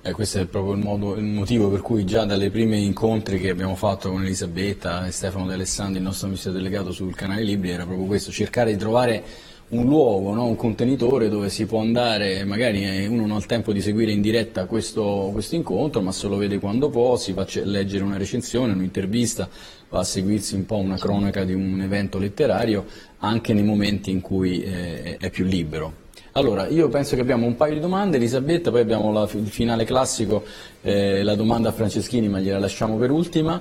Eh, 0.00 0.12
questo 0.12 0.38
è 0.38 0.46
proprio 0.46 0.74
il, 0.74 0.78
modo, 0.78 1.16
il, 1.16 1.24
motivo 1.24 1.68
per 1.68 1.80
cui 1.80 2.06
già 2.06 2.24
dalle 2.24 2.50
prime 2.50 2.76
incontri 2.76 3.40
che 3.40 3.50
abbiamo 3.50 3.74
fatto 3.74 4.10
con 4.10 4.22
Elisabetta 4.22 5.04
e 5.04 5.10
Stefano 5.10 5.46
D'Alessandro, 5.46 5.98
il 5.98 6.04
nostro 6.04 6.28
ministro 6.28 6.52
delegato 6.52 6.92
sul 6.92 7.16
canale 7.16 7.42
Libri, 7.42 7.70
era 7.70 7.84
proprio 7.84 8.06
questo, 8.06 8.30
cercare 8.30 8.70
di 8.70 8.78
trovare 8.78 9.24
un 9.70 9.84
luogo, 9.86 10.32
no? 10.32 10.46
un 10.46 10.54
contenitore 10.54 11.28
dove 11.28 11.50
si 11.50 11.66
può 11.66 11.80
andare, 11.80 12.44
magari 12.44 12.84
eh, 12.84 13.06
uno 13.06 13.22
non 13.22 13.32
ha 13.32 13.38
il 13.38 13.46
tempo 13.46 13.72
di 13.72 13.80
seguire 13.80 14.12
in 14.12 14.20
diretta 14.20 14.66
questo, 14.66 15.30
questo 15.32 15.56
incontro, 15.56 16.00
ma 16.00 16.12
se 16.12 16.28
lo 16.28 16.36
vede 16.36 16.60
quando 16.60 16.90
può, 16.90 17.16
si 17.16 17.32
fa 17.32 17.44
leggere 17.64 18.04
una 18.04 18.16
recensione, 18.16 18.72
un'intervista, 18.72 19.48
va 19.90 19.98
a 19.98 20.04
seguirsi 20.04 20.54
un 20.54 20.64
po' 20.64 20.76
una 20.76 20.96
cronaca 20.96 21.44
di 21.44 21.54
un 21.54 21.82
evento 21.82 22.18
letterario, 22.18 22.86
anche 23.18 23.52
nei 23.52 23.64
momenti 23.64 24.10
in 24.12 24.20
cui 24.20 24.62
eh, 24.62 25.16
è 25.18 25.28
più 25.28 25.44
libero. 25.44 26.06
Allora, 26.38 26.68
io 26.68 26.88
penso 26.88 27.16
che 27.16 27.20
abbiamo 27.20 27.46
un 27.46 27.56
paio 27.56 27.74
di 27.74 27.80
domande, 27.80 28.16
Elisabetta, 28.16 28.70
poi 28.70 28.82
abbiamo 28.82 29.10
la, 29.10 29.28
il 29.32 29.48
finale 29.48 29.84
classico, 29.84 30.44
eh, 30.82 31.24
la 31.24 31.34
domanda 31.34 31.70
a 31.70 31.72
Franceschini, 31.72 32.28
ma 32.28 32.38
gliela 32.38 32.60
lasciamo 32.60 32.96
per 32.96 33.10
ultima. 33.10 33.60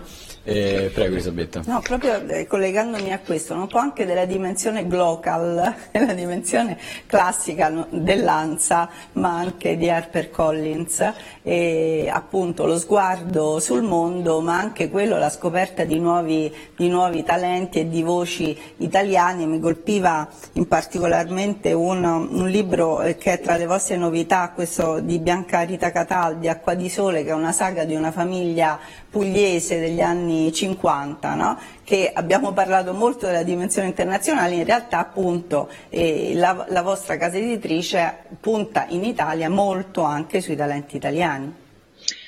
Eh, 0.50 0.92
prego 0.94 1.16
Elisabetta. 1.16 1.62
No, 1.66 1.82
proprio 1.82 2.26
eh, 2.26 2.48
collegandomi 2.48 3.12
a 3.12 3.20
questo, 3.20 3.54
un 3.54 3.68
po' 3.68 3.80
anche 3.80 4.06
della 4.06 4.24
dimensione 4.24 4.88
global, 4.88 5.76
della 5.92 6.14
dimensione 6.14 6.78
classica 7.06 7.86
dell'ANSA, 7.90 8.90
ma 9.14 9.40
anche 9.40 9.76
di 9.76 9.90
HarperCollins, 9.90 11.14
e 11.44 12.10
appunto 12.10 12.66
lo 12.66 12.80
sguardo 12.80 13.60
sul 13.60 13.82
mondo, 13.82 14.40
ma 14.40 14.58
anche 14.58 14.90
quello, 14.90 15.18
la 15.18 15.30
scoperta 15.30 15.84
di 15.84 16.00
nuovi, 16.00 16.50
di 16.78 16.88
nuovi 16.88 17.24
talenti 17.24 17.80
e 17.80 17.90
di 17.90 18.02
voci 18.02 18.58
italiane. 18.78 19.46
Mi 19.46 19.60
colpiva 19.60 20.30
in 20.54 20.66
particolarmente 20.66 21.74
un, 21.74 22.06
un 22.06 22.48
libro 22.48 23.02
eh, 23.02 23.18
che 23.18 23.34
è 23.34 23.42
tra 23.42 23.58
le 23.58 23.66
vostre 23.66 23.98
novità, 23.98 24.54
questo 24.56 25.02
di 25.02 25.20
Bianca 25.20 25.60
Rita 25.64 25.92
Cataldi, 25.92 26.48
Acqua 26.48 26.74
di 26.74 26.88
Sole, 26.88 27.26
che 27.26 27.32
è 27.32 27.34
una 27.34 27.52
saga 27.52 27.84
di 27.84 27.96
una 27.96 28.14
famiglia 28.14 28.80
pugliese 29.10 29.80
degli 29.82 30.00
anni 30.00 30.36
50, 30.54 31.36
no? 31.36 31.60
che 31.84 32.12
abbiamo 32.14 32.52
parlato 32.52 32.94
molto 32.94 33.26
della 33.26 33.44
dimensione 33.44 33.88
internazionale, 33.88 34.56
in 34.56 34.66
realtà 34.66 35.00
appunto 35.00 35.70
eh, 35.90 36.34
la, 36.36 36.66
la 36.70 36.82
vostra 36.82 37.18
casa 37.18 37.38
editrice 37.38 38.18
punta 38.40 38.86
in 38.90 39.04
Italia 39.04 39.50
molto 39.50 40.04
anche 40.04 40.42
sui 40.42 40.56
talenti 40.56 40.96
italiani. 40.96 41.54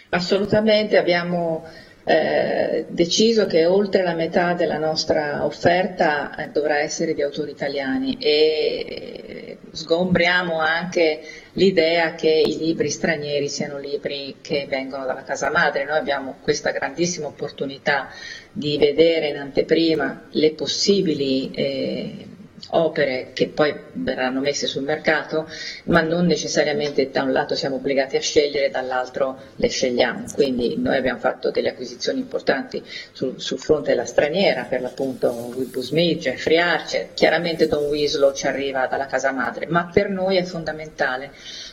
Assolutamente, 0.10 0.97
abbiamo 0.97 1.64
eh, 2.10 2.86
deciso 2.89 3.45
che 3.45 3.68
oltre 3.68 4.01
la 4.01 4.16
metà 4.16 4.53
della 4.53 4.80
nostra 4.80 5.45
offerta 5.45 6.36
eh, 6.36 6.49
dovrà 6.49 6.80
essere 6.80 7.14
di 7.14 7.22
autori 7.22 7.51
italiani 7.51 8.18
e 8.20 8.88
eh, 8.89 9.57
sgombriamo 9.70 10.57
anche 10.57 11.22
l'idea 11.53 12.16
che 12.16 12.32
i 12.32 12.57
libri 12.57 12.89
stranieri 12.89 13.47
siano 13.47 13.78
libri 13.78 14.38
che 14.41 14.66
vengono 14.68 15.05
dalla 15.05 15.22
casa 15.22 15.51
madre. 15.51 15.86
Noi 15.86 15.99
abbiamo 15.99 16.38
questa 16.41 16.72
grandissima 16.72 17.28
opportunità 17.28 18.10
di 18.51 18.80
vedere 18.80 19.28
in 19.28 19.38
anteprima 19.38 20.30
le 20.32 20.53
possibili 20.53 21.51
eh, 21.51 22.28
opere 22.72 23.32
che 23.34 23.47
poi 23.47 23.74
verranno 23.93 24.39
messe 24.39 24.67
sul 24.67 24.84
mercato, 24.84 25.47
ma 25.86 26.01
non 26.01 26.26
necessariamente 26.26 27.09
da 27.09 27.24
un 27.24 27.32
lato 27.32 27.55
siamo 27.55 27.78
obbligati 27.78 28.15
a 28.15 28.22
scegliere, 28.22 28.70
dall'altro 28.70 29.38
le 29.55 29.67
scegliamo. 29.67 30.26
Quindi 30.34 30.78
noi 30.78 30.97
abbiamo 30.97 31.20
fatto 31.20 31.51
delle 31.51 31.70
acquisizioni 31.70 32.20
importanti 32.20 32.84
sul, 33.11 33.39
sul 33.39 33.59
fronte 33.59 33.89
della 33.89 34.05
straniera, 34.05 34.63
per 34.63 34.82
l'appunto 34.82 35.32
Wilbur 35.55 35.84
Smith, 35.84 36.20
Jeffrey 36.20 36.57
Archer, 36.57 37.13
chiaramente 37.13 37.67
Don 37.67 37.86
Wieslow 37.86 38.34
ci 38.34 38.47
arriva 38.47 38.88
dalla 38.88 39.05
casa 39.05 39.32
madre, 39.32 39.65
ma 39.67 39.89
per 39.91 40.09
noi 40.09 40.38
è 40.38 40.43
fondamentale 40.43 41.32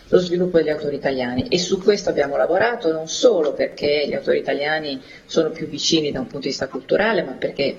lo 0.09 0.19
sviluppo 0.19 0.59
degli 0.59 0.69
autori 0.69 0.97
italiani 0.97 1.49
e 1.49 1.59
su 1.59 1.83
questo 1.83 2.11
abbiamo 2.11 2.37
lavorato 2.37 2.93
non 2.93 3.09
solo 3.09 3.55
perché 3.55 4.07
gli 4.07 4.15
autori 4.15 4.39
italiani 4.39 5.03
sono 5.25 5.51
più 5.51 5.67
vicini 5.67 6.13
da 6.13 6.21
un 6.21 6.27
punto 6.27 6.43
di 6.43 6.49
vista 6.49 6.69
culturale, 6.69 7.23
ma 7.23 7.33
perché 7.33 7.77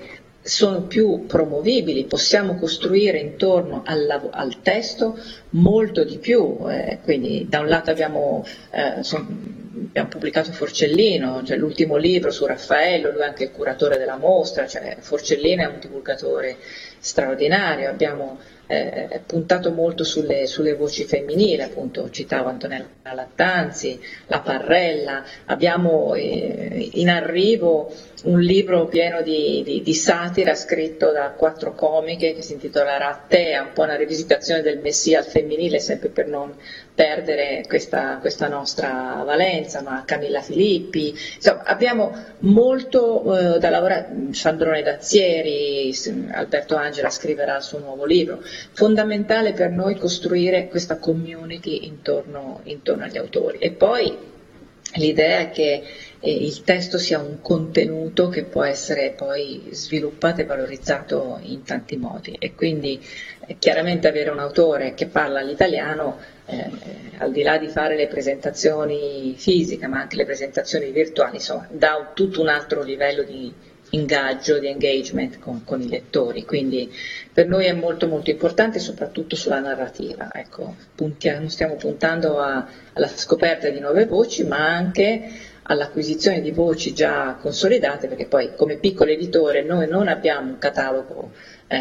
sono 0.48 0.82
più 0.82 1.26
promovibili, 1.26 2.04
possiamo 2.04 2.56
costruire 2.56 3.18
intorno 3.18 3.82
al, 3.84 4.30
al 4.30 4.62
testo 4.62 5.18
molto 5.50 6.04
di 6.04 6.18
più, 6.18 6.58
eh, 6.68 7.00
quindi 7.02 7.46
da 7.48 7.60
un 7.60 7.68
lato 7.68 7.90
abbiamo, 7.90 8.44
eh, 8.70 9.02
son, 9.02 9.67
abbiamo 9.86 10.08
pubblicato 10.08 10.52
Forcellino, 10.52 11.42
cioè 11.44 11.56
l'ultimo 11.56 11.96
libro 11.96 12.30
su 12.30 12.46
Raffaello, 12.46 13.10
lui 13.10 13.20
è 13.20 13.24
anche 13.24 13.44
il 13.44 13.52
curatore 13.52 13.98
della 13.98 14.16
mostra, 14.16 14.66
cioè 14.66 14.96
Forcellino 15.00 15.62
è 15.62 15.66
un 15.66 15.78
divulgatore 15.80 16.56
straordinario, 16.98 17.88
abbiamo 17.88 18.38
eh, 18.70 19.22
puntato 19.24 19.72
molto 19.72 20.04
sulle, 20.04 20.46
sulle, 20.46 20.74
voci 20.74 21.04
femminili, 21.04 21.62
appunto 21.62 22.10
citavo 22.10 22.50
Antonella 22.50 22.86
Lattanzi, 23.02 23.98
la 24.26 24.40
Parrella, 24.40 25.24
abbiamo 25.46 26.14
eh, 26.14 26.90
in 26.92 27.08
arrivo 27.08 27.90
un 28.24 28.40
libro 28.40 28.86
pieno 28.86 29.22
di, 29.22 29.62
di, 29.64 29.82
di, 29.82 29.94
satira 29.94 30.54
scritto 30.54 31.10
da 31.12 31.30
quattro 31.30 31.72
comiche 31.74 32.34
che 32.34 32.42
si 32.42 32.52
intitola 32.52 32.98
Rattea, 32.98 33.62
un 33.62 33.72
po' 33.72 33.82
una 33.82 33.96
rivisitazione 33.96 34.60
del 34.60 34.80
Messia 34.80 35.20
al 35.20 35.24
femminile, 35.24 35.78
sempre 35.78 36.10
per 36.10 36.26
non 36.26 36.54
perdere 36.98 37.62
questa, 37.68 38.18
questa 38.18 38.48
nostra 38.48 39.22
valenza, 39.24 39.82
ma 39.82 40.02
Camilla 40.04 40.42
Filippi, 40.42 41.14
insomma 41.36 41.62
abbiamo 41.62 42.12
molto 42.40 43.54
eh, 43.54 43.58
da 43.60 43.70
lavorare, 43.70 44.08
Sandrone 44.32 44.82
Dazzieri, 44.82 45.94
Alberto 46.32 46.74
Angela 46.74 47.08
scriverà 47.08 47.58
il 47.58 47.62
suo 47.62 47.78
nuovo 47.78 48.04
libro, 48.04 48.42
fondamentale 48.72 49.52
per 49.52 49.70
noi 49.70 49.94
costruire 49.94 50.66
questa 50.66 50.98
community 50.98 51.86
intorno, 51.86 52.62
intorno 52.64 53.04
agli 53.04 53.16
autori. 53.16 53.58
E 53.58 53.70
poi 53.70 54.18
l'idea 54.94 55.38
è 55.38 55.50
che 55.50 55.84
eh, 56.20 56.32
il 56.32 56.62
testo 56.62 56.98
sia 56.98 57.18
un 57.18 57.40
contenuto 57.40 58.28
che 58.28 58.44
può 58.44 58.64
essere 58.64 59.14
poi 59.16 59.68
sviluppato 59.70 60.40
e 60.40 60.44
valorizzato 60.44 61.38
in 61.42 61.62
tanti 61.62 61.96
modi. 61.96 62.36
E 62.38 62.54
quindi 62.54 63.00
eh, 63.46 63.56
chiaramente 63.58 64.08
avere 64.08 64.30
un 64.30 64.38
autore 64.38 64.94
che 64.94 65.06
parla 65.06 65.40
l'italiano 65.40 66.18
eh, 66.46 66.70
al 67.18 67.30
di 67.30 67.42
là 67.42 67.58
di 67.58 67.68
fare 67.68 67.96
le 67.96 68.06
presentazioni 68.06 69.34
fisiche 69.36 69.86
ma 69.86 70.00
anche 70.00 70.16
le 70.16 70.24
presentazioni 70.24 70.90
virtuali 70.90 71.36
insomma, 71.36 71.68
dà 71.70 71.96
un, 71.96 72.06
tutto 72.14 72.40
un 72.40 72.48
altro 72.48 72.82
livello 72.82 73.22
di 73.22 73.52
ingaggio, 73.90 74.58
di 74.58 74.66
engagement 74.66 75.38
con, 75.38 75.64
con, 75.64 75.80
i 75.80 75.88
lettori, 75.88 76.44
quindi 76.44 76.92
per 77.32 77.48
noi 77.48 77.66
è 77.66 77.72
molto 77.72 78.06
molto 78.06 78.30
importante 78.30 78.78
soprattutto 78.78 79.34
sulla 79.34 79.60
narrativa, 79.60 80.28
ecco, 80.32 80.74
puntiamo, 80.94 81.48
stiamo 81.48 81.76
puntando 81.76 82.38
a, 82.38 82.66
alla 82.92 83.08
scoperta 83.08 83.68
di 83.70 83.80
nuove 83.80 84.04
voci 84.06 84.44
ma 84.44 84.66
anche 84.66 85.30
all'acquisizione 85.68 86.40
di 86.40 86.50
voci 86.50 86.92
già 86.92 87.36
consolidate, 87.40 88.08
perché 88.08 88.26
poi 88.26 88.54
come 88.56 88.76
piccolo 88.76 89.10
editore 89.10 89.62
noi 89.62 89.86
non 89.86 90.08
abbiamo 90.08 90.50
un 90.50 90.58
catalogo, 90.58 91.32
eh, 91.66 91.76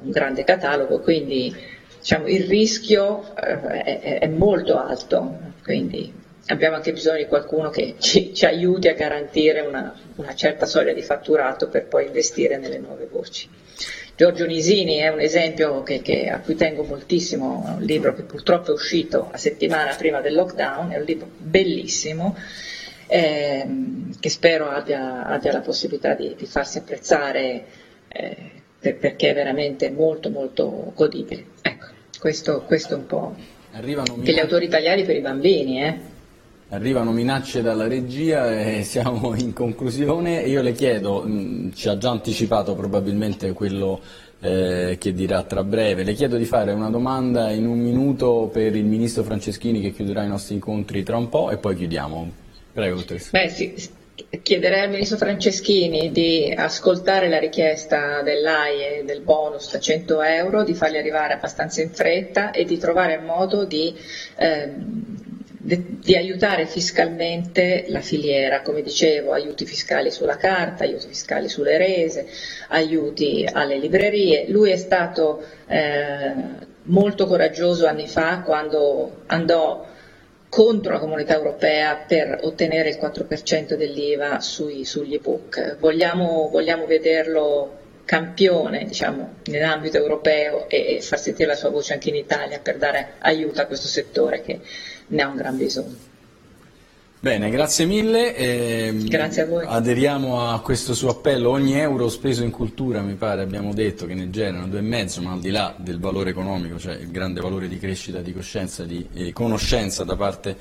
un 0.00 0.10
grande 0.10 0.44
catalogo, 0.44 1.00
quindi 1.00 1.54
diciamo, 1.98 2.26
il 2.26 2.44
rischio 2.44 3.34
eh, 3.36 3.82
è, 3.82 4.18
è, 4.18 4.26
molto 4.26 4.76
alto, 4.76 5.38
quindi 5.62 6.12
abbiamo 6.46 6.76
anche 6.76 6.92
bisogno 6.92 7.18
di 7.18 7.26
qualcuno 7.26 7.70
che 7.70 7.94
ci, 7.98 8.34
ci 8.34 8.44
aiuti 8.44 8.88
a 8.88 8.94
garantire 8.94 9.60
una, 9.60 9.94
una 10.16 10.34
certa 10.34 10.66
soglia 10.66 10.92
di 10.92 11.02
fatturato 11.02 11.68
per 11.68 11.86
poi 11.86 12.06
investire 12.06 12.58
nelle 12.58 12.78
nuove 12.78 13.06
voci. 13.10 13.48
Giorgio 14.16 14.46
Nisini 14.46 14.96
è 14.98 15.08
un 15.08 15.20
esempio 15.20 15.82
che, 15.82 16.00
che, 16.00 16.28
a 16.28 16.38
cui 16.38 16.54
tengo 16.54 16.84
moltissimo, 16.84 17.64
è 17.66 17.70
un 17.72 17.82
libro 17.82 18.14
che 18.14 18.22
purtroppo 18.22 18.70
è 18.70 18.74
uscito 18.74 19.28
la 19.30 19.36
settimana 19.36 19.94
prima 19.96 20.20
del 20.20 20.34
lockdown, 20.34 20.90
è 20.90 20.98
un 20.98 21.04
libro 21.04 21.28
bellissimo 21.36 22.36
eh, 23.08 23.66
che 24.20 24.30
spero 24.30 24.68
abbia, 24.68 25.24
abbia, 25.24 25.52
la 25.52 25.60
possibilità 25.60 26.14
di, 26.14 26.34
di 26.36 26.46
farsi 26.46 26.78
apprezzare 26.78 27.64
eh, 28.08 28.36
per, 28.78 28.96
perché 28.98 29.30
è 29.30 29.34
veramente 29.34 29.90
molto 29.90 30.30
molto 30.30 30.92
godibile. 30.94 31.46
Ecco, 31.60 31.86
questo, 32.18 32.62
questo 32.62 32.94
è 32.94 32.96
un 32.96 33.06
po' 33.06 33.34
Arrivano 33.72 34.20
che 34.22 34.32
gli 34.32 34.38
autori 34.38 34.66
italiani 34.66 35.02
per 35.02 35.16
i 35.16 35.20
bambini. 35.20 35.82
Eh. 35.82 35.98
Arrivano 36.70 37.12
minacce 37.12 37.62
dalla 37.62 37.86
regia 37.86 38.50
e 38.60 38.82
siamo 38.86 39.34
in 39.34 39.52
conclusione. 39.52 40.42
Io 40.42 40.62
le 40.62 40.72
chiedo, 40.72 41.22
mh, 41.22 41.72
ci 41.74 41.88
ha 41.88 41.98
già 41.98 42.10
anticipato 42.10 42.74
probabilmente 42.74 43.52
quello 43.52 44.00
eh, 44.40 44.96
che 44.98 45.14
dirà 45.14 45.42
tra 45.42 45.64
breve, 45.64 46.04
le 46.04 46.12
chiedo 46.12 46.36
di 46.36 46.44
fare 46.44 46.72
una 46.72 46.90
domanda 46.90 47.50
in 47.50 47.66
un 47.66 47.78
minuto 47.78 48.50
per 48.52 48.76
il 48.76 48.84
Ministro 48.84 49.22
Franceschini 49.22 49.80
che 49.80 49.92
chiuderà 49.92 50.22
i 50.22 50.28
nostri 50.28 50.54
incontri 50.54 51.02
tra 51.02 51.16
un 51.16 51.28
po' 51.28 51.50
e 51.50 51.56
poi 51.56 51.74
chiudiamo. 51.74 52.30
Prego, 52.72 52.96
dottoressa. 52.96 53.30
Beh, 53.32 53.48
sì, 53.48 53.74
chiederei 54.42 54.80
al 54.82 54.90
Ministro 54.90 55.16
Franceschini 55.16 56.10
di 56.10 56.52
ascoltare 56.54 57.28
la 57.28 57.38
richiesta 57.38 58.20
dell'AIE 58.22 59.04
del 59.04 59.22
bonus 59.22 59.72
da 59.72 59.78
100 59.78 60.22
euro, 60.22 60.62
di 60.62 60.74
farli 60.74 60.98
arrivare 60.98 61.32
abbastanza 61.32 61.80
in 61.80 61.90
fretta 61.90 62.50
e 62.50 62.64
di 62.64 62.78
trovare 62.78 63.18
modo 63.18 63.64
di... 63.64 63.94
Eh, 64.36 64.72
di 65.66 66.14
aiutare 66.14 66.66
fiscalmente 66.66 67.86
la 67.88 68.00
filiera, 68.00 68.60
come 68.60 68.82
dicevo, 68.82 69.32
aiuti 69.32 69.64
fiscali 69.64 70.10
sulla 70.10 70.36
carta, 70.36 70.84
aiuti 70.84 71.06
fiscali 71.08 71.48
sulle 71.48 71.78
rese, 71.78 72.26
aiuti 72.68 73.48
alle 73.50 73.78
librerie. 73.78 74.44
Lui 74.50 74.70
è 74.70 74.76
stato 74.76 75.42
eh, 75.66 76.34
molto 76.82 77.26
coraggioso 77.26 77.86
anni 77.86 78.06
fa 78.06 78.40
quando 78.40 79.22
andò 79.26 79.86
contro 80.50 80.92
la 80.92 80.98
comunità 80.98 81.34
europea 81.34 81.96
per 82.06 82.40
ottenere 82.42 82.90
il 82.90 82.98
4% 83.00 83.74
dell'IVA 83.74 84.40
sugli 84.40 85.14
ebook. 85.14 85.78
Vogliamo, 85.78 86.48
vogliamo 86.50 86.84
vederlo 86.84 87.78
campione 88.04 88.84
diciamo, 88.84 89.34
nell'ambito 89.44 89.96
europeo 89.96 90.68
e, 90.68 90.96
e 90.96 91.00
far 91.00 91.18
sentire 91.18 91.48
la 91.48 91.54
sua 91.54 91.70
voce 91.70 91.94
anche 91.94 92.10
in 92.10 92.16
Italia 92.16 92.58
per 92.58 92.76
dare 92.76 93.14
aiuto 93.18 93.60
a 93.60 93.66
questo 93.66 93.88
settore 93.88 94.42
che 94.42 94.60
ne 95.06 95.22
ha 95.22 95.28
un 95.28 95.36
gran 95.36 95.56
bisogno. 95.56 96.12
Bene, 97.24 97.48
grazie 97.48 97.86
mille. 97.86 98.36
Eh, 98.36 98.94
grazie 99.08 99.42
a 99.42 99.46
voi. 99.46 99.64
Aderiamo 99.66 100.46
a 100.46 100.60
questo 100.60 100.92
suo 100.92 101.08
appello. 101.08 101.48
Ogni 101.48 101.72
euro 101.72 102.10
speso 102.10 102.42
in 102.42 102.50
cultura, 102.50 103.00
mi 103.00 103.14
pare, 103.14 103.40
abbiamo 103.40 103.72
detto 103.72 104.04
che 104.04 104.12
ne 104.12 104.28
generano 104.28 104.66
due 104.68 104.80
e 104.80 104.82
mezzo, 104.82 105.22
ma 105.22 105.32
al 105.32 105.40
di 105.40 105.48
là 105.48 105.74
del 105.78 105.98
valore 105.98 106.28
economico, 106.28 106.78
cioè 106.78 106.96
il 106.96 107.10
grande 107.10 107.40
valore 107.40 107.66
di 107.66 107.78
crescita, 107.78 108.20
di 108.20 108.34
coscienza, 108.34 108.84
di 108.84 109.08
eh, 109.14 109.32
conoscenza 109.32 110.04
da 110.04 110.16
parte 110.16 110.54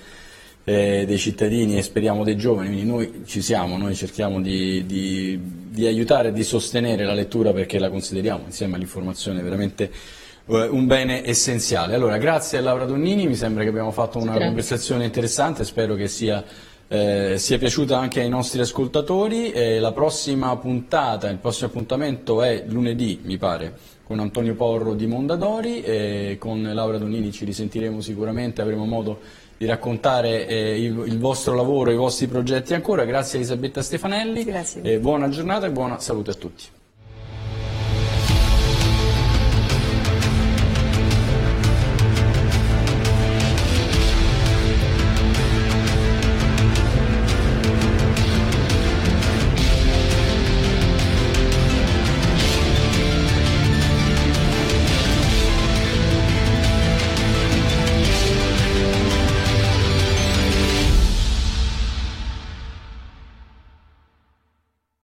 eh, 0.64 1.04
dei 1.06 1.18
cittadini 1.18 1.78
e 1.78 1.82
speriamo 1.82 2.24
dei 2.24 2.38
giovani, 2.38 2.68
quindi 2.70 2.86
noi 2.86 3.24
ci 3.26 3.42
siamo, 3.42 3.78
noi 3.78 3.96
cerchiamo 3.96 4.42
di, 4.42 4.86
di, 4.86 5.40
di 5.70 5.86
aiutare 5.86 6.30
e 6.30 6.32
di 6.32 6.44
sostenere 6.44 7.04
la 7.04 7.14
lettura 7.14 7.52
perché 7.52 7.80
la 7.80 7.90
consideriamo 7.90 8.44
insieme 8.46 8.76
all'informazione 8.76 9.42
veramente 9.42 9.92
eh, 10.46 10.68
un 10.68 10.86
bene 10.88 11.28
essenziale. 11.28 11.96
Allora, 11.96 12.18
grazie 12.18 12.60
a 12.60 12.62
Laura 12.62 12.86
Donnini, 12.86 13.28
mi 13.28 13.36
sembra 13.36 13.64
che 13.64 13.70
abbiamo 13.70 13.92
fatto 13.92 14.18
una 14.18 14.32
grazie. 14.32 14.46
conversazione 14.46 15.06
interessante, 15.06 15.66
spero 15.66 15.96
che 15.96 16.08
sia, 16.08 16.44
eh, 16.88 17.36
sia 17.38 17.58
piaciuta 17.58 17.98
anche 17.98 18.22
ai 18.22 18.30
nostri 18.30 18.62
ascoltatori. 18.62 19.52
Eh, 19.52 19.80
la 19.80 19.92
prossima 19.92 20.56
puntata, 20.56 21.30
il 21.30 21.38
prossimo 21.38 21.68
appuntamento 21.68 22.42
è 22.42 22.64
lunedì, 22.68 23.20
mi 23.24 23.38
pare, 23.38 23.74
con 24.04 24.20
Antonio 24.20 24.54
Porro 24.56 24.94
di 24.94 25.08
Mondadori 25.08 25.82
e 25.82 26.38
con 26.40 26.62
Laura 26.62 26.98
Donnini 26.98 27.32
ci 27.32 27.46
risentiremo 27.46 28.00
sicuramente, 28.00 28.62
avremo 28.62 28.86
modo 28.86 29.20
di 29.64 29.70
raccontare 29.70 30.46
eh, 30.46 30.84
il, 30.84 31.04
il, 31.08 31.20
vostro 31.20 31.56
lavoro, 31.56 31.90
i 31.92 31.96
vostri 31.96 32.28
progetti 32.28 32.74
ancora. 32.74 33.06
Grazie 33.06 33.38
a 33.38 33.42
Elisabetta 33.42 33.82
Stefanelli, 33.82 34.44
Grazie. 34.44 35.00
buona 35.00 35.30
giornata 35.30 35.66
e 35.66 35.72
buona 35.72 36.00
salute 36.00 36.32
a 36.32 36.34
tutti. 36.34 36.64